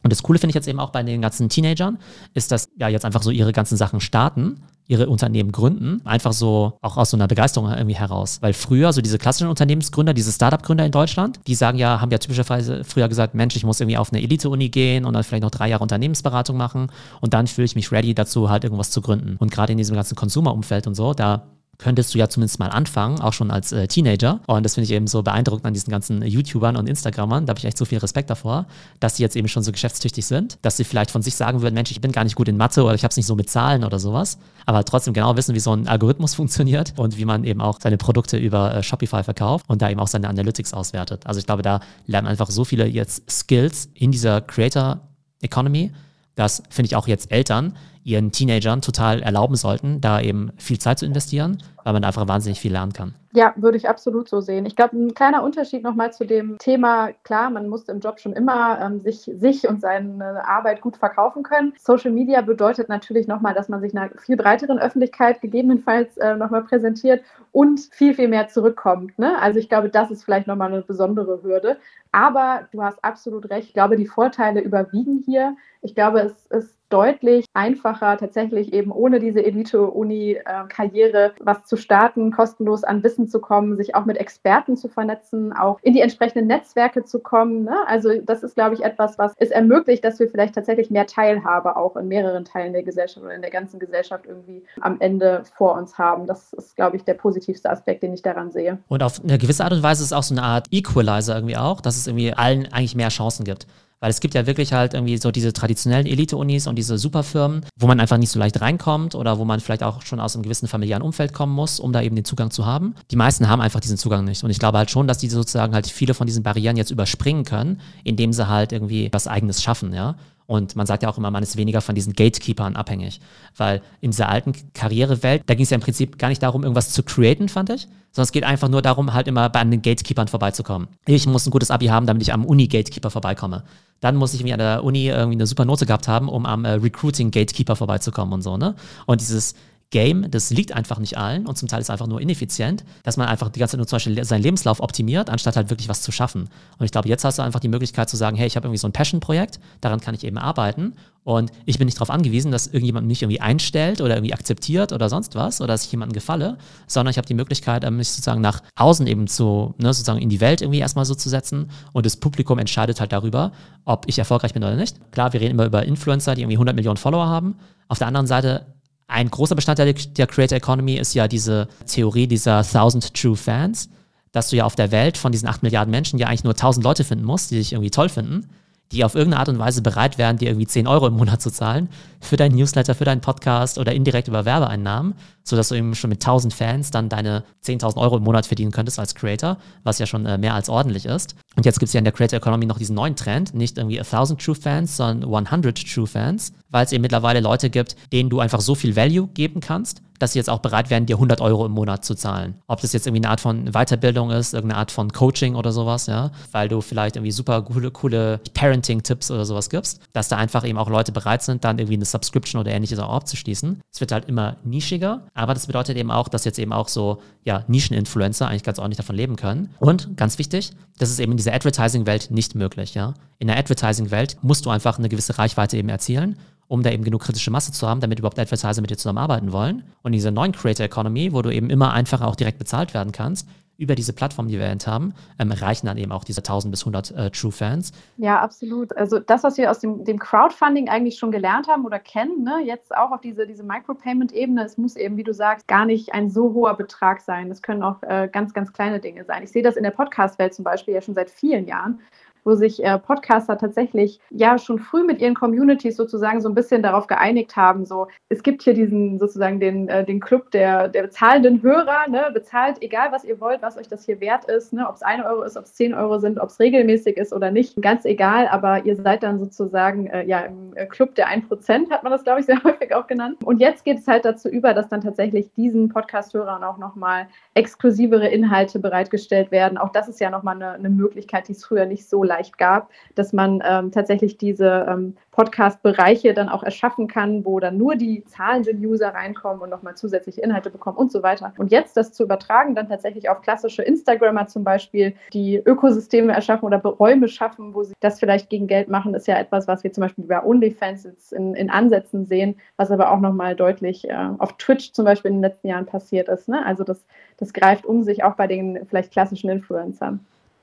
Und 0.03 0.13
das 0.13 0.23
Coole 0.23 0.39
finde 0.39 0.51
ich 0.51 0.55
jetzt 0.55 0.69
eben 0.69 0.79
auch 0.79 0.91
bei 0.91 1.03
den 1.03 1.21
ganzen 1.21 1.49
Teenagern, 1.49 1.99
ist, 2.35 2.53
dass 2.53 2.69
ja 2.79 2.89
jetzt 2.89 3.05
einfach 3.05 3.23
so 3.23 3.31
ihre 3.31 3.53
ganzen 3.53 3.77
Sachen 3.77 4.01
starten, 4.01 4.63
ihre 4.89 5.09
Unternehmen 5.09 5.51
gründen, 5.51 6.01
einfach 6.05 6.33
so 6.33 6.79
auch 6.81 6.97
aus 6.97 7.11
so 7.11 7.17
einer 7.17 7.27
Begeisterung 7.27 7.71
irgendwie 7.73 7.97
heraus. 7.97 8.39
Weil 8.41 8.53
früher, 8.53 8.93
so 8.93 9.01
diese 9.01 9.19
klassischen 9.19 9.49
Unternehmensgründer, 9.49 10.15
diese 10.15 10.31
Startup-Gründer 10.31 10.87
in 10.87 10.93
Deutschland, 10.93 11.41
die 11.47 11.55
sagen 11.55 11.79
ja, 11.79 12.01
haben 12.01 12.11
ja 12.11 12.19
typischerweise 12.19 12.85
früher 12.85 13.09
gesagt, 13.09 13.35
Mensch, 13.35 13.57
ich 13.57 13.65
muss 13.65 13.81
irgendwie 13.81 13.97
auf 13.97 14.13
eine 14.13 14.23
Elite-Uni 14.23 14.69
gehen 14.69 15.05
und 15.05 15.15
dann 15.15 15.25
vielleicht 15.25 15.43
noch 15.43 15.51
drei 15.51 15.69
Jahre 15.69 15.83
Unternehmensberatung 15.83 16.57
machen 16.57 16.89
und 17.21 17.35
dann 17.35 17.47
fühle 17.49 17.65
ich 17.65 17.75
mich 17.75 17.91
ready 17.91 18.15
dazu, 18.15 18.49
halt 18.49 18.63
irgendwas 18.63 18.91
zu 18.91 19.01
gründen. 19.01 19.37
Und 19.39 19.51
gerade 19.51 19.73
in 19.73 19.79
diesem 19.79 19.97
ganzen 19.97 20.15
Consumer-Umfeld 20.15 20.87
und 20.87 20.95
so, 20.95 21.15
da 21.15 21.49
könntest 21.79 22.15
du 22.15 22.19
ja 22.19 22.29
zumindest 22.29 22.59
mal 22.59 22.69
anfangen, 22.69 23.21
auch 23.21 23.33
schon 23.33 23.51
als 23.51 23.73
äh, 23.73 23.87
Teenager. 23.87 24.41
Und 24.47 24.63
das 24.65 24.75
finde 24.75 24.87
ich 24.87 24.93
eben 24.93 25.07
so 25.07 25.23
beeindruckend 25.23 25.67
an 25.67 25.75
diesen 25.75 25.91
ganzen 25.91 26.23
YouTubern 26.23 26.77
und 26.77 26.89
Instagrammern. 26.89 27.47
Da 27.47 27.51
habe 27.51 27.59
ich 27.59 27.65
echt 27.65 27.79
so 27.79 27.85
viel 27.85 27.99
Respekt 27.99 28.31
davor, 28.31 28.67
dass 29.01 29.17
sie 29.17 29.23
jetzt 29.23 29.37
eben 29.37 29.49
schon 29.49 29.63
so 29.63 29.73
geschäftstüchtig 29.73 30.25
sind, 30.27 30.59
dass 30.63 30.77
sie 30.77 30.85
vielleicht 30.85 31.11
von 31.11 31.23
sich 31.23 31.35
sagen 31.37 31.63
würden, 31.63 31.75
Mensch, 31.75 31.91
ich 31.91 32.01
bin 32.01 32.13
gar 32.13 32.25
nicht 32.25 32.37
gut 32.37 32.49
in 32.49 32.57
Mathe 32.57 32.83
oder 32.83 32.95
ich 32.95 33.03
habe 33.03 33.11
es 33.11 33.17
nicht 33.17 33.27
so 33.27 33.35
mit 33.35 33.51
Zahlen 33.51 33.85
oder 33.85 33.99
sowas, 33.99 34.39
aber 34.65 34.85
trotzdem 34.85 35.15
genau 35.15 35.37
wissen, 35.37 35.55
wie 35.55 35.61
so 35.61 35.73
ein 35.73 35.89
Algorithmus 35.89 36.35
funktioniert 36.37 36.95
und 36.97 37.19
wie 37.19 37.25
man 37.25 37.45
eben 37.45 37.61
auch 37.61 37.79
seine 37.81 37.99
Produkte 37.99 38.37
über 38.37 38.75
äh, 38.75 38.83
Shopify 38.83 39.23
verkauft 39.23 39.67
und 39.69 39.83
da 39.83 39.91
eben 39.91 40.01
auch 40.01 40.09
seine 40.09 40.29
Analytics 40.29 40.73
auswertet. 40.73 41.27
Also 41.27 41.41
ich 41.41 41.47
glaube, 41.47 41.63
da 41.63 41.81
lernen 42.07 42.29
einfach 42.29 42.51
so 42.51 42.65
viele 42.65 42.87
jetzt 42.87 43.31
Skills 43.31 43.91
in 43.95 44.13
dieser 44.13 44.41
Creator 44.41 45.01
Economy, 45.43 45.93
dass, 46.35 46.63
finde 46.71 46.87
ich, 46.87 46.97
auch 46.97 47.09
jetzt 47.09 47.31
Eltern 47.31 47.75
ihren 48.07 48.31
Teenagern 48.31 48.83
total 48.83 49.21
erlauben 49.21 49.57
sollten, 49.57 50.01
da 50.01 50.21
eben 50.21 50.53
viel 50.59 50.79
Zeit 50.79 51.01
zu 51.01 51.07
investieren, 51.07 51.59
weil 51.83 51.93
man 51.93 52.05
einfach 52.05 52.29
wahnsinnig 52.29 52.61
viel 52.61 52.71
lernen 52.71 52.93
kann. 52.93 53.17
Ja, 53.33 53.53
würde 53.57 53.77
ich 53.77 53.89
absolut 53.89 54.29
so 54.29 54.41
sehen. 54.41 54.65
Ich 54.65 54.77
glaube, 54.77 54.97
ein 54.97 55.13
kleiner 55.13 55.43
Unterschied 55.43 55.83
nochmal 55.83 56.13
zu 56.13 56.25
dem 56.25 56.57
Thema, 56.59 57.11
klar, 57.25 57.51
man 57.51 57.69
muss 57.69 57.89
im 57.89 57.99
Job 57.99 58.21
schon 58.21 58.33
immer 58.33 58.81
ähm, 58.81 59.01
sich, 59.01 59.29
sich 59.35 59.69
und 59.69 59.81
seine 59.81 60.47
Arbeit 60.47 60.83
gut 60.83 60.97
verkaufen 60.97 61.43
können. 61.43 61.75
Social 61.79 62.13
Media 62.13 62.43
bedeutet 62.43 62.89
natürlich 62.89 63.27
nochmal, 63.27 63.55
dass 63.55 63.69
man 63.69 63.81
sich 63.81 63.93
einer 63.93 64.11
viel 64.21 64.37
breiteren 64.37 64.79
Öffentlichkeit 64.79 65.41
gegebenenfalls 65.41 66.17
äh, 66.17 66.37
nochmal 66.37 66.63
präsentiert 66.63 67.25
und 67.51 67.81
viel, 67.91 68.15
viel 68.15 68.29
mehr 68.29 68.47
zurückkommt. 68.47 69.19
Ne? 69.19 69.37
Also 69.41 69.59
ich 69.59 69.69
glaube, 69.69 69.89
das 69.89 70.13
ist 70.13 70.23
vielleicht 70.23 70.47
nochmal 70.47 70.73
eine 70.73 70.83
besondere 70.83 71.43
Hürde. 71.43 71.77
Aber 72.13 72.69
du 72.71 72.83
hast 72.83 73.05
absolut 73.05 73.51
recht. 73.51 73.67
Ich 73.67 73.75
glaube, 73.75 73.97
die 73.97 74.07
Vorteile 74.07 74.61
überwiegen 74.61 75.25
hier. 75.27 75.57
Ich 75.83 75.95
glaube, 75.97 76.21
es 76.21 76.47
ist 76.47 76.76
deutlich 76.89 77.47
einfacher, 77.55 78.17
tatsächlich 78.17 78.73
eben 78.73 78.93
ohne 78.93 79.21
diese 79.21 79.45
Elite-Uni-Karriere 79.45 81.33
was 81.41 81.65
zu 81.65 81.77
starten, 81.77 82.31
kostenlos 82.31 82.85
an 82.85 83.03
Wissen 83.03 83.29
zu 83.29 83.41
kommen, 83.41 83.77
sich 83.77 83.95
auch 83.95 84.05
mit 84.05 84.17
Experten 84.17 84.77
zu 84.77 84.89
vernetzen, 84.89 85.53
auch 85.53 85.79
in 85.83 85.95
die 85.95 86.01
entsprechenden 86.01 86.47
Netzwerke 86.47 87.05
zu 87.05 87.21
kommen. 87.21 87.65
Ne? 87.65 87.77
Also 87.87 88.21
das 88.23 88.43
ist, 88.43 88.55
glaube 88.55 88.75
ich, 88.75 88.85
etwas, 88.85 89.19
was 89.19 89.33
es 89.39 89.51
ermöglicht, 89.51 90.05
dass 90.05 90.19
wir 90.19 90.29
vielleicht 90.29 90.55
tatsächlich 90.55 90.91
mehr 90.91 91.07
Teilhabe 91.07 91.77
auch 91.77 91.97
in 91.97 92.09
mehreren 92.09 92.45
Teilen 92.45 92.73
der 92.73 92.83
Gesellschaft 92.83 93.25
oder 93.25 93.35
in 93.35 93.43
der 93.43 93.51
ganzen 93.51 93.79
Gesellschaft 93.79 94.27
irgendwie 94.27 94.63
am 94.81 95.01
Ende 95.01 95.43
vor 95.57 95.75
uns 95.75 95.99
haben. 95.99 96.27
Das 96.27 96.53
ist, 96.53 96.77
glaube 96.77 96.97
ich, 96.97 97.05
der 97.05 97.15
positivste 97.15 97.71
Aspekt, 97.71 98.03
den 98.03 98.13
ich 98.13 98.23
daran 98.23 98.51
sehe. 98.51 98.79
Und 98.89 99.03
auf 99.03 99.21
eine 99.23 99.39
gewisse 99.39 99.65
Art 99.65 99.73
und 99.73 99.83
Weise 99.83 100.03
ist 100.03 100.07
es 100.07 100.13
auch 100.13 100.23
so 100.23 100.35
eine 100.35 100.43
Art 100.43 100.67
Equalizer 100.71 101.35
irgendwie 101.35 101.57
auch, 101.57 101.81
dass 101.81 101.97
es 101.97 102.07
irgendwie 102.07 102.33
allen 102.33 102.73
eigentlich 102.73 102.95
mehr 102.95 103.09
Chancen 103.09 103.45
gibt. 103.45 103.67
Weil 104.01 104.11
es 104.11 104.21
gibt 104.21 104.35
ja 104.35 104.47
wirklich 104.47 104.73
halt 104.73 104.95
irgendwie 104.95 105.17
so 105.17 105.31
diese 105.31 105.53
traditionellen 105.53 106.07
Elite-Unis 106.07 106.67
und 106.67 106.77
diese 106.77 106.99
Superfirmen, 106.99 107.65
wo 107.79 107.87
man 107.87 107.99
einfach 107.99 108.19
nicht 108.19 108.31
so 108.31 108.39
leicht 108.39 108.61
reinkommt 108.61 109.15
oder 109.15 109.39
wo 109.39 109.45
man 109.45 109.61
vielleicht 109.61 109.83
auch 109.83 110.03
schon 110.03 110.21
aus 110.21 110.35
einem 110.35 110.43
gewissen 110.43 110.69
familiären 110.69 111.03
Umfeld 111.03 111.33
kommen 111.33 111.55
muss, 111.55 111.81
um 111.81 111.93
da 111.93 112.03
eben 112.03 112.15
den 112.15 112.25
Zugang 112.25 112.51
zu 112.51 112.67
haben. 112.67 112.95
Die 113.11 113.17
meisten 113.17 113.49
haben 113.49 113.61
einfach 113.63 113.81
diesen 113.81 113.97
Zugang 113.97 114.25
nicht. 114.25 114.45
Und 114.45 114.51
ich 114.51 114.59
glaube 114.59 114.79
halt 114.79 114.91
schon, 114.91 115.09
dass 115.09 115.19
die 115.19 115.29
sozusagen 115.29 115.75
halt 115.75 115.87
viele 115.87 116.15
von 116.15 116.27
diesen 116.27 116.43
Barrieren 116.43 116.77
jetzt 116.77 116.91
überspringen 116.91 117.45
können, 117.45 117.81
indem 118.05 118.33
sie 118.33 118.49
halt 118.49 118.73
irgendwie 118.73 119.09
was 119.13 119.27
Eigenes 119.27 119.63
schaffen, 119.63 119.95
ja. 119.95 120.17
Und 120.47 120.77
man 120.77 120.87
sagt 120.87 121.03
ja 121.03 121.09
auch 121.09 121.19
immer, 121.19 121.31
man 121.31 121.43
ist 121.43 121.57
weniger 121.57 121.81
von 121.81 121.95
diesen 121.95 122.13
Gatekeepern 122.13 122.77
abhängig. 122.77 123.21
Weil 123.57 123.83
in 124.01 124.13
dieser 124.13 124.29
alten 124.29 124.53
Karrierewelt, 124.75 125.43
da 125.47 125.55
ging 125.55 125.65
es 125.65 125.71
ja 125.71 125.75
im 125.75 125.81
Prinzip 125.81 126.19
gar 126.19 126.29
nicht 126.29 126.43
darum, 126.43 126.63
irgendwas 126.63 126.93
zu 126.93 127.03
createn, 127.03 127.49
fand 127.49 127.71
ich, 127.71 127.89
sondern 128.13 128.25
es 128.25 128.33
geht 128.33 128.45
einfach 128.45 128.69
nur 128.69 128.81
darum, 128.81 129.13
halt 129.13 129.27
immer 129.29 129.49
bei 129.49 129.65
den 129.65 129.83
Gatekeepern 129.83 130.29
vorbeizukommen. 130.29 130.89
Ich 131.07 131.27
muss 131.27 131.47
ein 131.47 131.51
gutes 131.51 131.71
Abi 131.71 131.87
haben, 131.87 132.07
damit 132.07 132.23
ich 132.23 132.33
am 132.33 132.45
Uni-Gatekeeper 132.45 133.11
vorbeikomme. 133.11 133.65
Dann 134.01 134.17
muss 134.17 134.35
ich 134.35 134.43
mir 134.43 134.55
an 134.55 134.61
der 134.61 134.85
Uni 134.85 135.09
irgendwie 135.09 135.37
eine 135.37 135.47
super 135.47 135.65
Note 135.65 135.85
gehabt 135.85 136.07
haben, 136.07 136.29
um 136.29 136.47
am 136.47 136.65
äh, 136.65 136.73
Recruiting-Gatekeeper 136.73 137.77
vorbeizukommen 137.77 138.35
und 138.35 138.43
so, 138.43 138.57
ne? 138.57 138.75
Und 139.07 139.21
dieses 139.21 139.55
Game, 139.91 140.29
das 140.31 140.51
liegt 140.51 140.73
einfach 140.73 140.99
nicht 140.99 141.17
allen 141.17 141.47
und 141.47 141.57
zum 141.57 141.69
Teil 141.69 141.81
ist 141.81 141.87
es 141.87 141.91
einfach 141.91 142.09
nur 142.09 142.21
ineffizient, 142.21 142.85
dass 143.05 143.17
man 143.17 143.29
einfach 143.29 143.51
die 143.51 143.61
ganze 143.61 143.73
Zeit 143.73 143.79
nur 143.79 143.87
zum 143.87 143.97
Beispiel 143.97 144.25
seinen 144.25 144.43
Lebenslauf 144.43 144.81
optimiert, 144.81 145.31
anstatt 145.31 145.55
halt 145.55 145.71
wirklich 145.71 145.89
was 145.89 146.03
zu 146.03 146.11
schaffen. 146.11 146.49
Und 146.79 146.85
ich 146.85 146.91
glaube, 146.91 147.09
jetzt 147.09 147.25
hast 147.25 147.39
du 147.39 147.43
einfach 147.43 147.61
die 147.61 147.69
Möglichkeit 147.69 148.11
zu 148.11 148.17
sagen, 148.17 148.37
hey, 148.37 148.49
ich 148.49 148.57
habe 148.57 148.67
irgendwie 148.67 148.79
so 148.79 148.89
ein 148.89 148.93
Passion-Projekt, 148.93 149.61
daran 149.81 150.01
kann 150.01 150.15
ich 150.15 150.25
eben 150.25 150.39
arbeiten 150.39 150.95
und 151.23 151.53
ich 151.67 151.79
bin 151.79 151.87
nicht 151.87 151.99
darauf 151.99 152.11
angewiesen, 152.11 152.51
dass 152.51 152.67
irgendjemand 152.67 153.07
mich 153.07 153.23
irgendwie 153.23 153.41
einstellt 153.41 154.01
oder 154.01 154.17
irgendwie 154.17 154.35
akzeptiert 154.35 154.93
oder 154.93 155.09
sonst 155.09 155.37
was 155.37 155.61
oder 155.61 155.75
dass 155.75 155.85
ich 155.85 155.93
jemandem 155.93 156.15
gefalle, 156.15 156.59
sondern 156.89 157.11
ich 157.11 157.19
habe 157.19 157.29
die 157.29 157.35
Möglichkeit, 157.35 157.85
ähm, 157.85 157.97
mich 157.97 158.09
sozusagen 158.09 158.41
nach 158.41 158.63
außen 158.75 159.07
eben 159.07 159.29
zu, 159.29 159.75
ne, 159.79 159.95
sozusagen 159.95 160.21
in 160.21 160.29
die 160.29 160.41
Welt 160.41 160.63
irgendwie 160.63 160.81
erstmal 160.81 161.05
so 161.05 161.15
zu 161.15 161.29
setzen 161.29 161.71
und 161.93 162.07
das 162.07 162.17
Publikum 162.17 162.59
entscheidet 162.59 163.01
halt 163.01 163.13
darüber, 163.13 163.53
ob 163.85 164.07
ich 164.09 164.19
erfolgreich 164.19 164.53
bin 164.53 164.65
oder 164.65 164.75
nicht. 164.75 165.13
Klar, 165.13 165.33
wir 165.33 165.41
reden 165.41 165.53
immer 165.53 165.67
über 165.67 165.85
Influencer, 165.85 166.35
die 166.35 166.43
irgendwie 166.43 166.57
100 166.57 166.75
Millionen 166.75 166.97
Follower 166.97 167.27
haben. 167.27 167.57
Auf 167.89 167.99
der 167.99 168.09
anderen 168.09 168.27
Seite 168.27 168.67
ein 169.09 169.31
großer 169.31 169.55
Bestandteil 169.55 169.95
der 169.95 170.27
Creator 170.27 170.59
Economy 170.59 170.95
ist 170.95 171.15
ja 171.15 171.29
diese 171.29 171.69
Theorie 171.87 172.27
dieser 172.27 172.59
1000 172.59 173.15
True 173.15 173.37
Fans. 173.37 173.89
dass 174.33 174.51
du 174.51 174.57
ja 174.57 174.65
auf 174.65 174.75
der 174.75 174.91
Welt 174.91 175.17
von 175.17 175.33
diesen 175.33 175.49
8 175.49 175.63
Milliarden 175.63 175.91
Menschen 175.91 176.19
ja 176.19 176.27
eigentlich 176.27 176.45
nur 176.45 176.53
1000 176.53 176.85
Leute 176.85 177.05
finden 177.05 177.25
musst, 177.25 177.51
die 177.51 177.57
dich 177.57 177.73
irgendwie 177.73 177.91
toll 177.91 178.09
finden 178.11 178.47
die 178.93 179.05
auf 179.05 179.15
irgendeine 179.15 179.41
Art 179.41 179.49
und 179.49 179.59
Weise 179.59 179.83
bereit 179.83 180.17
wären, 180.17 180.37
dir 180.37 180.49
irgendwie 180.49 180.67
10 180.67 180.87
Euro 180.87 181.09
im 181.09 181.15
Monat 181.15 181.43
zu 181.43 181.51
zahlen 181.51 181.89
für 182.21 182.37
deinen 182.37 182.55
Newsletter, 182.55 182.95
für 182.95 183.05
deinen 183.05 183.21
Podcast 183.21 183.79
oder 183.79 183.93
indirekt 183.93 184.29
über 184.29 184.45
Werbeeinnahmen, 184.45 185.15
sodass 185.43 185.69
du 185.69 185.75
eben 185.75 185.95
schon 185.95 186.11
mit 186.11 186.23
1000 186.23 186.55
Fans 186.55 186.91
dann 186.91 187.09
deine 187.09 187.43
10.000 187.65 187.97
Euro 187.97 188.19
im 188.19 188.23
Monat 188.23 188.47
verdienen 188.47 188.71
könntest 188.71 188.99
als 188.99 189.15
Creator, 189.15 189.59
was 189.83 189.99
ja 189.99 190.07
schon 190.07 190.25
äh, 190.25 190.39
mehr 190.39 190.55
als 190.55 190.69
ordentlich 190.69 191.07
ist. 191.07 191.35
Und 191.57 191.65
jetzt 191.65 191.79
gibt 191.79 191.89
es 191.89 191.95
ja 191.95 191.99
in 191.99 192.05
der 192.05 192.13
Creator 192.13 192.37
Economy 192.37 192.67
noch 192.67 192.79
diesen 192.79 192.95
neuen 192.95 193.17
Trend, 193.17 193.55
nicht 193.55 193.79
irgendwie 193.79 193.99
1000 193.99 194.41
True 194.41 194.55
Fans, 194.55 194.97
sondern 194.97 195.47
100 195.47 195.93
True 195.93 196.07
Fans, 196.07 196.53
weil 196.71 196.85
es 196.85 196.93
eben 196.93 197.03
mittlerweile 197.03 197.41
Leute 197.41 197.71
gibt, 197.71 197.97
denen 198.13 198.29
du 198.29 198.41
einfach 198.41 198.61
so 198.61 198.75
viel 198.75 198.95
Value 198.95 199.29
geben 199.29 199.61
kannst, 199.61 200.03
dass 200.19 200.33
sie 200.33 200.39
jetzt 200.39 200.51
auch 200.51 200.61
bereit 200.61 200.91
wären, 200.91 201.07
dir 201.07 201.17
100 201.17 201.41
Euro 201.41 201.67
im 201.67 201.73
Monat 201.73 202.05
zu 202.05 202.15
zahlen. 202.15 202.55
Ob 202.67 202.81
das 202.81 202.93
jetzt 202.93 203.07
irgendwie 203.07 203.25
eine 203.25 203.31
Art 203.31 203.41
von 203.41 203.73
Weiterbildung 203.73 204.31
ist, 204.31 204.55
irgendeine 204.55 204.81
Art 204.81 204.91
von 204.91 205.13
Coaching 205.13 205.55
oder 205.55 205.73
sowas, 205.73 206.07
ja, 206.07 206.31
weil 206.53 206.69
du 206.69 206.81
vielleicht 206.81 207.17
irgendwie 207.17 207.33
super 207.33 207.63
coole, 207.63 207.91
coole 207.91 208.41
Parenting-Tipps 208.55 209.31
oder 209.31 209.45
sowas 209.45 209.71
gibst, 209.71 210.01
dass 210.13 210.29
da 210.29 210.37
einfach 210.37 210.67
eben 210.67 210.79
auch 210.79 210.89
Leute 210.89 211.13
bereit 211.13 211.43
sind, 211.43 211.65
dann 211.65 211.79
irgendwie 211.79 211.97
eine 211.97 212.05
Subscription 212.05 212.61
oder 212.61 212.73
ähnliches 212.73 212.99
auch 212.99 213.13
abzuschließen. 213.13 213.81
Es 213.93 214.01
wird 214.01 214.13
halt 214.13 214.27
immer 214.29 214.57
nischiger, 214.65 215.27
aber 215.35 215.55
das 215.55 215.67
bedeutet 215.67 215.97
eben 215.97 216.11
auch, 216.11 216.29
dass 216.29 216.45
jetzt 216.45 216.59
eben 216.59 216.73
auch 216.73 216.89
so, 216.89 217.21
ja, 217.45 217.65
Nischen-Influencer 217.69 218.49
eigentlich 218.49 218.65
ganz 218.65 218.79
ordentlich 218.79 218.99
davon 218.99 219.17
leben 219.17 219.37
können. 219.37 219.75
Und 219.79 220.17
ganz 220.17 220.39
wichtig, 220.39 220.73
das 220.99 221.11
ist 221.11 221.21
eben 221.21 221.33
in 221.33 221.39
dieser 221.47 221.55
Advertising-Welt 221.55 222.31
nicht 222.31 222.55
möglich, 222.55 222.95
ja. 222.95 223.15
In 223.39 223.47
der 223.47 223.59
Advertising-Welt 223.59 224.39
musst 224.43 224.67
du 224.67 224.71
einfach 224.71 224.99
eine 224.99 225.09
gewisse 225.09 225.39
Reichweite 225.39 225.77
eben 225.77 225.89
erzielen 225.89 226.37
um 226.69 226.83
da 226.83 226.91
eben 226.91 227.05
genug 227.05 227.23
kritische 227.23 227.51
Masse 227.51 227.73
zu 227.73 227.87
haben, 227.87 228.01
damit 228.01 228.19
überhaupt 228.19 228.39
Advertiser 228.39 228.81
mit 228.81 228.91
dir 228.91 228.97
zusammenarbeiten 228.97 229.53
wollen. 229.53 229.85
Und 230.03 230.13
diese 230.13 230.33
neuen 230.33 230.53
Creator 230.53 230.87
Economy, 230.87 231.33
wo 231.33 231.43
du 231.43 231.51
eben 231.51 231.71
immer 231.71 231.93
einfacher 231.93 232.27
auch 232.27 232.37
direkt 232.37 232.59
bezahlt 232.59 232.95
werden 232.95 233.13
kannst, 233.13 233.49
über 233.79 233.95
diese 233.95 234.13
Plattform, 234.13 234.49
die 234.49 234.55
wir 234.55 234.65
erwähnt 234.65 234.87
haben, 234.87 235.15
ähm, 235.39 235.53
reichen 235.53 235.87
dann 235.87 235.97
eben 235.99 236.13
auch 236.13 236.25
diese 236.25 236.41
1000 236.41 236.71
bis 236.71 236.83
100 236.83 237.11
äh, 237.11 237.31
True 237.31 237.53
Fans. 237.53 237.93
Ja, 238.17 238.41
absolut. 238.41 238.97
Also 238.97 239.19
das, 239.19 239.43
was 239.43 239.59
wir 239.59 239.71
aus 239.71 239.81
dem, 239.81 240.05
dem 240.05 240.19
Crowdfunding 240.19 240.89
eigentlich 240.89 241.19
schon 241.19 241.31
gelernt 241.31 241.69
haben 241.69 241.85
oder 241.85 241.99
kennen, 241.99 242.43
ne, 242.43 242.63
jetzt 242.65 242.95
auch 242.97 243.11
auf 243.13 243.21
diese, 243.21 243.47
diese 243.47 243.63
Micropayment-Ebene, 243.63 244.65
es 244.65 244.79
muss 244.79 244.97
eben, 244.97 245.17
wie 245.17 245.25
du 245.25 245.35
sagst, 245.35 245.69
gar 245.69 245.85
nicht 245.85 246.15
ein 246.15 246.31
so 246.31 246.53
hoher 246.55 246.77
Betrag 246.77 247.21
sein. 247.21 247.51
Es 247.51 247.63
können 247.63 247.83
auch 247.83 248.03
äh, 248.03 248.29
ganz, 248.33 248.55
ganz 248.55 248.73
kleine 248.73 249.01
Dinge 249.01 249.25
sein. 249.25 249.43
Ich 249.43 249.51
sehe 249.51 249.63
das 249.63 249.77
in 249.77 249.83
der 249.83 249.91
Podcast-Welt 249.91 250.55
zum 250.55 250.65
Beispiel 250.65 250.95
ja 250.95 251.03
schon 251.03 251.15
seit 251.15 251.31
vielen 251.31 251.67
Jahren 251.67 252.01
wo 252.47 252.55
sich 252.55 252.83
äh, 252.83 252.99
Podcaster 252.99 253.59
tatsächlich 253.59 254.21
ja 254.31 254.57
schon 254.57 254.79
früh 254.79 255.03
mit 255.03 255.21
ihren 255.21 255.35
Communities 255.35 255.97
sozusagen 255.97 256.41
so 256.41 256.49
ein 256.49 256.55
bisschen 256.55 256.83
darauf 256.83 257.09
geeinigt 257.09 257.57
haben. 257.57 257.85
So, 257.85 258.07
es 258.29 258.43
gibt 258.43 258.63
hier 258.63 258.73
diesen 258.73 259.19
sozusagen 259.19 259.59
den, 259.59 259.89
äh, 259.89 260.05
den 260.05 260.21
Club 260.21 260.53
der, 260.53 260.89
der 260.89 261.03
bezahlenden 261.03 261.61
Hörer, 261.63 262.09
ne? 262.09 262.27
bezahlt 262.33 262.81
egal, 262.81 263.11
was 263.11 263.25
ihr 263.25 263.41
wollt, 263.41 263.63
was 263.63 263.77
euch 263.77 263.89
das 263.89 264.07
hier 264.07 264.21
wert 264.21 264.45
ist, 264.45 264.73
ne? 264.73 264.89
ob 264.89 264.95
es 264.95 265.03
ein 265.03 265.23
Euro 265.23 265.43
ist, 265.43 265.57
ob 265.57 265.65
es 265.65 265.75
zehn 265.75 265.93
Euro 265.93 266.19
sind, 266.19 266.39
ob 266.39 266.49
es 266.51 266.61
regelmäßig 266.61 267.17
ist 267.17 267.33
oder 267.33 267.51
nicht, 267.51 267.83
ganz 267.83 268.05
egal, 268.05 268.47
aber 268.49 268.87
ihr 268.87 268.95
seid 268.95 269.25
dann 269.25 269.41
sozusagen 269.41 270.07
äh, 270.07 270.25
ja 270.25 270.41
im 270.41 270.77
äh, 270.77 270.87
Club 270.87 271.17
der 271.17 271.29
1%, 271.29 271.91
hat 271.91 272.05
man 272.05 272.13
das, 272.13 272.23
glaube 272.23 272.41
ich, 272.41 272.47
sehr 272.47 272.63
häufig 272.65 272.95
auch 272.95 273.09
genannt. 273.09 273.39
Und 273.45 273.59
jetzt 273.59 273.85
geht 273.85 273.99
es 273.99 274.07
halt 274.07 274.25
dazu 274.25 274.49
über, 274.49 274.73
dass 274.73 274.89
dann 274.89 275.01
tatsächlich 275.01 275.53
diesen 275.55 275.89
Podcast-Hörern 275.89 276.63
auch 276.63 276.79
nochmal 276.79 277.27
exklusivere 277.55 278.29
Inhalte 278.29 278.79
bereitgestellt 278.79 279.51
werden. 279.51 279.79
Auch 279.79 279.91
das 279.91 280.09
ist 280.09 280.21
ja 280.21 280.31
nochmal 280.31 280.55
eine, 280.55 280.73
eine 280.73 280.91
Möglichkeit, 280.91 281.49
die 281.49 281.53
es 281.53 281.65
früher 281.65 281.87
nicht 281.87 282.09
so 282.09 282.23
leicht 282.23 282.36
leicht 282.37 282.59
gab, 282.59 282.91
dass 283.15 283.33
man 283.33 283.63
ähm, 283.67 283.91
tatsächlich 283.91 284.39
diese 284.39 284.87
ähm, 284.89 285.17
Podcast-Bereiche 285.33 286.35
dann 286.35 286.49
auch 286.49 286.63
erschaffen 286.63 287.09
kann, 287.09 287.45
wo 287.45 287.61
dann 287.61 287.77
nur 287.77 287.97
die 287.97 288.25
zahlenden 288.25 288.85
User 288.85 289.09
reinkommen 289.09 289.63
und 289.63 289.71
nochmal 289.71 289.95
zusätzliche 289.95 290.41
Inhalte 290.41 290.71
bekommen 290.71 290.97
und 290.97 291.13
so 291.13 291.23
weiter. 291.23 291.53
Und 291.59 291.71
jetzt 291.71 291.97
das 291.97 292.13
zu 292.13 292.25
übertragen, 292.25 292.75
dann 292.75 292.89
tatsächlich 292.89 293.29
auf 293.29 293.43
klassische 293.43 293.83
Instagrammer 293.83 294.47
zum 294.47 294.65
Beispiel, 294.65 295.15
die 295.33 295.57
Ökosysteme 295.57 296.33
erschaffen 296.33 296.65
oder 296.65 296.79
Räume 296.79 297.29
schaffen, 297.29 297.75
wo 297.75 297.83
sie 297.83 297.95
das 298.01 298.19
vielleicht 298.19 298.51
gegen 298.51 298.67
Geld 298.67 298.89
machen, 298.89 299.15
ist 299.15 299.27
ja 299.27 299.39
etwas, 299.39 299.69
was 299.69 299.85
wir 299.85 299.93
zum 299.93 300.03
Beispiel 300.03 300.25
bei 300.25 300.43
OnlyFans 300.43 301.05
jetzt 301.05 301.33
in, 301.33 301.55
in 301.55 301.71
Ansätzen 301.71 302.25
sehen, 302.25 302.57
was 302.77 302.91
aber 302.91 303.11
auch 303.11 303.21
nochmal 303.21 303.57
deutlich 303.57 304.09
äh, 304.09 304.29
auf 304.39 304.57
Twitch 304.57 304.93
zum 304.93 305.05
Beispiel 305.05 305.31
in 305.31 305.39
den 305.39 305.43
letzten 305.43 305.69
Jahren 305.69 305.87
passiert 305.87 306.29
ist. 306.29 306.49
Ne? 306.49 306.65
Also 306.65 306.85
das, 306.85 307.05
das 307.37 307.53
greift 307.53 307.85
um 307.85 308.03
sich 308.03 308.25
auch 308.25 308.35
bei 308.35 308.47
den 308.47 308.87
vielleicht 308.87 309.13
klassischen 309.13 309.51
Influencern. 309.51 310.21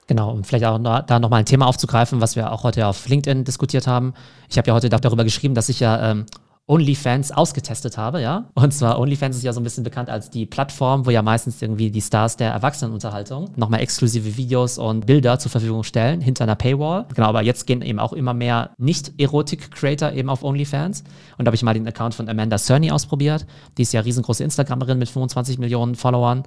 Genau, 0.07 0.31
um 0.31 0.43
vielleicht 0.43 0.65
auch 0.65 0.79
da 0.79 1.19
nochmal 1.19 1.39
ein 1.39 1.45
Thema 1.45 1.67
aufzugreifen, 1.67 2.19
was 2.19 2.35
wir 2.35 2.51
auch 2.51 2.63
heute 2.63 2.87
auf 2.87 3.07
LinkedIn 3.07 3.45
diskutiert 3.45 3.87
haben. 3.87 4.13
Ich 4.49 4.57
habe 4.57 4.67
ja 4.67 4.73
heute 4.73 4.89
darüber 4.89 5.23
geschrieben, 5.23 5.55
dass 5.55 5.69
ich 5.69 5.79
ja 5.79 6.11
ähm, 6.11 6.25
OnlyFans 6.65 7.31
ausgetestet 7.31 7.97
habe, 7.97 8.21
ja. 8.21 8.49
Und 8.53 8.73
zwar 8.73 8.99
OnlyFans 8.99 9.35
ist 9.35 9.43
ja 9.43 9.51
so 9.51 9.59
ein 9.59 9.63
bisschen 9.63 9.83
bekannt 9.83 10.09
als 10.09 10.29
die 10.29 10.45
Plattform, 10.45 11.05
wo 11.05 11.09
ja 11.09 11.21
meistens 11.21 11.61
irgendwie 11.61 11.91
die 11.91 12.01
Stars 12.01 12.37
der 12.37 12.51
Erwachsenenunterhaltung 12.51 13.51
nochmal 13.57 13.81
exklusive 13.81 14.37
Videos 14.37 14.77
und 14.77 15.05
Bilder 15.05 15.39
zur 15.39 15.51
Verfügung 15.51 15.83
stellen, 15.83 16.21
hinter 16.21 16.45
einer 16.45 16.55
Paywall. 16.55 17.05
Genau, 17.13 17.27
aber 17.27 17.41
jetzt 17.41 17.67
gehen 17.67 17.81
eben 17.81 17.99
auch 17.99 18.13
immer 18.13 18.33
mehr 18.33 18.71
Nicht-Erotik-Creator 18.77 20.13
eben 20.13 20.29
auf 20.29 20.43
OnlyFans. 20.43 21.03
Und 21.37 21.45
da 21.45 21.49
habe 21.49 21.55
ich 21.55 21.63
mal 21.63 21.73
den 21.73 21.87
Account 21.87 22.15
von 22.15 22.29
Amanda 22.29 22.57
Cerny 22.57 22.91
ausprobiert. 22.91 23.45
Die 23.77 23.81
ist 23.81 23.91
ja 23.91 23.99
riesengroße 23.99 24.43
Instagramerin 24.43 24.97
mit 24.97 25.09
25 25.09 25.57
Millionen 25.57 25.95
Followern. 25.95 26.43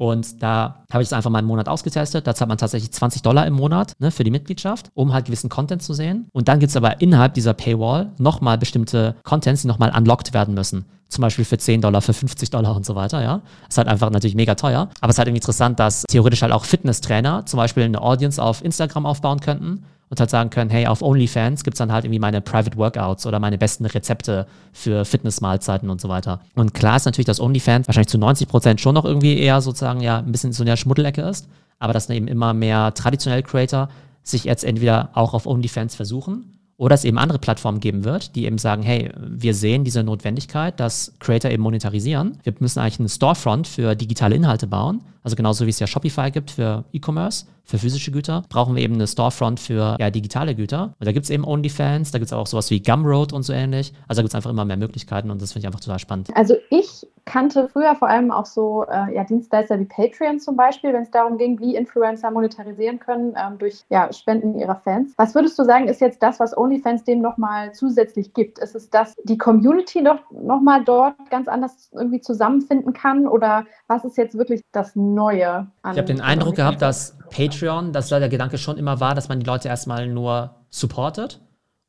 Und 0.00 0.42
da 0.42 0.86
habe 0.90 1.02
ich 1.02 1.10
es 1.10 1.12
einfach 1.12 1.28
mal 1.28 1.40
einen 1.40 1.46
Monat 1.46 1.68
ausgetestet. 1.68 2.26
Da 2.26 2.34
zahlt 2.34 2.48
man 2.48 2.56
tatsächlich 2.56 2.90
20 2.90 3.20
Dollar 3.20 3.46
im 3.46 3.52
Monat 3.52 3.92
ne, 3.98 4.10
für 4.10 4.24
die 4.24 4.30
Mitgliedschaft, 4.30 4.90
um 4.94 5.12
halt 5.12 5.26
gewissen 5.26 5.50
Content 5.50 5.82
zu 5.82 5.92
sehen. 5.92 6.26
Und 6.32 6.48
dann 6.48 6.58
gibt 6.58 6.70
es 6.70 6.76
aber 6.76 7.02
innerhalb 7.02 7.34
dieser 7.34 7.52
Paywall 7.52 8.10
nochmal 8.16 8.56
bestimmte 8.56 9.16
Contents, 9.24 9.59
die 9.62 9.68
nochmal 9.68 9.92
unlocked 9.96 10.32
werden 10.34 10.54
müssen. 10.54 10.84
Zum 11.08 11.22
Beispiel 11.22 11.44
für 11.44 11.58
10 11.58 11.80
Dollar, 11.80 12.02
für 12.02 12.12
50 12.12 12.50
Dollar 12.50 12.76
und 12.76 12.86
so 12.86 12.94
weiter, 12.94 13.22
ja. 13.22 13.42
Ist 13.68 13.78
halt 13.78 13.88
einfach 13.88 14.10
natürlich 14.10 14.36
mega 14.36 14.54
teuer. 14.54 14.88
Aber 15.00 15.10
es 15.10 15.14
ist 15.14 15.18
halt 15.18 15.28
interessant, 15.28 15.80
dass 15.80 16.04
theoretisch 16.08 16.42
halt 16.42 16.52
auch 16.52 16.64
Fitnesstrainer 16.64 17.46
zum 17.46 17.56
Beispiel 17.56 17.82
eine 17.82 18.00
Audience 18.00 18.40
auf 18.40 18.64
Instagram 18.64 19.06
aufbauen 19.06 19.40
könnten 19.40 19.84
und 20.10 20.20
halt 20.20 20.30
sagen 20.30 20.50
können, 20.50 20.70
hey, 20.70 20.86
auf 20.86 21.02
OnlyFans 21.02 21.64
gibt 21.64 21.74
es 21.74 21.78
dann 21.78 21.92
halt 21.92 22.04
irgendwie 22.04 22.18
meine 22.18 22.40
Private 22.40 22.76
Workouts 22.76 23.26
oder 23.26 23.38
meine 23.38 23.58
besten 23.58 23.86
Rezepte 23.86 24.46
für 24.72 25.04
Fitnessmahlzeiten 25.04 25.88
und 25.88 26.00
so 26.00 26.08
weiter. 26.08 26.40
Und 26.54 26.74
klar 26.74 26.96
ist 26.96 27.06
natürlich, 27.06 27.26
dass 27.26 27.40
OnlyFans 27.40 27.86
wahrscheinlich 27.88 28.08
zu 28.08 28.18
90 28.18 28.48
Prozent 28.48 28.80
schon 28.80 28.94
noch 28.94 29.04
irgendwie 29.04 29.38
eher 29.38 29.60
sozusagen 29.60 30.00
ja 30.00 30.18
ein 30.18 30.32
bisschen 30.32 30.52
so 30.52 30.64
eine 30.64 30.76
Schmuddelecke 30.76 31.22
ist, 31.22 31.48
aber 31.78 31.92
dass 31.92 32.10
eben 32.10 32.28
immer 32.28 32.52
mehr 32.54 32.92
traditionelle 32.92 33.42
Creator 33.42 33.88
sich 34.22 34.44
jetzt 34.44 34.64
entweder 34.64 35.10
auch 35.14 35.32
auf 35.32 35.46
OnlyFans 35.46 35.94
versuchen 35.94 36.59
oder 36.80 36.94
es 36.94 37.04
eben 37.04 37.18
andere 37.18 37.38
Plattformen 37.38 37.78
geben 37.78 38.04
wird, 38.04 38.34
die 38.34 38.46
eben 38.46 38.56
sagen, 38.56 38.82
hey, 38.82 39.10
wir 39.20 39.52
sehen 39.52 39.84
diese 39.84 40.02
Notwendigkeit, 40.02 40.80
dass 40.80 41.12
Creator 41.18 41.50
eben 41.50 41.62
monetarisieren. 41.62 42.38
Wir 42.42 42.54
müssen 42.58 42.78
eigentlich 42.78 43.00
einen 43.00 43.10
Storefront 43.10 43.68
für 43.68 43.94
digitale 43.94 44.34
Inhalte 44.34 44.66
bauen. 44.66 45.02
Also 45.22 45.36
genauso 45.36 45.66
wie 45.66 45.70
es 45.70 45.78
ja 45.78 45.86
Shopify 45.86 46.30
gibt 46.30 46.50
für 46.50 46.84
E-Commerce 46.92 47.46
für 47.70 47.78
physische 47.78 48.10
Güter, 48.10 48.42
brauchen 48.48 48.74
wir 48.74 48.82
eben 48.82 48.94
eine 48.94 49.06
Storefront 49.06 49.60
für 49.60 49.96
ja, 49.98 50.10
digitale 50.10 50.54
Güter. 50.56 50.94
Und 50.98 51.06
da 51.06 51.12
gibt 51.12 51.24
es 51.24 51.30
eben 51.30 51.44
OnlyFans, 51.44 52.10
da 52.10 52.18
gibt 52.18 52.26
es 52.26 52.32
auch 52.32 52.46
sowas 52.46 52.68
wie 52.70 52.82
Gumroad 52.82 53.32
und 53.32 53.44
so 53.44 53.52
ähnlich. 53.52 53.92
Also 54.08 54.18
da 54.18 54.22
gibt 54.22 54.30
es 54.30 54.34
einfach 54.34 54.50
immer 54.50 54.64
mehr 54.64 54.76
Möglichkeiten 54.76 55.30
und 55.30 55.40
das 55.40 55.52
finde 55.52 55.64
ich 55.64 55.66
einfach 55.68 55.80
total 55.80 56.00
spannend. 56.00 56.30
Also 56.34 56.56
ich 56.70 57.06
kannte 57.26 57.68
früher 57.68 57.94
vor 57.94 58.08
allem 58.08 58.32
auch 58.32 58.46
so 58.46 58.84
äh, 58.90 59.14
ja, 59.14 59.22
Dienstleister 59.22 59.78
wie 59.78 59.84
Patreon 59.84 60.40
zum 60.40 60.56
Beispiel, 60.56 60.92
wenn 60.92 61.02
es 61.02 61.12
darum 61.12 61.38
ging, 61.38 61.60
wie 61.60 61.76
Influencer 61.76 62.30
monetarisieren 62.30 62.98
können 62.98 63.34
ähm, 63.36 63.58
durch 63.58 63.84
ja, 63.88 64.12
Spenden 64.12 64.58
ihrer 64.58 64.76
Fans. 64.76 65.12
Was 65.16 65.34
würdest 65.36 65.56
du 65.56 65.62
sagen, 65.62 65.86
ist 65.86 66.00
jetzt 66.00 66.22
das, 66.22 66.40
was 66.40 66.56
OnlyFans 66.56 67.04
dem 67.04 67.20
nochmal 67.20 67.72
zusätzlich 67.72 68.34
gibt? 68.34 68.58
Ist 68.58 68.74
es, 68.74 68.90
dass 68.90 69.14
die 69.24 69.38
Community 69.38 70.02
doch 70.02 70.18
nochmal 70.32 70.82
dort 70.82 71.14
ganz 71.30 71.46
anders 71.46 71.90
irgendwie 71.92 72.20
zusammenfinden 72.20 72.92
kann 72.94 73.28
oder 73.28 73.64
was 73.86 74.04
ist 74.04 74.16
jetzt 74.16 74.36
wirklich 74.36 74.62
das 74.72 74.96
Neue? 75.14 75.66
ich 75.82 75.98
habe 75.98 76.04
den 76.04 76.20
Eindruck 76.20 76.56
gehabt, 76.56 76.82
dass 76.82 77.16
Patreon, 77.30 77.92
dass 77.92 78.08
der 78.08 78.28
Gedanke 78.28 78.58
schon 78.58 78.76
immer 78.76 79.00
war, 79.00 79.14
dass 79.14 79.28
man 79.28 79.40
die 79.40 79.46
Leute 79.46 79.68
erstmal 79.68 80.06
nur 80.08 80.56
supportet 80.70 81.40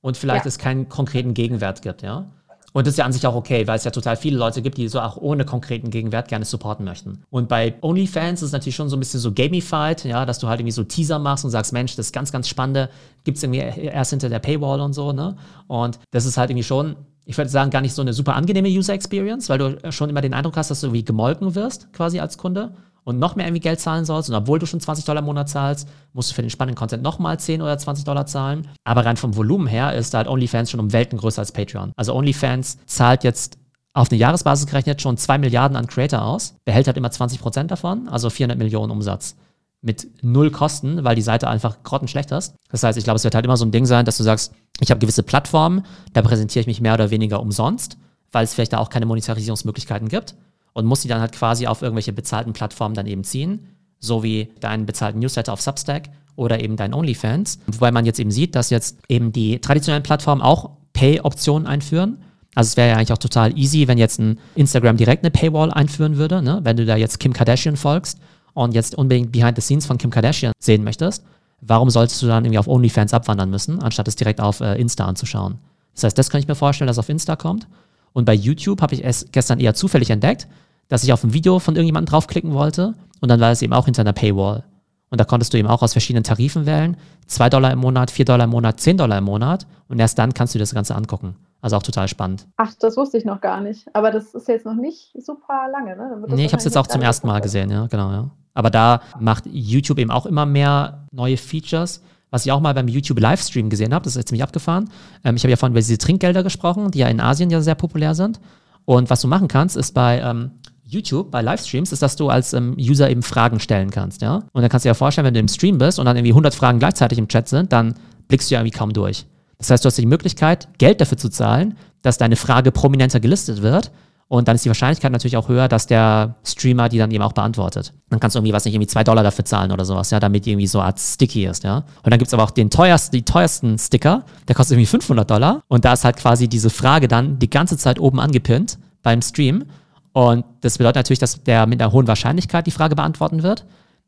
und 0.02 0.18
vielleicht 0.18 0.46
ja. 0.46 0.50
es 0.50 0.58
keinen 0.58 0.90
konkreten 0.90 1.34
Gegenwert 1.34 1.82
gibt, 1.82 2.02
ja. 2.02 2.26
Und 2.74 2.88
das 2.88 2.94
ist 2.94 2.98
ja 2.98 3.06
an 3.06 3.12
sich 3.12 3.28
auch 3.28 3.36
okay, 3.36 3.68
weil 3.68 3.76
es 3.76 3.84
ja 3.84 3.92
total 3.92 4.16
viele 4.16 4.38
Leute 4.38 4.62
gibt, 4.62 4.78
die 4.78 4.88
so 4.88 5.02
auch 5.02 5.18
ohne 5.18 5.44
konkreten 5.44 5.90
Gegenwert 5.90 6.30
gerne 6.30 6.46
supporten 6.46 6.86
möchten. 6.86 7.24
Und 7.30 7.50
bei 7.50 7.76
OnlyFans 7.82 8.42
ist 8.42 8.48
es 8.48 8.52
natürlich 8.54 8.78
schon 8.78 8.88
so 8.88 8.96
ein 8.96 9.00
bisschen 9.00 9.20
so 9.20 9.34
gamified, 9.34 10.06
ja, 10.06 10.26
dass 10.26 10.40
du 10.40 10.48
halt 10.48 10.62
irgendwie 10.62 10.72
so 10.72 10.84
Teaser 10.84 11.20
machst 11.20 11.44
und 11.44 11.52
sagst, 11.52 11.74
Mensch, 11.74 11.96
das 11.96 12.08
ist 12.08 12.14
ganz, 12.14 12.32
ganz 12.32 12.48
spannende, 12.48 12.90
gibt 13.26 13.38
es 13.38 13.44
irgendwie 13.44 13.60
erst 13.60 14.12
hinter 14.12 14.30
der 14.30 14.40
Paywall 14.40 14.80
und 14.80 14.94
so, 14.94 15.12
ne? 15.12 15.36
Und 15.68 16.00
das 16.12 16.26
ist 16.26 16.38
halt 16.38 16.50
irgendwie 16.50 16.64
schon, 16.64 16.96
ich 17.26 17.38
würde 17.38 17.50
sagen, 17.50 17.72
gar 17.72 17.82
nicht 17.82 17.94
so 17.94 18.02
eine 18.02 18.14
super 18.14 18.36
angenehme 18.36 18.70
User 18.70 18.94
Experience, 18.94 19.50
weil 19.50 19.58
du 19.58 19.92
schon 19.92 20.10
immer 20.10 20.22
den 20.22 20.34
Eindruck 20.34 20.56
hast, 20.56 20.72
dass 20.72 20.80
du 20.80 20.88
irgendwie 20.88 21.04
gemolken 21.04 21.56
wirst, 21.56 21.92
quasi 21.92 22.22
als 22.22 22.38
Kunde 22.38 22.72
und 23.04 23.20
noch 23.20 23.36
mehr 23.36 23.48
irgendwie 23.48 23.62
Geld 23.62 23.80
zahlen 23.80 24.06
sollst, 24.06 24.30
und 24.30 24.36
obwohl 24.36 24.60
du 24.60 24.66
schon 24.66 24.80
20 24.80 25.06
Dollar 25.06 25.20
im 25.20 25.26
Monat 25.26 25.50
zahlst, 25.50 25.88
musst 26.14 26.32
du 26.32 26.36
für 26.36 26.42
den 26.42 26.50
spannenden 26.50 26.78
Content 26.78 27.04
nochmal 27.04 27.40
10 27.40 27.62
oder 27.62 27.78
20 27.78 28.06
Dollar 28.06 28.26
zahlen. 28.26 28.68
Aber 28.84 29.06
rein 29.06 29.18
vom 29.18 29.36
Volumen 29.36 29.68
her 29.68 29.96
ist 29.96 30.14
halt 30.14 30.28
OnlyFans 30.28 30.72
schon 30.72 30.80
um 30.80 30.94
Welten 30.94 31.18
größer 31.18 31.40
als 31.40 31.52
Patreon. 31.52 31.94
Also 31.96 32.14
OnlyFans 32.14 32.78
zahlt 32.86 33.24
jetzt 33.24 33.58
auf 33.94 34.10
eine 34.10 34.20
Jahresbasis 34.20 34.68
gerechnet 34.68 35.02
schon 35.02 35.18
2 35.18 35.38
Milliarden 35.38 35.76
an 35.76 35.88
Creator 35.88 36.22
aus, 36.22 36.56
behält 36.64 36.88
halt 36.88 36.98
immer 36.98 37.12
20 37.12 37.42
Prozent 37.42 37.72
davon, 37.72 38.08
also 38.08 38.30
400 38.30 38.58
Millionen 38.58 38.92
Umsatz. 38.92 39.36
Mit 39.82 40.08
null 40.22 40.52
Kosten, 40.52 41.04
weil 41.04 41.16
die 41.16 41.24
Seite 41.24 41.50
einfach 41.50 41.82
grottenschlecht 41.82 42.32
ist. 42.32 42.54
Das 42.70 42.84
heißt, 42.84 43.00
ich 43.00 43.04
glaube, 43.04 43.18
es 43.18 43.24
wird 43.24 43.34
halt 43.34 43.46
immer 43.46 43.58
so 43.58 43.66
ein 43.66 43.72
Ding 43.72 43.88
sein, 43.88 44.06
dass 44.06 44.18
du 44.18 44.24
sagst, 44.24 44.54
ich 44.80 44.92
habe 44.92 45.00
gewisse 45.00 45.24
Plattformen, 45.24 45.84
da 46.14 46.22
präsentiere 46.22 46.62
ich 46.62 46.68
mich 46.68 46.82
mehr 46.82 46.94
oder 46.94 47.10
weniger 47.10 47.42
umsonst, 47.42 47.98
weil 48.32 48.44
es 48.44 48.54
vielleicht 48.54 48.74
da 48.74 48.78
auch 48.78 48.90
keine 48.90 49.08
Monetarisierungsmöglichkeiten 49.08 50.08
gibt 50.08 50.36
und 50.74 50.86
muss 50.86 51.02
die 51.02 51.08
dann 51.08 51.22
halt 51.22 51.34
quasi 51.34 51.68
auf 51.68 51.82
irgendwelche 51.82 52.14
bezahlten 52.14 52.54
Plattformen 52.54 52.96
dann 52.96 53.08
eben 53.08 53.24
ziehen. 53.24 53.68
so 54.04 54.24
wie 54.24 54.50
deinen 54.60 54.88
bezahlten 54.88 55.20
Newsletter 55.20 55.54
auf 55.54 55.62
Substack 55.62 56.10
oder 56.36 56.60
eben 56.60 56.76
dein 56.76 56.92
OnlyFans. 56.92 57.60
Wobei 57.68 57.92
man 57.92 58.06
jetzt 58.06 58.20
eben 58.20 58.32
sieht, 58.32 58.56
dass 58.56 58.72
jetzt 58.72 58.98
eben 59.08 59.32
die 59.32 59.60
traditionellen 59.60 60.02
Plattformen 60.02 60.42
auch 60.42 60.72
Pay-Optionen 60.94 61.68
einführen. 61.68 62.18
Also 62.56 62.70
es 62.70 62.78
wäre 62.78 62.90
ja 62.90 62.96
eigentlich 62.96 63.14
auch 63.14 63.20
total 63.20 63.58
easy, 63.58 63.88
wenn 63.88 64.00
jetzt 64.00 64.20
ein 64.20 64.40
Instagram 64.56 64.98
direkt 64.98 65.24
eine 65.24 65.30
Paywall 65.30 65.72
einführen 65.72 66.18
würde, 66.18 66.42
ne? 66.42 66.62
wenn 66.64 66.78
du 66.78 66.86
da 66.86 66.98
jetzt 66.98 67.20
Kim 67.20 67.32
Kardashian 67.32 67.78
folgst 67.78 68.18
und 68.54 68.74
jetzt 68.74 68.96
unbedingt 68.96 69.32
Behind 69.32 69.56
the 69.56 69.62
Scenes 69.62 69.86
von 69.86 69.98
Kim 69.98 70.10
Kardashian 70.10 70.54
sehen 70.60 70.84
möchtest, 70.84 71.24
warum 71.62 71.90
solltest 71.90 72.22
du 72.22 72.28
dann 72.28 72.44
irgendwie 72.44 72.60
auf 72.60 72.68
OnlyFans 72.68 73.14
abwandern 73.14 73.50
müssen, 73.50 73.82
anstatt 73.82 74.08
es 74.08 74.16
direkt 74.16 74.42
auf 74.42 74.60
äh, 74.62 74.82
Insta 74.82 75.06
anzuschauen? 75.06 75.60
Das 75.94 76.06
heißt, 76.06 76.18
das 76.18 76.30
kann 76.30 76.42
ich 76.42 76.48
mir 76.48 76.56
vorstellen, 76.56 76.88
dass 76.88 77.00
auf 77.00 77.10
Insta 77.10 77.36
kommt. 77.36 77.68
Und 78.14 78.26
bei 78.26 78.34
YouTube 78.34 78.82
habe 78.82 78.96
ich 78.96 79.04
es 79.06 79.28
gestern 79.32 79.60
eher 79.60 79.74
zufällig 79.74 80.10
entdeckt, 80.10 80.48
dass 80.88 81.04
ich 81.04 81.14
auf 81.14 81.24
ein 81.24 81.34
Video 81.34 81.60
von 81.60 81.76
irgendjemandem 81.76 82.12
draufklicken 82.12 82.54
wollte 82.54 82.96
und 83.22 83.30
dann 83.30 83.40
war 83.40 83.52
es 83.52 83.62
eben 83.62 83.74
auch 83.74 83.86
hinter 83.86 84.02
einer 84.02 84.14
Paywall. 84.14 84.64
Und 85.10 85.20
da 85.20 85.26
konntest 85.26 85.54
du 85.54 85.58
eben 85.58 85.68
auch 85.68 85.82
aus 85.82 85.92
verschiedenen 85.92 86.24
Tarifen 86.24 86.66
wählen. 86.66 86.96
2 87.28 87.50
Dollar 87.50 87.72
im 87.72 87.80
Monat, 87.80 88.12
4 88.12 88.24
Dollar 88.24 88.46
im 88.46 88.50
Monat, 88.52 88.80
10 88.80 88.98
Dollar 88.98 89.18
im 89.18 89.26
Monat. 89.26 89.68
Und 89.90 90.00
erst 90.00 90.18
dann 90.18 90.34
kannst 90.34 90.54
du 90.54 90.58
dir 90.58 90.64
das 90.64 90.74
Ganze 90.74 90.96
angucken. 90.96 91.36
Also 91.60 91.76
auch 91.76 91.84
total 91.84 92.08
spannend. 92.08 92.48
Ach, 92.56 92.74
das 92.80 92.96
wusste 92.96 93.18
ich 93.18 93.26
noch 93.26 93.42
gar 93.42 93.60
nicht. 93.60 93.94
Aber 93.94 94.12
das 94.12 94.34
ist 94.34 94.48
jetzt 94.48 94.66
noch 94.66 94.76
nicht 94.76 95.12
super 95.20 95.68
lange, 95.72 95.98
ne? 95.98 96.26
Nee, 96.30 96.46
ich 96.46 96.54
habe 96.54 96.60
es 96.60 96.64
jetzt 96.64 96.78
auch 96.78 96.88
zum 96.88 97.02
ersten 97.02 97.28
Mal 97.28 97.42
gesehen, 97.42 97.70
ja, 97.70 97.88
genau, 97.88 98.12
ja. 98.12 98.32
Aber 98.54 98.70
da 98.70 99.02
macht 99.20 99.46
YouTube 99.46 100.00
eben 100.00 100.12
auch 100.12 100.26
immer 100.26 100.46
mehr 100.46 101.06
neue 101.12 101.38
Features. 101.38 102.02
Was 102.32 102.46
ich 102.46 102.52
auch 102.52 102.62
mal 102.62 102.74
beim 102.74 102.88
YouTube 102.88 103.20
Livestream 103.20 103.70
gesehen 103.70 103.94
habe, 103.94 104.04
das 104.04 104.14
ist 104.14 104.18
jetzt 104.18 104.30
ziemlich 104.30 104.44
abgefahren. 104.44 104.90
Ähm, 105.24 105.36
ich 105.36 105.44
habe 105.44 105.52
ja 105.52 105.58
vorhin 105.58 105.74
über 105.74 105.82
diese 105.82 105.98
Trinkgelder 105.98 106.44
gesprochen, 106.44 106.90
die 106.92 107.00
ja 107.00 107.08
in 107.08 107.20
Asien 107.20 107.50
ja 107.50 107.62
sehr 107.62 107.76
populär 107.76 108.16
sind. 108.16 108.40
Und 108.86 109.10
was 109.10 109.22
du 109.22 109.28
machen 109.28 109.48
kannst, 109.48 109.78
ist 109.78 109.94
bei 109.94 110.20
ähm, 110.22 110.52
YouTube, 110.84 111.30
bei 111.30 111.42
Livestreams, 111.42 111.92
ist, 111.92 112.02
dass 112.02 112.16
du 112.16 112.30
als 112.30 112.54
ähm, 112.54 112.76
User 112.80 113.10
eben 113.10 113.22
Fragen 113.22 113.60
stellen 113.60 113.92
kannst, 113.92 114.22
ja. 114.22 114.36
Und 114.52 114.62
dann 114.62 114.70
kannst 114.70 114.86
du 114.86 114.90
dir 114.90 114.96
vorstellen, 114.96 115.26
wenn 115.26 115.34
du 115.34 115.40
im 115.40 115.48
Stream 115.48 115.78
bist 115.78 116.00
und 116.00 116.06
dann 116.06 116.18
irgendwie 116.18 116.32
100 116.32 116.56
Fragen 116.56 116.80
gleichzeitig 116.80 117.18
im 117.18 117.28
Chat 117.28 117.48
sind, 117.48 117.72
dann 117.72 117.96
blickst 118.28 118.50
du 118.50 118.56
ja 118.56 118.62
irgendwie 118.62 118.78
kaum 118.78 118.94
durch. 118.94 119.26
Das 119.58 119.70
heißt, 119.70 119.86
du 119.86 119.88
hast 119.88 119.98
die 119.98 120.06
Möglichkeit, 120.06 120.68
Geld 120.80 121.02
dafür 121.02 121.18
zu 121.18 121.30
zahlen, 121.30 121.78
dass 122.02 122.18
deine 122.18 122.36
Frage 122.36 122.72
prominenter 122.72 123.20
gelistet 123.20 123.62
wird. 123.62 123.92
Und 124.32 124.48
dann 124.48 124.56
ist 124.56 124.64
die 124.64 124.70
Wahrscheinlichkeit 124.70 125.12
natürlich 125.12 125.36
auch 125.36 125.50
höher, 125.50 125.68
dass 125.68 125.88
der 125.88 126.36
Streamer 126.46 126.88
die 126.88 126.98
dann 126.98 127.12
eben 127.12 127.22
auch 127.22 127.34
beantwortet. 127.34 127.92
Dann 128.10 128.22
kannst 128.22 128.34
du 128.34 128.40
irgendwie, 128.40 128.54
was 128.54 128.64
nicht, 128.64 128.74
irgendwie 128.74 128.88
zwei 128.88 129.04
Dollar 129.04 129.24
dafür 129.24 129.44
zahlen 129.44 129.74
oder 129.74 129.84
sowas, 129.84 130.10
ja, 130.10 130.22
damit 130.22 130.46
die 130.46 130.52
irgendwie 130.52 130.68
so 130.68 130.80
eine 130.80 130.88
Art 130.88 131.00
Sticky 131.02 131.48
ist, 131.48 131.66
ja. 131.66 131.80
Und 131.80 132.12
dann 132.12 132.18
gibt 132.18 132.30
es 132.30 132.34
aber 132.34 132.44
auch 132.44 132.52
den 132.52 132.70
teuersten, 132.70 133.14
die 133.14 133.24
teuersten 133.24 133.78
Sticker, 133.78 134.24
der 134.48 134.56
kostet 134.56 134.76
irgendwie 134.76 134.86
500 134.86 135.30
Dollar. 135.30 135.64
Und 135.68 135.84
da 135.84 135.92
ist 135.92 136.06
halt 136.06 136.16
quasi 136.16 136.48
diese 136.48 136.70
Frage 136.70 137.10
dann 137.10 137.40
die 137.40 137.50
ganze 137.50 137.76
Zeit 137.76 138.00
oben 138.00 138.22
angepinnt 138.22 138.78
beim 139.04 139.22
Stream. 139.22 139.66
Und 140.14 140.46
das 140.62 140.78
bedeutet 140.78 140.96
natürlich, 140.96 141.20
dass 141.20 141.44
der 141.44 141.66
mit 141.66 141.82
einer 141.82 141.92
hohen 141.92 142.08
Wahrscheinlichkeit 142.08 142.66
die 142.66 142.72
Frage 142.72 142.96
beantworten 142.96 143.44
wird. 143.44 143.66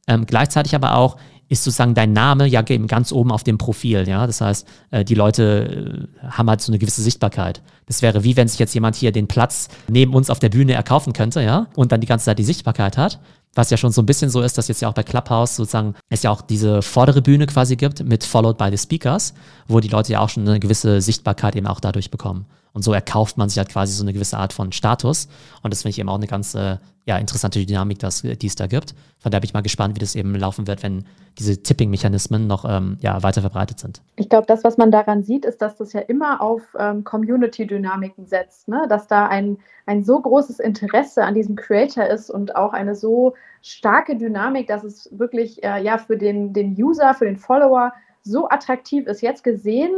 Ähm, 0.08 0.26
gleichzeitig 0.26 0.74
aber 0.74 0.96
auch 0.96 1.18
ist 1.54 1.64
sozusagen 1.64 1.94
dein 1.94 2.14
Name 2.14 2.46
ja 2.48 2.64
eben 2.68 2.88
ganz 2.88 3.12
oben 3.12 3.32
auf 3.32 3.44
dem 3.44 3.58
Profil, 3.58 4.08
ja. 4.08 4.28
Das 4.28 4.42
heißt, 4.42 4.68
äh, 4.92 5.06
die 5.06 5.16
Leute 5.16 6.10
äh, 6.22 6.28
haben 6.28 6.50
halt 6.50 6.62
so 6.62 6.72
eine 6.72 6.80
gewisse 6.80 7.02
Sichtbarkeit. 7.02 7.62
Das 7.86 8.02
wäre 8.02 8.24
wie 8.24 8.36
wenn 8.36 8.48
sich 8.48 8.60
jetzt 8.60 8.74
jemand 8.74 8.96
hier 8.96 9.12
den 9.12 9.28
Platz 9.28 9.70
neben 9.88 10.14
uns 10.14 10.30
auf 10.30 10.40
der 10.40 10.50
Bühne 10.50 10.74
erkaufen 10.74 11.14
könnte, 11.14 11.42
ja, 11.42 11.68
und 11.76 11.92
dann 11.92 12.02
die 12.02 12.08
ganze 12.08 12.26
Zeit 12.26 12.40
die 12.40 12.44
Sichtbarkeit 12.44 12.98
hat. 12.98 13.20
Was 13.56 13.70
ja 13.70 13.78
schon 13.78 13.92
so 13.92 14.02
ein 14.02 14.08
bisschen 14.08 14.32
so 14.32 14.42
ist, 14.42 14.58
dass 14.58 14.68
jetzt 14.68 14.82
ja 14.82 14.90
auch 14.90 14.94
bei 14.94 15.04
Clubhouse 15.04 15.56
sozusagen 15.56 15.94
es 16.10 16.24
ja 16.24 16.32
auch 16.32 16.42
diese 16.42 16.82
vordere 16.82 17.22
Bühne 17.22 17.46
quasi 17.46 17.76
gibt 17.76 18.04
mit 18.04 18.24
Followed 18.24 18.58
by 18.58 18.70
the 18.72 18.78
Speakers, 18.80 19.36
wo 19.68 19.80
die 19.80 19.90
Leute 19.90 20.12
ja 20.12 20.22
auch 20.22 20.30
schon 20.30 20.48
eine 20.48 20.60
gewisse 20.60 21.02
Sichtbarkeit 21.02 21.56
eben 21.56 21.68
auch 21.68 21.80
dadurch 21.80 22.10
bekommen. 22.10 22.48
Und 22.74 22.84
so 22.84 22.92
erkauft 22.92 23.38
man 23.38 23.50
sich 23.50 23.60
halt 23.60 23.70
quasi 23.70 23.94
so 23.94 24.04
eine 24.04 24.14
gewisse 24.14 24.38
Art 24.38 24.52
von 24.52 24.72
Status. 24.72 25.28
Und 25.62 25.72
das 25.72 25.84
finde 25.84 25.92
ich 25.92 26.00
eben 26.00 26.10
auch 26.10 26.16
eine 26.16 26.28
ganz 26.28 26.56
äh, 26.56 26.78
ja, 27.06 27.18
interessante 27.18 27.64
Dynamik, 27.64 28.00
dass, 28.00 28.22
die 28.22 28.48
es 28.48 28.56
da 28.56 28.66
gibt. 28.66 28.96
Von 29.20 29.32
daher 29.32 29.42
bin 29.42 29.48
ich 29.48 29.54
mal 29.54 29.62
gespannt, 29.62 29.96
wie 29.96 30.00
das 30.00 30.16
eben 30.16 30.34
laufen 30.34 30.66
wird, 30.68 30.82
wenn 30.82 31.06
diese 31.38 31.62
Tipping-Mechanismen 31.62 32.48
noch 32.48 32.66
ähm, 32.68 32.98
ja, 33.02 33.22
weiter 33.22 33.42
verbreitet 33.42 33.80
sind. 33.80 34.02
Ich 34.16 34.30
glaube, 34.30 34.48
das, 34.48 34.64
was 34.64 34.78
man 34.78 34.90
daran 34.90 35.24
sieht, 35.24 35.46
ist, 35.46 35.62
dass 35.62 35.76
das 35.78 35.94
ja 35.94 36.00
immer 36.02 36.42
auf 36.42 36.62
ähm, 36.80 37.04
Community-Dynamiken 37.04 38.26
setzt. 38.26 38.68
Ne? 38.68 38.86
Dass 38.90 39.08
da 39.08 39.28
ein, 39.28 39.58
ein 39.86 40.04
so 40.04 40.20
großes 40.20 40.60
Interesse 40.60 41.24
an 41.24 41.36
diesem 41.36 41.56
Creator 41.56 42.08
ist 42.08 42.32
und 42.32 42.56
auch 42.56 42.74
eine 42.74 42.96
so 42.96 43.34
starke 43.62 44.16
Dynamik, 44.16 44.68
dass 44.68 44.84
es 44.84 45.10
wirklich 45.12 45.64
äh, 45.64 45.84
ja, 45.84 45.98
für 46.00 46.18
den, 46.18 46.54
den 46.54 46.74
User, 46.74 47.14
für 47.14 47.26
den 47.26 47.38
Follower 47.38 47.94
so 48.24 48.50
attraktiv 48.50 49.06
ist, 49.08 49.22
jetzt 49.22 49.44
gesehen 49.44 49.92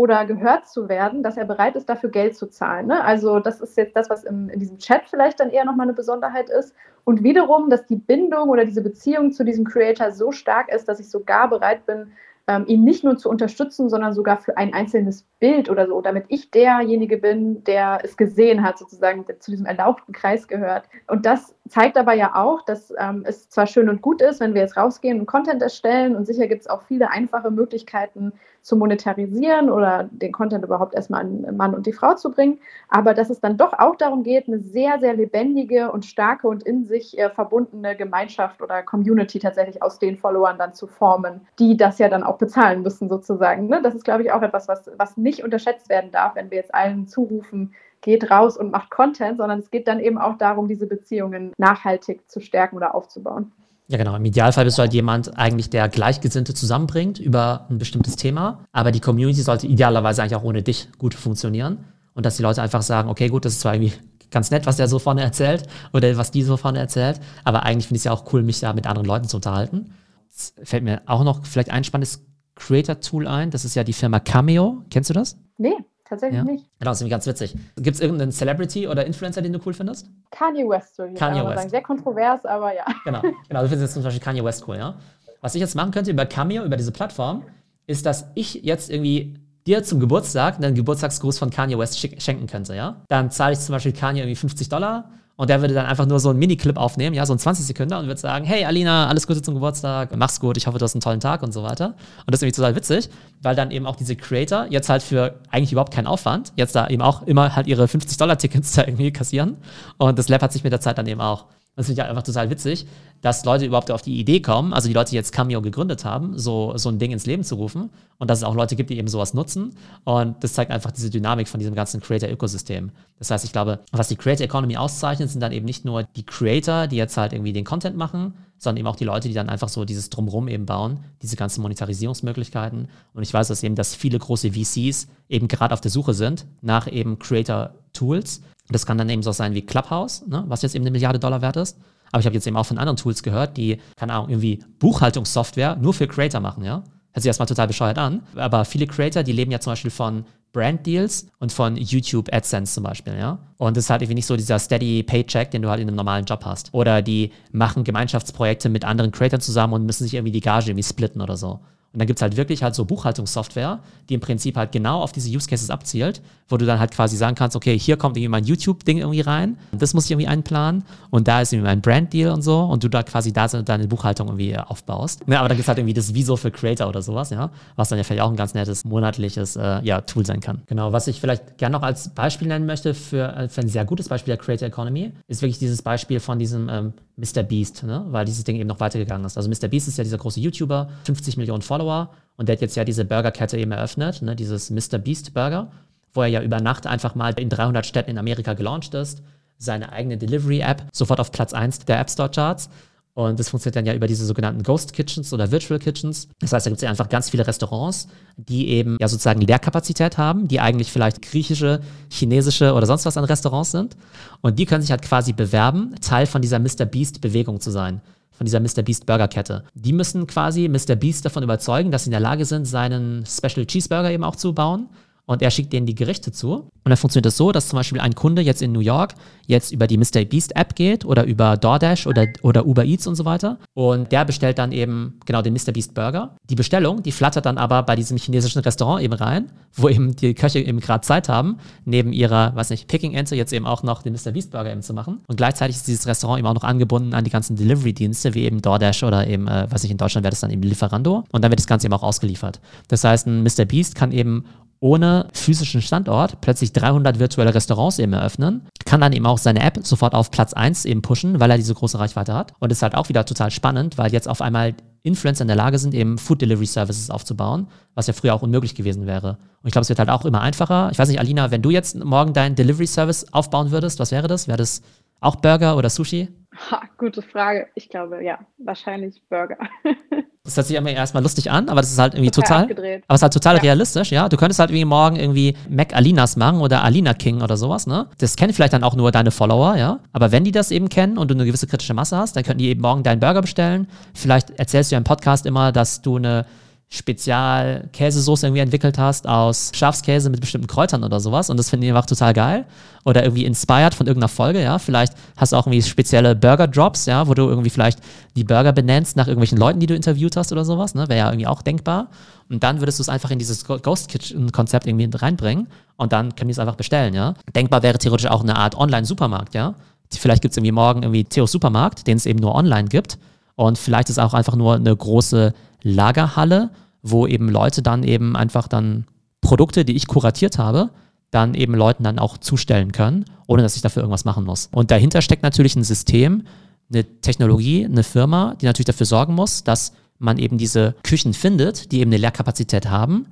oder 0.00 0.24
gehört 0.24 0.66
zu 0.66 0.88
werden, 0.88 1.22
dass 1.22 1.36
er 1.36 1.44
bereit 1.44 1.76
ist, 1.76 1.86
dafür 1.90 2.08
Geld 2.08 2.34
zu 2.34 2.46
zahlen. 2.46 2.86
Ne? 2.86 3.04
Also 3.04 3.38
das 3.38 3.60
ist 3.60 3.76
jetzt 3.76 3.94
das, 3.94 4.08
was 4.08 4.24
im, 4.24 4.48
in 4.48 4.58
diesem 4.58 4.78
Chat 4.78 5.02
vielleicht 5.10 5.40
dann 5.40 5.50
eher 5.50 5.66
nochmal 5.66 5.84
eine 5.84 5.92
Besonderheit 5.92 6.48
ist. 6.48 6.74
Und 7.04 7.22
wiederum, 7.22 7.68
dass 7.68 7.84
die 7.84 7.96
Bindung 7.96 8.48
oder 8.48 8.64
diese 8.64 8.80
Beziehung 8.80 9.30
zu 9.30 9.44
diesem 9.44 9.66
Creator 9.66 10.10
so 10.10 10.32
stark 10.32 10.72
ist, 10.72 10.88
dass 10.88 11.00
ich 11.00 11.10
sogar 11.10 11.50
bereit 11.50 11.84
bin, 11.84 12.12
ähm, 12.46 12.64
ihn 12.66 12.82
nicht 12.82 13.04
nur 13.04 13.18
zu 13.18 13.28
unterstützen, 13.28 13.90
sondern 13.90 14.14
sogar 14.14 14.38
für 14.38 14.56
ein 14.56 14.72
einzelnes 14.72 15.26
Bild 15.38 15.68
oder 15.68 15.86
so, 15.86 16.00
damit 16.00 16.24
ich 16.28 16.50
derjenige 16.50 17.18
bin, 17.18 17.62
der 17.64 18.00
es 18.02 18.16
gesehen 18.16 18.62
hat, 18.62 18.78
sozusagen, 18.78 19.26
zu 19.38 19.50
diesem 19.50 19.66
erlauchten 19.66 20.12
Kreis 20.14 20.48
gehört. 20.48 20.84
Und 21.08 21.26
das 21.26 21.54
zeigt 21.68 21.98
aber 21.98 22.14
ja 22.14 22.34
auch, 22.34 22.62
dass 22.62 22.90
ähm, 22.98 23.24
es 23.26 23.50
zwar 23.50 23.66
schön 23.66 23.90
und 23.90 24.00
gut 24.00 24.22
ist, 24.22 24.40
wenn 24.40 24.54
wir 24.54 24.62
jetzt 24.62 24.78
rausgehen 24.78 25.20
und 25.20 25.26
Content 25.26 25.60
erstellen 25.60 26.16
und 26.16 26.24
sicher 26.24 26.46
gibt 26.46 26.62
es 26.62 26.70
auch 26.70 26.82
viele 26.84 27.10
einfache 27.10 27.50
Möglichkeiten 27.50 28.32
zu 28.62 28.76
monetarisieren 28.76 29.70
oder 29.70 30.08
den 30.10 30.32
Content 30.32 30.64
überhaupt 30.64 30.94
erstmal 30.94 31.22
an 31.22 31.56
Mann 31.56 31.74
und 31.74 31.86
die 31.86 31.92
Frau 31.92 32.14
zu 32.14 32.30
bringen, 32.30 32.58
aber 32.88 33.14
dass 33.14 33.30
es 33.30 33.40
dann 33.40 33.56
doch 33.56 33.72
auch 33.72 33.96
darum 33.96 34.22
geht, 34.22 34.48
eine 34.48 34.58
sehr, 34.58 34.98
sehr 34.98 35.14
lebendige 35.14 35.90
und 35.90 36.04
starke 36.04 36.48
und 36.48 36.62
in 36.62 36.84
sich 36.84 37.18
äh, 37.18 37.30
verbundene 37.30 37.96
Gemeinschaft 37.96 38.62
oder 38.62 38.82
Community 38.82 39.38
tatsächlich 39.38 39.82
aus 39.82 39.98
den 39.98 40.16
Followern 40.16 40.58
dann 40.58 40.74
zu 40.74 40.86
formen, 40.86 41.46
die 41.58 41.76
das 41.76 41.98
ja 41.98 42.08
dann 42.08 42.22
auch 42.22 42.38
bezahlen 42.38 42.82
müssen 42.82 43.08
sozusagen. 43.08 43.66
Ne? 43.68 43.80
Das 43.82 43.94
ist, 43.94 44.04
glaube 44.04 44.22
ich, 44.22 44.32
auch 44.32 44.42
etwas, 44.42 44.68
was, 44.68 44.90
was 44.96 45.16
nicht 45.16 45.42
unterschätzt 45.42 45.88
werden 45.88 46.10
darf, 46.10 46.34
wenn 46.34 46.50
wir 46.50 46.58
jetzt 46.58 46.74
allen 46.74 47.06
zurufen, 47.06 47.74
geht 48.02 48.30
raus 48.30 48.56
und 48.56 48.70
macht 48.70 48.90
Content, 48.90 49.38
sondern 49.38 49.58
es 49.58 49.70
geht 49.70 49.86
dann 49.86 50.00
eben 50.00 50.18
auch 50.18 50.38
darum, 50.38 50.68
diese 50.68 50.86
Beziehungen 50.86 51.52
nachhaltig 51.58 52.30
zu 52.30 52.40
stärken 52.40 52.76
oder 52.76 52.94
aufzubauen. 52.94 53.52
Ja, 53.90 53.98
genau. 53.98 54.14
Im 54.14 54.24
Idealfall 54.24 54.64
bist 54.64 54.78
du 54.78 54.82
halt 54.82 54.94
jemand 54.94 55.36
eigentlich, 55.36 55.68
der 55.68 55.88
Gleichgesinnte 55.88 56.54
zusammenbringt 56.54 57.18
über 57.18 57.66
ein 57.68 57.78
bestimmtes 57.78 58.14
Thema. 58.14 58.64
Aber 58.70 58.92
die 58.92 59.00
Community 59.00 59.42
sollte 59.42 59.66
idealerweise 59.66 60.22
eigentlich 60.22 60.36
auch 60.36 60.44
ohne 60.44 60.62
dich 60.62 60.88
gut 60.98 61.12
funktionieren. 61.12 61.84
Und 62.14 62.24
dass 62.24 62.36
die 62.36 62.42
Leute 62.44 62.62
einfach 62.62 62.82
sagen, 62.82 63.08
okay, 63.08 63.26
gut, 63.26 63.44
das 63.44 63.54
ist 63.54 63.62
zwar 63.62 63.74
irgendwie 63.74 63.92
ganz 64.30 64.52
nett, 64.52 64.64
was 64.64 64.76
der 64.76 64.86
so 64.86 65.00
vorne 65.00 65.22
erzählt 65.22 65.64
oder 65.92 66.16
was 66.16 66.30
die 66.30 66.44
so 66.44 66.56
vorne 66.56 66.78
erzählt. 66.78 67.18
Aber 67.42 67.64
eigentlich 67.64 67.88
finde 67.88 67.96
ich 67.96 68.02
es 68.02 68.04
ja 68.04 68.12
auch 68.12 68.32
cool, 68.32 68.44
mich 68.44 68.60
da 68.60 68.72
mit 68.72 68.86
anderen 68.86 69.08
Leuten 69.08 69.26
zu 69.26 69.38
unterhalten. 69.38 69.92
Jetzt 70.28 70.54
fällt 70.62 70.84
mir 70.84 71.02
auch 71.06 71.24
noch 71.24 71.44
vielleicht 71.44 71.70
ein 71.70 71.82
spannendes 71.82 72.24
Creator-Tool 72.54 73.26
ein. 73.26 73.50
Das 73.50 73.64
ist 73.64 73.74
ja 73.74 73.82
die 73.82 73.92
Firma 73.92 74.20
Cameo. 74.20 74.84
Kennst 74.90 75.10
du 75.10 75.14
das? 75.14 75.36
Nee 75.58 75.74
tatsächlich 76.10 76.38
ja? 76.38 76.44
nicht. 76.44 76.64
Genau, 76.78 76.90
das 76.90 76.98
ist 76.98 77.00
nämlich 77.00 77.12
ganz 77.12 77.26
witzig. 77.26 77.56
Gibt 77.76 77.94
es 77.94 78.00
irgendeinen 78.00 78.32
Celebrity 78.32 78.86
oder 78.86 79.06
Influencer, 79.06 79.40
den 79.40 79.54
du 79.54 79.60
cool 79.64 79.72
findest? 79.72 80.10
Kanye 80.30 80.68
West, 80.68 80.98
würde 80.98 81.14
ich 81.14 81.18
Kanye 81.18 81.46
West. 81.46 81.56
sagen. 81.56 81.70
Sehr 81.70 81.82
kontrovers, 81.82 82.44
aber 82.44 82.74
ja. 82.74 82.84
Genau, 83.04 83.22
genau. 83.22 83.62
Du 83.62 83.68
findest 83.68 83.80
jetzt 83.80 83.94
zum 83.94 84.02
Beispiel 84.02 84.22
Kanye 84.22 84.44
West 84.44 84.68
cool, 84.68 84.76
ja? 84.76 84.94
Was 85.40 85.54
ich 85.54 85.60
jetzt 85.60 85.74
machen 85.74 85.90
könnte 85.90 86.10
über 86.10 86.26
Cameo, 86.26 86.64
über 86.64 86.76
diese 86.76 86.92
Plattform, 86.92 87.44
ist, 87.86 88.04
dass 88.04 88.26
ich 88.34 88.54
jetzt 88.54 88.90
irgendwie 88.90 89.38
dir 89.66 89.82
zum 89.82 90.00
Geburtstag 90.00 90.56
einen 90.56 90.74
Geburtstagsgruß 90.74 91.38
von 91.38 91.50
Kanye 91.50 91.78
West 91.78 91.98
schenken 91.98 92.46
könnte, 92.46 92.74
ja? 92.74 93.02
Dann 93.08 93.30
zahle 93.30 93.54
ich 93.54 93.60
zum 93.60 93.72
Beispiel 93.72 93.92
Kanye 93.92 94.20
irgendwie 94.20 94.36
50 94.36 94.68
Dollar 94.68 95.10
und 95.40 95.48
der 95.48 95.62
würde 95.62 95.72
dann 95.72 95.86
einfach 95.86 96.04
nur 96.04 96.20
so 96.20 96.28
einen 96.28 96.38
Miniclip 96.38 96.76
aufnehmen, 96.76 97.16
ja, 97.16 97.24
so 97.24 97.32
ein 97.32 97.38
20 97.38 97.64
Sekunden 97.64 97.94
und 97.94 98.06
würde 98.08 98.20
sagen, 98.20 98.44
hey 98.44 98.66
Alina, 98.66 99.08
alles 99.08 99.26
Gute 99.26 99.40
zum 99.40 99.54
Geburtstag, 99.54 100.14
mach's 100.14 100.38
gut, 100.38 100.58
ich 100.58 100.66
hoffe, 100.66 100.76
du 100.76 100.84
hast 100.84 100.94
einen 100.94 101.00
tollen 101.00 101.18
Tag 101.18 101.42
und 101.42 101.54
so 101.54 101.62
weiter. 101.62 101.94
Und 102.26 102.26
das 102.26 102.40
ist 102.40 102.42
irgendwie 102.42 102.56
total 102.56 102.76
witzig, 102.76 103.08
weil 103.40 103.56
dann 103.56 103.70
eben 103.70 103.86
auch 103.86 103.96
diese 103.96 104.16
Creator 104.16 104.66
jetzt 104.68 104.90
halt 104.90 105.02
für 105.02 105.36
eigentlich 105.50 105.72
überhaupt 105.72 105.94
keinen 105.94 106.08
Aufwand, 106.08 106.52
jetzt 106.56 106.74
da 106.74 106.88
eben 106.88 107.00
auch 107.00 107.22
immer 107.22 107.56
halt 107.56 107.68
ihre 107.68 107.86
50-Dollar-Tickets 107.86 108.72
da 108.74 108.82
irgendwie 108.82 109.12
kassieren. 109.12 109.56
Und 109.96 110.18
das 110.18 110.28
Lab 110.28 110.42
hat 110.42 110.52
sich 110.52 110.62
mit 110.62 110.74
der 110.74 110.82
Zeit 110.82 110.98
dann 110.98 111.06
eben 111.06 111.22
auch 111.22 111.46
das 111.76 111.86
finde 111.86 112.02
ich 112.02 112.08
einfach 112.08 112.22
total 112.22 112.50
witzig, 112.50 112.86
dass 113.20 113.44
Leute 113.44 113.66
überhaupt 113.66 113.90
auf 113.90 114.02
die 114.02 114.18
Idee 114.18 114.40
kommen, 114.40 114.72
also 114.72 114.88
die 114.88 114.94
Leute, 114.94 115.10
die 115.10 115.16
jetzt 115.16 115.32
Cameo 115.32 115.62
gegründet 115.62 116.04
haben, 116.04 116.38
so, 116.38 116.76
so 116.76 116.88
ein 116.88 116.98
Ding 116.98 117.12
ins 117.12 117.26
Leben 117.26 117.44
zu 117.44 117.54
rufen 117.54 117.90
und 118.18 118.28
dass 118.28 118.38
es 118.38 118.44
auch 118.44 118.54
Leute 118.54 118.76
gibt, 118.76 118.90
die 118.90 118.98
eben 118.98 119.08
sowas 119.08 119.34
nutzen. 119.34 119.74
Und 120.04 120.42
das 120.42 120.54
zeigt 120.54 120.70
einfach 120.70 120.90
diese 120.90 121.10
Dynamik 121.10 121.48
von 121.48 121.60
diesem 121.60 121.74
ganzen 121.74 122.00
Creator-Ökosystem. 122.00 122.90
Das 123.18 123.30
heißt, 123.30 123.44
ich 123.44 123.52
glaube, 123.52 123.80
was 123.92 124.08
die 124.08 124.16
Creator 124.16 124.44
Economy 124.44 124.76
auszeichnet, 124.76 125.30
sind 125.30 125.40
dann 125.40 125.52
eben 125.52 125.66
nicht 125.66 125.84
nur 125.84 126.02
die 126.02 126.24
Creator, 126.24 126.86
die 126.86 126.96
jetzt 126.96 127.16
halt 127.16 127.32
irgendwie 127.32 127.52
den 127.52 127.64
Content 127.64 127.96
machen, 127.96 128.34
sondern 128.58 128.78
eben 128.78 128.88
auch 128.88 128.96
die 128.96 129.04
Leute, 129.04 129.28
die 129.28 129.34
dann 129.34 129.48
einfach 129.48 129.68
so 129.68 129.84
dieses 129.84 130.10
Drumrum 130.10 130.48
eben 130.48 130.66
bauen, 130.66 131.00
diese 131.22 131.36
ganzen 131.36 131.62
Monetarisierungsmöglichkeiten. 131.62 132.88
Und 133.14 133.22
ich 133.22 133.32
weiß 133.32 133.48
dass 133.48 133.62
eben, 133.62 133.74
dass 133.74 133.94
viele 133.94 134.18
große 134.18 134.52
VCs 134.52 135.08
eben 135.28 135.48
gerade 135.48 135.72
auf 135.72 135.80
der 135.80 135.90
Suche 135.90 136.14
sind 136.14 136.46
nach 136.60 136.90
eben 136.90 137.18
Creator-Tools, 137.18 138.42
das 138.70 138.86
kann 138.86 138.98
dann 138.98 139.08
eben 139.08 139.22
so 139.22 139.32
sein 139.32 139.54
wie 139.54 139.62
Clubhouse, 139.62 140.26
ne, 140.26 140.44
was 140.46 140.62
jetzt 140.62 140.74
eben 140.74 140.84
eine 140.84 140.90
Milliarde 140.90 141.18
Dollar 141.18 141.42
wert 141.42 141.56
ist. 141.56 141.78
Aber 142.12 142.20
ich 142.20 142.26
habe 142.26 142.34
jetzt 142.34 142.46
eben 142.46 142.56
auch 142.56 142.66
von 142.66 142.78
anderen 142.78 142.96
Tools 142.96 143.22
gehört, 143.22 143.56
die, 143.56 143.78
keine 143.96 144.14
Ahnung, 144.14 144.30
irgendwie 144.30 144.62
Buchhaltungssoftware 144.78 145.76
nur 145.76 145.94
für 145.94 146.08
Creator 146.08 146.40
machen, 146.40 146.64
ja. 146.64 146.82
Hört 147.12 147.22
sich 147.22 147.26
erstmal 147.28 147.46
total 147.46 147.66
bescheuert 147.66 147.98
an. 147.98 148.22
Aber 148.36 148.64
viele 148.64 148.86
Creator, 148.86 149.22
die 149.22 149.32
leben 149.32 149.50
ja 149.50 149.60
zum 149.60 149.72
Beispiel 149.72 149.90
von 149.90 150.24
Brand 150.52 150.84
Deals 150.86 151.26
und 151.38 151.52
von 151.52 151.76
YouTube 151.76 152.32
AdSense 152.32 152.74
zum 152.74 152.84
Beispiel, 152.84 153.16
ja. 153.16 153.38
Und 153.56 153.76
das 153.76 153.84
ist 153.84 153.90
halt 153.90 154.02
irgendwie 154.02 154.16
nicht 154.16 154.26
so 154.26 154.36
dieser 154.36 154.58
steady 154.58 155.02
Paycheck, 155.02 155.50
den 155.50 155.62
du 155.62 155.68
halt 155.68 155.80
in 155.80 155.88
einem 155.88 155.96
normalen 155.96 156.24
Job 156.24 156.44
hast. 156.44 156.72
Oder 156.72 157.02
die 157.02 157.32
machen 157.52 157.84
Gemeinschaftsprojekte 157.84 158.68
mit 158.68 158.84
anderen 158.84 159.12
Creators 159.12 159.44
zusammen 159.44 159.74
und 159.74 159.86
müssen 159.86 160.04
sich 160.04 160.14
irgendwie 160.14 160.32
die 160.32 160.40
Gage 160.40 160.70
irgendwie 160.70 160.82
splitten 160.82 161.20
oder 161.20 161.36
so. 161.36 161.60
Und 161.92 161.98
dann 161.98 162.06
gibt 162.06 162.18
es 162.18 162.22
halt 162.22 162.36
wirklich 162.36 162.62
halt 162.62 162.76
so 162.76 162.84
Buchhaltungssoftware, 162.84 163.80
die 164.08 164.14
im 164.14 164.20
Prinzip 164.20 164.56
halt 164.56 164.70
genau 164.70 165.02
auf 165.02 165.10
diese 165.10 165.28
Use 165.28 165.48
Cases 165.48 165.70
abzielt, 165.70 166.20
wo 166.48 166.56
du 166.56 166.64
dann 166.64 166.78
halt 166.78 166.92
quasi 166.92 167.16
sagen 167.16 167.34
kannst, 167.34 167.56
okay, 167.56 167.76
hier 167.76 167.96
kommt 167.96 168.16
irgendwie 168.16 168.28
mein 168.28 168.44
YouTube-Ding 168.44 168.98
irgendwie 168.98 169.22
rein, 169.22 169.58
das 169.72 169.92
muss 169.92 170.04
ich 170.04 170.12
irgendwie 170.12 170.28
einplanen 170.28 170.84
und 171.10 171.26
da 171.26 171.40
ist 171.40 171.52
irgendwie 171.52 171.68
mein 171.68 171.80
Brand-Deal 171.80 172.30
und 172.30 172.42
so 172.42 172.60
und 172.60 172.84
du 172.84 172.88
da 172.88 173.02
quasi 173.02 173.32
da 173.32 173.48
deine 173.48 173.88
Buchhaltung 173.88 174.28
irgendwie 174.28 174.56
aufbaust. 174.56 175.22
Ja, 175.26 175.40
aber 175.40 175.48
dann 175.48 175.56
gibt 175.56 175.64
es 175.64 175.68
halt 175.68 175.78
irgendwie 175.78 175.94
das 175.94 176.14
Viso 176.14 176.36
für 176.36 176.52
Creator 176.52 176.88
oder 176.88 177.02
sowas, 177.02 177.30
ja, 177.30 177.50
was 177.74 177.88
dann 177.88 177.98
ja 177.98 178.04
vielleicht 178.04 178.22
auch 178.22 178.30
ein 178.30 178.36
ganz 178.36 178.54
nettes 178.54 178.84
monatliches 178.84 179.56
äh, 179.56 179.80
ja, 179.82 180.00
Tool 180.02 180.24
sein 180.24 180.40
kann. 180.40 180.62
Genau, 180.66 180.92
was 180.92 181.08
ich 181.08 181.20
vielleicht 181.20 181.58
gerne 181.58 181.72
noch 181.72 181.82
als 181.82 182.10
Beispiel 182.10 182.46
nennen 182.46 182.66
möchte 182.66 182.94
für, 182.94 183.34
äh, 183.34 183.48
für 183.48 183.62
ein 183.62 183.68
sehr 183.68 183.84
gutes 183.84 184.08
Beispiel 184.08 184.36
der 184.36 184.44
Creator 184.44 184.68
Economy, 184.68 185.10
ist 185.26 185.42
wirklich 185.42 185.58
dieses 185.58 185.82
Beispiel 185.82 186.20
von 186.20 186.38
diesem 186.38 186.68
ähm, 186.68 186.92
Mr. 187.20 187.42
Beast, 187.42 187.82
ne? 187.82 188.04
weil 188.08 188.24
dieses 188.24 188.44
Ding 188.44 188.56
eben 188.56 188.68
noch 188.68 188.80
weitergegangen 188.80 189.26
ist. 189.26 189.36
Also 189.36 189.48
Mr. 189.48 189.68
Beast 189.68 189.88
ist 189.88 189.98
ja 189.98 190.04
dieser 190.04 190.18
große 190.18 190.40
YouTuber, 190.40 190.90
50 191.04 191.36
Millionen 191.36 191.62
Follower 191.62 192.10
und 192.36 192.48
der 192.48 192.56
hat 192.56 192.62
jetzt 192.62 192.76
ja 192.76 192.84
diese 192.84 193.04
Burgerkette 193.04 193.58
eben 193.58 193.72
eröffnet, 193.72 194.22
ne? 194.22 194.34
dieses 194.34 194.70
Mr. 194.70 194.98
Beast 194.98 195.34
Burger, 195.34 195.70
wo 196.12 196.22
er 196.22 196.28
ja 196.28 196.42
über 196.42 196.60
Nacht 196.60 196.86
einfach 196.86 197.14
mal 197.14 197.34
in 197.38 197.50
300 197.50 197.84
Städten 197.84 198.10
in 198.10 198.18
Amerika 198.18 198.54
gelauncht 198.54 198.94
ist, 198.94 199.22
seine 199.58 199.92
eigene 199.92 200.16
Delivery-App 200.16 200.84
sofort 200.92 201.20
auf 201.20 201.30
Platz 201.30 201.52
1 201.52 201.80
der 201.80 202.00
App 202.00 202.10
Store 202.10 202.30
Charts 202.30 202.70
und 203.14 203.38
das 203.40 203.48
funktioniert 203.48 203.76
dann 203.76 203.86
ja 203.86 203.94
über 203.94 204.06
diese 204.06 204.24
sogenannten 204.24 204.62
Ghost 204.62 204.92
Kitchens 204.92 205.32
oder 205.32 205.50
Virtual 205.50 205.80
Kitchens. 205.80 206.28
Das 206.40 206.52
heißt, 206.52 206.66
da 206.66 206.70
gibt 206.70 206.78
es 206.78 206.82
ja 206.82 206.90
einfach 206.90 207.08
ganz 207.08 207.30
viele 207.30 207.46
Restaurants, 207.46 208.08
die 208.36 208.68
eben 208.68 208.96
ja 209.00 209.08
sozusagen 209.08 209.40
Leerkapazität 209.40 210.16
haben, 210.16 210.46
die 210.48 210.60
eigentlich 210.60 210.92
vielleicht 210.92 211.20
griechische, 211.22 211.80
chinesische 212.10 212.72
oder 212.72 212.86
sonst 212.86 213.06
was 213.06 213.16
an 213.16 213.24
Restaurants 213.24 213.72
sind. 213.72 213.96
Und 214.42 214.58
die 214.58 214.64
können 214.64 214.82
sich 214.82 214.90
halt 214.90 215.02
quasi 215.02 215.32
bewerben, 215.32 215.94
Teil 216.00 216.26
von 216.26 216.40
dieser 216.40 216.58
Mr. 216.58 216.86
Beast 216.86 217.20
Bewegung 217.20 217.60
zu 217.60 217.70
sein 217.70 218.00
von 218.32 218.46
dieser 218.46 218.60
Mr. 218.60 218.80
Beast 218.82 219.04
Burger 219.04 219.28
Kette. 219.28 219.64
Die 219.74 219.92
müssen 219.92 220.26
quasi 220.26 220.66
Mr. 220.66 220.96
Beast 220.96 221.26
davon 221.26 221.42
überzeugen, 221.42 221.90
dass 221.90 222.04
sie 222.04 222.08
in 222.08 222.12
der 222.12 222.20
Lage 222.20 222.46
sind, 222.46 222.64
seinen 222.64 223.26
Special 223.26 223.66
Cheeseburger 223.66 224.10
eben 224.10 224.24
auch 224.24 224.34
zu 224.34 224.54
bauen 224.54 224.88
und 225.30 225.42
er 225.42 225.52
schickt 225.52 225.72
denen 225.72 225.86
die 225.86 225.94
Gerichte 225.94 226.32
zu. 226.32 226.54
Und 226.54 226.88
dann 226.88 226.96
funktioniert 226.96 227.26
das 227.26 227.36
so, 227.36 227.52
dass 227.52 227.68
zum 227.68 227.76
Beispiel 227.76 228.00
ein 228.00 228.16
Kunde 228.16 228.42
jetzt 228.42 228.62
in 228.62 228.72
New 228.72 228.80
York 228.80 229.14
jetzt 229.46 229.70
über 229.70 229.86
die 229.86 229.96
Mr. 229.96 230.24
Beast 230.24 230.56
App 230.56 230.74
geht 230.74 231.04
oder 231.04 231.24
über 231.24 231.56
DoorDash 231.56 232.08
oder, 232.08 232.26
oder 232.42 232.66
Uber 232.66 232.84
Eats 232.84 233.06
und 233.06 233.14
so 233.14 233.24
weiter. 233.24 233.58
Und 233.74 234.10
der 234.10 234.24
bestellt 234.24 234.58
dann 234.58 234.72
eben 234.72 235.20
genau 235.26 235.40
den 235.40 235.52
Mr. 235.52 235.70
Beast 235.72 235.94
Burger. 235.94 236.34
Die 236.48 236.56
Bestellung, 236.56 237.04
die 237.04 237.12
flattert 237.12 237.46
dann 237.46 237.58
aber 237.58 237.84
bei 237.84 237.94
diesem 237.94 238.16
chinesischen 238.16 238.60
Restaurant 238.62 239.04
eben 239.04 239.12
rein, 239.12 239.52
wo 239.74 239.88
eben 239.88 240.16
die 240.16 240.34
Köche 240.34 240.58
eben 240.58 240.80
gerade 240.80 241.02
Zeit 241.02 241.28
haben, 241.28 241.58
neben 241.84 242.12
ihrer, 242.12 242.56
weiß 242.56 242.70
nicht, 242.70 242.88
Picking-Ente 242.88 243.36
jetzt 243.36 243.52
eben 243.52 243.66
auch 243.66 243.84
noch 243.84 244.02
den 244.02 244.14
Mr. 244.14 244.32
Beast 244.32 244.50
Burger 244.50 244.72
eben 244.72 244.82
zu 244.82 244.94
machen. 244.94 245.20
Und 245.28 245.36
gleichzeitig 245.36 245.76
ist 245.76 245.86
dieses 245.86 246.08
Restaurant 246.08 246.40
eben 246.40 246.48
auch 246.48 246.54
noch 246.54 246.64
angebunden 246.64 247.14
an 247.14 247.22
die 247.22 247.30
ganzen 247.30 247.54
Delivery-Dienste, 247.54 248.34
wie 248.34 248.42
eben 248.42 248.62
DoorDash 248.62 249.04
oder 249.04 249.28
eben, 249.28 249.46
äh, 249.46 249.70
weiß 249.70 249.84
nicht, 249.84 249.92
in 249.92 249.98
Deutschland 249.98 250.24
wäre 250.24 250.32
das 250.32 250.40
dann 250.40 250.50
eben 250.50 250.62
Lieferando. 250.62 251.22
Und 251.30 251.44
dann 251.44 251.52
wird 251.52 251.60
das 251.60 251.68
Ganze 251.68 251.86
eben 251.86 251.94
auch 251.94 252.02
ausgeliefert. 252.02 252.60
Das 252.88 253.04
heißt, 253.04 253.28
ein 253.28 253.44
Mr. 253.44 253.64
Beast 253.64 253.94
kann 253.94 254.10
eben 254.10 254.44
ohne 254.80 255.28
physischen 255.34 255.82
Standort 255.82 256.40
plötzlich 256.40 256.72
300 256.72 257.18
virtuelle 257.18 257.54
Restaurants 257.54 257.98
eben 257.98 258.14
eröffnen, 258.14 258.66
kann 258.86 259.00
dann 259.00 259.12
eben 259.12 259.26
auch 259.26 259.38
seine 259.38 259.60
App 259.60 259.78
sofort 259.82 260.14
auf 260.14 260.30
Platz 260.30 260.54
1 260.54 260.86
eben 260.86 261.02
pushen, 261.02 261.38
weil 261.38 261.50
er 261.50 261.58
diese 261.58 261.74
große 261.74 261.98
Reichweite 261.98 262.34
hat. 262.34 262.54
Und 262.58 262.72
ist 262.72 262.82
halt 262.82 262.94
auch 262.94 263.08
wieder 263.08 263.24
total 263.24 263.50
spannend, 263.50 263.98
weil 263.98 264.12
jetzt 264.12 264.28
auf 264.28 264.40
einmal 264.40 264.74
Influencer 265.02 265.42
in 265.42 265.48
der 265.48 265.56
Lage 265.56 265.78
sind, 265.78 265.94
eben 265.94 266.18
Food 266.18 266.42
Delivery 266.42 266.66
Services 266.66 267.10
aufzubauen, 267.10 267.68
was 267.94 268.06
ja 268.06 268.12
früher 268.12 268.34
auch 268.34 268.42
unmöglich 268.42 268.74
gewesen 268.74 269.06
wäre. 269.06 269.38
Und 269.62 269.66
ich 269.66 269.72
glaube, 269.72 269.82
es 269.82 269.88
wird 269.88 269.98
halt 269.98 270.10
auch 270.10 270.24
immer 270.24 270.40
einfacher. 270.40 270.90
Ich 270.92 270.98
weiß 270.98 271.08
nicht, 271.08 271.20
Alina, 271.20 271.50
wenn 271.50 271.62
du 271.62 271.70
jetzt 271.70 272.02
morgen 272.02 272.32
deinen 272.32 272.54
Delivery 272.54 272.86
Service 272.86 273.32
aufbauen 273.32 273.70
würdest, 273.70 273.98
was 273.98 274.10
wäre 274.10 274.28
das? 274.28 274.48
Wäre 274.48 274.58
das 274.58 274.82
auch 275.20 275.36
Burger 275.36 275.76
oder 275.76 275.90
Sushi? 275.90 276.28
Ha, 276.70 276.82
gute 276.98 277.22
Frage. 277.22 277.68
Ich 277.74 277.88
glaube, 277.88 278.22
ja, 278.24 278.38
wahrscheinlich 278.58 279.22
Burger. 279.28 279.58
Das 280.42 280.56
hört 280.56 280.68
sich 280.68 280.76
immer 280.76 280.90
erstmal 280.90 281.22
lustig 281.22 281.50
an, 281.50 281.68
aber 281.68 281.82
das 281.82 281.92
ist 281.92 281.98
halt 281.98 282.14
irgendwie 282.14 282.30
total, 282.30 282.66
total 282.66 283.02
aber 283.06 283.14
es 283.14 283.18
ist 283.18 283.22
halt 283.22 283.32
total 283.34 283.56
ja. 283.56 283.62
realistisch, 283.62 284.10
ja. 284.10 284.26
Du 284.28 284.38
könntest 284.38 284.58
halt 284.58 284.70
irgendwie 284.70 284.86
morgen 284.86 285.16
irgendwie 285.16 285.54
Mac 285.68 285.94
Alinas 285.94 286.36
machen 286.36 286.60
oder 286.60 286.82
Alina 286.82 287.12
King 287.12 287.42
oder 287.42 287.58
sowas, 287.58 287.86
ne? 287.86 288.08
Das 288.18 288.36
kennen 288.36 288.54
vielleicht 288.54 288.72
dann 288.72 288.82
auch 288.82 288.96
nur 288.96 289.12
deine 289.12 289.32
Follower, 289.32 289.76
ja. 289.76 290.00
Aber 290.12 290.32
wenn 290.32 290.42
die 290.42 290.50
das 290.50 290.70
eben 290.70 290.88
kennen 290.88 291.18
und 291.18 291.30
du 291.30 291.34
eine 291.34 291.44
gewisse 291.44 291.66
kritische 291.66 291.92
Masse 291.92 292.16
hast, 292.16 292.36
dann 292.36 292.42
könnten 292.42 292.60
die 292.60 292.68
eben 292.68 292.80
morgen 292.80 293.02
deinen 293.02 293.20
Burger 293.20 293.42
bestellen. 293.42 293.86
Vielleicht 294.14 294.50
erzählst 294.58 294.90
du 294.90 294.94
ja 294.94 294.98
im 294.98 295.04
Podcast 295.04 295.44
immer, 295.44 295.72
dass 295.72 296.00
du 296.00 296.16
eine 296.16 296.46
Spezial-Käsesoße 296.92 298.46
irgendwie 298.46 298.62
entwickelt 298.62 298.98
hast 298.98 299.28
aus 299.28 299.70
Schafskäse 299.72 300.28
mit 300.28 300.40
bestimmten 300.40 300.66
Kräutern 300.66 301.04
oder 301.04 301.20
sowas 301.20 301.48
und 301.48 301.56
das 301.56 301.70
finden 301.70 301.82
die 301.82 301.90
einfach 301.90 302.06
total 302.06 302.34
geil. 302.34 302.66
Oder 303.04 303.22
irgendwie 303.22 303.44
inspired 303.44 303.94
von 303.94 304.08
irgendeiner 304.08 304.28
Folge, 304.28 304.60
ja. 304.60 304.78
Vielleicht 304.78 305.14
hast 305.36 305.52
du 305.52 305.56
auch 305.56 305.66
irgendwie 305.66 305.82
spezielle 305.82 306.34
Burger-Drops, 306.34 307.06
ja, 307.06 307.28
wo 307.28 307.34
du 307.34 307.48
irgendwie 307.48 307.70
vielleicht 307.70 308.00
die 308.34 308.42
Burger 308.42 308.72
benennst 308.72 309.16
nach 309.16 309.28
irgendwelchen 309.28 309.56
Leuten, 309.56 309.78
die 309.78 309.86
du 309.86 309.94
interviewt 309.94 310.36
hast 310.36 310.50
oder 310.50 310.64
sowas, 310.64 310.94
ne? 310.94 311.08
Wäre 311.08 311.18
ja 311.20 311.28
irgendwie 311.28 311.46
auch 311.46 311.62
denkbar. 311.62 312.08
Und 312.50 312.62
dann 312.64 312.80
würdest 312.80 312.98
du 312.98 313.02
es 313.02 313.08
einfach 313.08 313.30
in 313.30 313.38
dieses 313.38 313.64
Ghost 313.64 314.08
Kitchen-Konzept 314.08 314.86
irgendwie 314.88 315.08
reinbringen 315.16 315.68
und 315.96 316.12
dann 316.12 316.34
können 316.34 316.48
die 316.48 316.52
es 316.52 316.58
einfach 316.58 316.74
bestellen, 316.74 317.14
ja. 317.14 317.34
Denkbar 317.54 317.84
wäre 317.84 317.98
theoretisch 317.98 318.28
auch 318.28 318.42
eine 318.42 318.56
Art 318.56 318.76
Online-Supermarkt, 318.76 319.54
ja. 319.54 319.74
Vielleicht 320.12 320.42
gibt 320.42 320.52
es 320.52 320.56
irgendwie 320.56 320.72
morgen 320.72 321.04
irgendwie 321.04 321.22
Theos 321.22 321.52
Supermarkt, 321.52 322.08
den 322.08 322.16
es 322.16 322.26
eben 322.26 322.40
nur 322.40 322.56
online 322.56 322.88
gibt. 322.88 323.16
Und 323.54 323.78
vielleicht 323.78 324.08
ist 324.10 324.18
auch 324.18 324.34
einfach 324.34 324.56
nur 324.56 324.74
eine 324.74 324.96
große 324.96 325.52
Lagerhalle, 325.82 326.70
wo 327.02 327.26
eben 327.26 327.48
Leute 327.48 327.82
dann 327.82 328.02
eben 328.02 328.36
einfach 328.36 328.68
dann 328.68 329.06
Produkte, 329.40 329.84
die 329.84 329.96
ich 329.96 330.06
kuratiert 330.06 330.58
habe, 330.58 330.90
dann 331.30 331.54
eben 331.54 331.74
Leuten 331.74 332.04
dann 332.04 332.18
auch 332.18 332.38
zustellen 332.38 332.92
können, 332.92 333.24
ohne 333.46 333.62
dass 333.62 333.76
ich 333.76 333.82
dafür 333.82 334.02
irgendwas 334.02 334.24
machen 334.24 334.44
muss. 334.44 334.68
Und 334.72 334.90
dahinter 334.90 335.22
steckt 335.22 335.42
natürlich 335.42 335.76
ein 335.76 335.84
System, 335.84 336.44
eine 336.92 337.04
Technologie, 337.20 337.84
eine 337.84 338.02
Firma, 338.02 338.56
die 338.60 338.66
natürlich 338.66 338.86
dafür 338.86 339.06
sorgen 339.06 339.34
muss, 339.34 339.62
dass 339.64 339.92
man 340.18 340.38
eben 340.38 340.58
diese 340.58 340.94
Küchen 341.02 341.32
findet, 341.32 341.92
die 341.92 342.00
eben 342.00 342.10
eine 342.10 342.18
Leerkapazität 342.18 342.88
haben, 342.90 343.26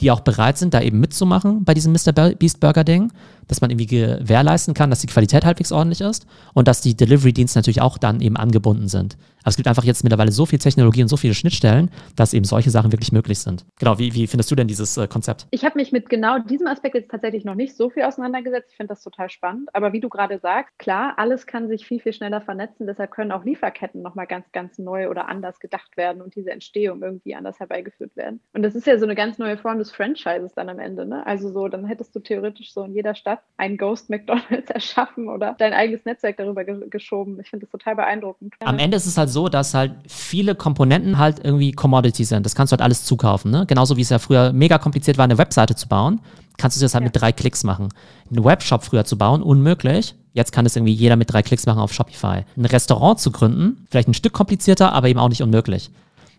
die 0.00 0.10
auch 0.10 0.20
bereit 0.20 0.58
sind, 0.58 0.72
da 0.72 0.80
eben 0.80 1.00
mitzumachen 1.00 1.64
bei 1.64 1.74
diesem 1.74 1.92
Mr. 1.92 2.12
Beast 2.34 2.60
Burger 2.60 2.84
Ding, 2.84 3.12
dass 3.50 3.60
man 3.60 3.70
irgendwie 3.70 3.86
gewährleisten 3.86 4.74
kann, 4.74 4.90
dass 4.90 5.00
die 5.00 5.06
Qualität 5.06 5.44
halbwegs 5.44 5.72
ordentlich 5.72 6.00
ist 6.00 6.26
und 6.54 6.68
dass 6.68 6.80
die 6.80 6.96
Delivery-Dienste 6.96 7.58
natürlich 7.58 7.80
auch 7.80 7.98
dann 7.98 8.20
eben 8.20 8.36
angebunden 8.36 8.88
sind. 8.88 9.16
Aber 9.42 9.48
es 9.48 9.56
gibt 9.56 9.68
einfach 9.68 9.84
jetzt 9.84 10.04
mittlerweile 10.04 10.32
so 10.32 10.46
viel 10.46 10.58
Technologie 10.58 11.02
und 11.02 11.08
so 11.08 11.16
viele 11.16 11.34
Schnittstellen, 11.34 11.90
dass 12.14 12.34
eben 12.34 12.44
solche 12.44 12.70
Sachen 12.70 12.92
wirklich 12.92 13.12
möglich 13.12 13.38
sind. 13.38 13.64
Genau, 13.78 13.98
wie, 13.98 14.14
wie 14.14 14.26
findest 14.26 14.50
du 14.50 14.54
denn 14.54 14.68
dieses 14.68 14.96
äh, 14.96 15.08
Konzept? 15.08 15.46
Ich 15.50 15.64
habe 15.64 15.78
mich 15.78 15.92
mit 15.92 16.08
genau 16.08 16.38
diesem 16.38 16.66
Aspekt 16.66 16.94
jetzt 16.94 17.10
tatsächlich 17.10 17.44
noch 17.44 17.54
nicht 17.54 17.74
so 17.74 17.90
viel 17.90 18.02
auseinandergesetzt. 18.02 18.68
Ich 18.70 18.76
finde 18.76 18.92
das 18.92 19.02
total 19.02 19.30
spannend. 19.30 19.68
Aber 19.72 19.92
wie 19.92 20.00
du 20.00 20.08
gerade 20.08 20.38
sagst, 20.38 20.78
klar, 20.78 21.14
alles 21.16 21.46
kann 21.46 21.68
sich 21.68 21.86
viel, 21.86 22.00
viel 22.00 22.12
schneller 22.12 22.40
vernetzen. 22.40 22.86
Deshalb 22.86 23.10
können 23.12 23.32
auch 23.32 23.44
Lieferketten 23.44 24.02
nochmal 24.02 24.26
ganz, 24.26 24.52
ganz 24.52 24.78
neu 24.78 25.08
oder 25.08 25.28
anders 25.28 25.58
gedacht 25.58 25.96
werden 25.96 26.20
und 26.22 26.34
diese 26.36 26.50
Entstehung 26.50 27.02
irgendwie 27.02 27.34
anders 27.34 27.58
herbeigeführt 27.60 28.16
werden. 28.16 28.40
Und 28.52 28.62
das 28.62 28.74
ist 28.74 28.86
ja 28.86 28.98
so 28.98 29.06
eine 29.06 29.14
ganz 29.14 29.38
neue 29.38 29.56
Form 29.56 29.78
des 29.78 29.90
Franchises 29.90 30.52
dann 30.54 30.68
am 30.68 30.78
Ende. 30.78 31.06
Ne? 31.06 31.26
Also 31.26 31.50
so, 31.50 31.68
dann 31.68 31.86
hättest 31.86 32.14
du 32.14 32.20
theoretisch 32.20 32.72
so 32.72 32.84
in 32.84 32.94
jeder 32.94 33.14
Stadt 33.14 33.39
einen 33.60 33.76
Ghost 33.76 34.08
McDonalds 34.08 34.70
erschaffen 34.74 35.28
oder 35.28 35.54
dein 35.58 35.72
eigenes 35.72 36.04
Netzwerk 36.04 36.38
darüber 36.38 36.64
ge 36.64 36.88
geschoben. 36.88 37.38
Ich 37.40 37.50
finde 37.50 37.66
das 37.66 37.70
total 37.70 37.96
beeindruckend. 37.96 38.54
Am 38.60 38.78
Ende 38.78 38.96
ist 38.96 39.06
es 39.06 39.18
halt 39.18 39.28
so, 39.28 39.48
dass 39.48 39.74
halt 39.74 39.92
viele 40.08 40.54
Komponenten 40.54 41.18
halt 41.18 41.44
irgendwie 41.44 41.72
Commodity 41.72 42.24
sind. 42.24 42.46
Das 42.46 42.54
kannst 42.54 42.72
du 42.72 42.74
halt 42.74 42.82
alles 42.82 43.04
zukaufen. 43.04 43.50
Ne? 43.50 43.66
Genauso 43.66 43.96
wie 43.96 44.00
es 44.00 44.08
ja 44.08 44.18
früher 44.18 44.52
mega 44.52 44.78
kompliziert 44.78 45.18
war, 45.18 45.24
eine 45.24 45.38
Webseite 45.38 45.74
zu 45.74 45.88
bauen, 45.88 46.20
kannst 46.56 46.78
du 46.78 46.80
das 46.80 46.94
halt 46.94 47.02
ja. 47.02 47.06
mit 47.06 47.20
drei 47.20 47.32
Klicks 47.32 47.62
machen. 47.62 47.88
Einen 48.30 48.44
Webshop 48.44 48.82
früher 48.82 49.04
zu 49.04 49.18
bauen, 49.18 49.42
unmöglich. 49.42 50.14
Jetzt 50.32 50.52
kann 50.52 50.64
es 50.64 50.76
irgendwie 50.76 50.92
jeder 50.92 51.16
mit 51.16 51.32
drei 51.32 51.42
Klicks 51.42 51.66
machen 51.66 51.80
auf 51.80 51.92
Shopify. 51.92 52.44
Ein 52.56 52.64
Restaurant 52.64 53.18
zu 53.20 53.30
gründen, 53.30 53.84
vielleicht 53.90 54.08
ein 54.08 54.14
Stück 54.14 54.32
komplizierter, 54.32 54.92
aber 54.92 55.08
eben 55.08 55.18
auch 55.18 55.28
nicht 55.28 55.42
unmöglich. 55.42 55.90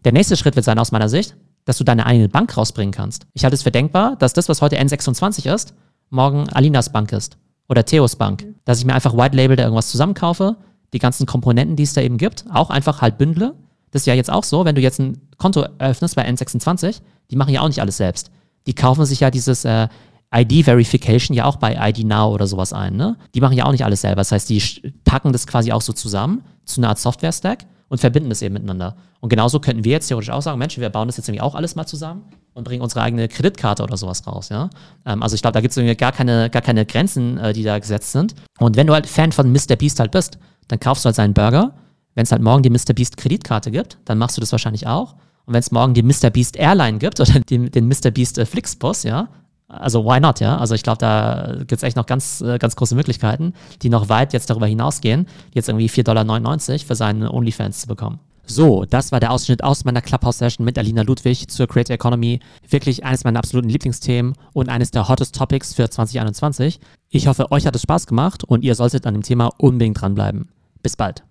Der 0.05 0.13
nächste 0.13 0.37
Schritt 0.37 0.55
wird 0.55 0.65
sein, 0.65 0.79
aus 0.79 0.91
meiner 0.91 1.09
Sicht, 1.09 1.35
dass 1.65 1.77
du 1.77 1.83
deine 1.83 2.05
eigene 2.05 2.29
Bank 2.29 2.57
rausbringen 2.57 2.93
kannst. 2.93 3.27
Ich 3.33 3.43
halte 3.43 3.55
es 3.55 3.63
für 3.63 3.71
denkbar, 3.71 4.15
dass 4.15 4.33
das, 4.33 4.49
was 4.49 4.61
heute 4.61 4.79
N26 4.79 5.53
ist, 5.53 5.75
morgen 6.11 6.47
Alinas 6.49 6.91
Bank 6.91 7.11
ist 7.11 7.37
oder 7.67 7.83
Theos 7.85 8.15
Bank. 8.15 8.45
Mhm. 8.45 8.55
Dass 8.65 8.77
ich 8.77 8.85
mir 8.85 8.93
einfach 8.93 9.17
White 9.17 9.35
Label 9.35 9.55
da 9.55 9.63
irgendwas 9.63 9.89
zusammenkaufe, 9.89 10.57
die 10.93 10.99
ganzen 10.99 11.25
Komponenten, 11.25 11.75
die 11.75 11.83
es 11.83 11.93
da 11.93 12.01
eben 12.01 12.17
gibt, 12.17 12.45
auch 12.53 12.69
einfach 12.69 13.01
halt 13.01 13.17
bündle. 13.17 13.55
Das 13.91 14.03
ist 14.03 14.05
ja 14.05 14.13
jetzt 14.13 14.31
auch 14.31 14.43
so, 14.43 14.65
wenn 14.65 14.75
du 14.75 14.81
jetzt 14.81 14.99
ein 14.99 15.17
Konto 15.37 15.65
öffnest 15.79 16.15
bei 16.15 16.27
N26, 16.27 17.01
die 17.31 17.35
machen 17.35 17.53
ja 17.53 17.61
auch 17.61 17.67
nicht 17.67 17.81
alles 17.81 17.97
selbst. 17.97 18.31
Die 18.67 18.73
kaufen 18.73 19.05
sich 19.05 19.21
ja 19.21 19.31
dieses 19.31 19.65
äh, 19.65 19.87
ID-Verification 20.33 21.35
ja 21.35 21.45
auch 21.45 21.57
bei 21.57 21.75
ID 21.89 22.05
Now 22.05 22.33
oder 22.33 22.47
sowas 22.47 22.73
ein. 22.73 22.95
Ne? 22.95 23.17
Die 23.33 23.41
machen 23.41 23.57
ja 23.57 23.65
auch 23.65 23.71
nicht 23.71 23.83
alles 23.83 24.01
selber. 24.01 24.17
Das 24.17 24.31
heißt, 24.31 24.49
die 24.49 24.61
packen 25.03 25.33
das 25.33 25.47
quasi 25.47 25.71
auch 25.71 25.81
so 25.81 25.93
zusammen 25.93 26.43
zu 26.65 26.79
einer 26.79 26.89
Art 26.89 26.99
Software-Stack 26.99 27.65
und 27.91 27.99
verbinden 27.99 28.29
das 28.29 28.41
eben 28.41 28.53
miteinander. 28.53 28.95
Und 29.19 29.27
genauso 29.27 29.59
könnten 29.59 29.83
wir 29.83 29.91
jetzt 29.91 30.07
theoretisch 30.07 30.29
auch 30.29 30.41
sagen, 30.41 30.57
Mensch, 30.57 30.77
wir 30.77 30.89
bauen 30.89 31.09
das 31.09 31.17
jetzt 31.17 31.27
irgendwie 31.27 31.41
auch 31.41 31.55
alles 31.55 31.75
mal 31.75 31.85
zusammen 31.85 32.23
und 32.53 32.63
bringen 32.63 32.81
unsere 32.81 33.01
eigene 33.01 33.27
Kreditkarte 33.27 33.83
oder 33.83 33.97
sowas 33.97 34.25
raus, 34.25 34.47
ja. 34.47 34.69
Ähm, 35.05 35.21
also 35.21 35.35
ich 35.35 35.41
glaube, 35.41 35.51
da 35.51 35.59
gibt 35.59 35.71
es 35.71 35.77
irgendwie 35.77 35.97
gar 35.97 36.13
keine, 36.13 36.49
gar 36.49 36.61
keine 36.61 36.85
Grenzen, 36.85 37.37
äh, 37.37 37.51
die 37.51 37.63
da 37.63 37.77
gesetzt 37.77 38.13
sind. 38.13 38.33
Und 38.59 38.77
wenn 38.77 38.87
du 38.87 38.93
halt 38.93 39.07
Fan 39.07 39.33
von 39.33 39.51
Mr. 39.51 39.75
Beast 39.77 39.99
halt 39.99 40.11
bist, 40.11 40.37
dann 40.69 40.79
kaufst 40.79 41.03
du 41.03 41.07
halt 41.07 41.17
seinen 41.17 41.33
Burger. 41.33 41.73
Wenn 42.15 42.23
es 42.23 42.31
halt 42.31 42.41
morgen 42.41 42.63
die 42.63 42.69
Mr. 42.69 42.93
Beast 42.95 43.17
Kreditkarte 43.17 43.71
gibt, 43.71 43.97
dann 44.05 44.17
machst 44.17 44.37
du 44.37 44.41
das 44.41 44.53
wahrscheinlich 44.53 44.87
auch. 44.87 45.15
Und 45.45 45.53
wenn 45.53 45.59
es 45.59 45.71
morgen 45.71 45.93
die 45.93 46.01
Mr. 46.01 46.29
Beast 46.29 46.55
Airline 46.55 46.97
gibt 46.97 47.19
oder 47.19 47.41
den, 47.41 47.71
den 47.71 47.89
Mr. 47.89 48.11
Beast 48.11 48.37
äh, 48.37 48.45
Flixbus, 48.45 49.03
ja, 49.03 49.27
also 49.71 50.05
why 50.05 50.19
not, 50.19 50.39
ja? 50.39 50.57
Also 50.57 50.75
ich 50.75 50.83
glaube, 50.83 50.99
da 50.99 51.55
gibt 51.59 51.73
es 51.73 51.83
echt 51.83 51.95
noch 51.95 52.05
ganz, 52.05 52.41
äh, 52.41 52.57
ganz 52.57 52.75
große 52.75 52.95
Möglichkeiten, 52.95 53.53
die 53.81 53.89
noch 53.89 54.09
weit 54.09 54.33
jetzt 54.33 54.49
darüber 54.49 54.67
hinausgehen, 54.67 55.27
jetzt 55.53 55.69
irgendwie 55.69 55.89
4,99 55.89 56.03
Dollar 56.03 56.79
für 56.79 56.95
seine 56.95 57.31
OnlyFans 57.31 57.81
zu 57.81 57.87
bekommen. 57.87 58.19
So, 58.45 58.85
das 58.85 59.11
war 59.11 59.19
der 59.19 59.31
Ausschnitt 59.31 59.63
aus 59.63 59.85
meiner 59.85 60.01
Clubhouse-Session 60.01 60.65
mit 60.65 60.77
Alina 60.77 61.03
Ludwig 61.03 61.47
zur 61.49 61.67
Creator 61.67 61.93
Economy. 61.93 62.41
Wirklich 62.67 63.05
eines 63.05 63.23
meiner 63.23 63.39
absoluten 63.39 63.69
Lieblingsthemen 63.69 64.33
und 64.51 64.67
eines 64.67 64.91
der 64.91 65.07
hottest 65.07 65.35
Topics 65.35 65.73
für 65.73 65.89
2021. 65.89 66.79
Ich 67.09 67.27
hoffe, 67.27 67.51
euch 67.51 67.65
hat 67.65 67.75
es 67.75 67.83
Spaß 67.83 68.07
gemacht 68.07 68.43
und 68.43 68.63
ihr 68.63 68.75
solltet 68.75 69.05
an 69.05 69.13
dem 69.13 69.23
Thema 69.23 69.51
unbedingt 69.57 70.01
dranbleiben. 70.01 70.49
Bis 70.83 70.97
bald. 70.97 71.23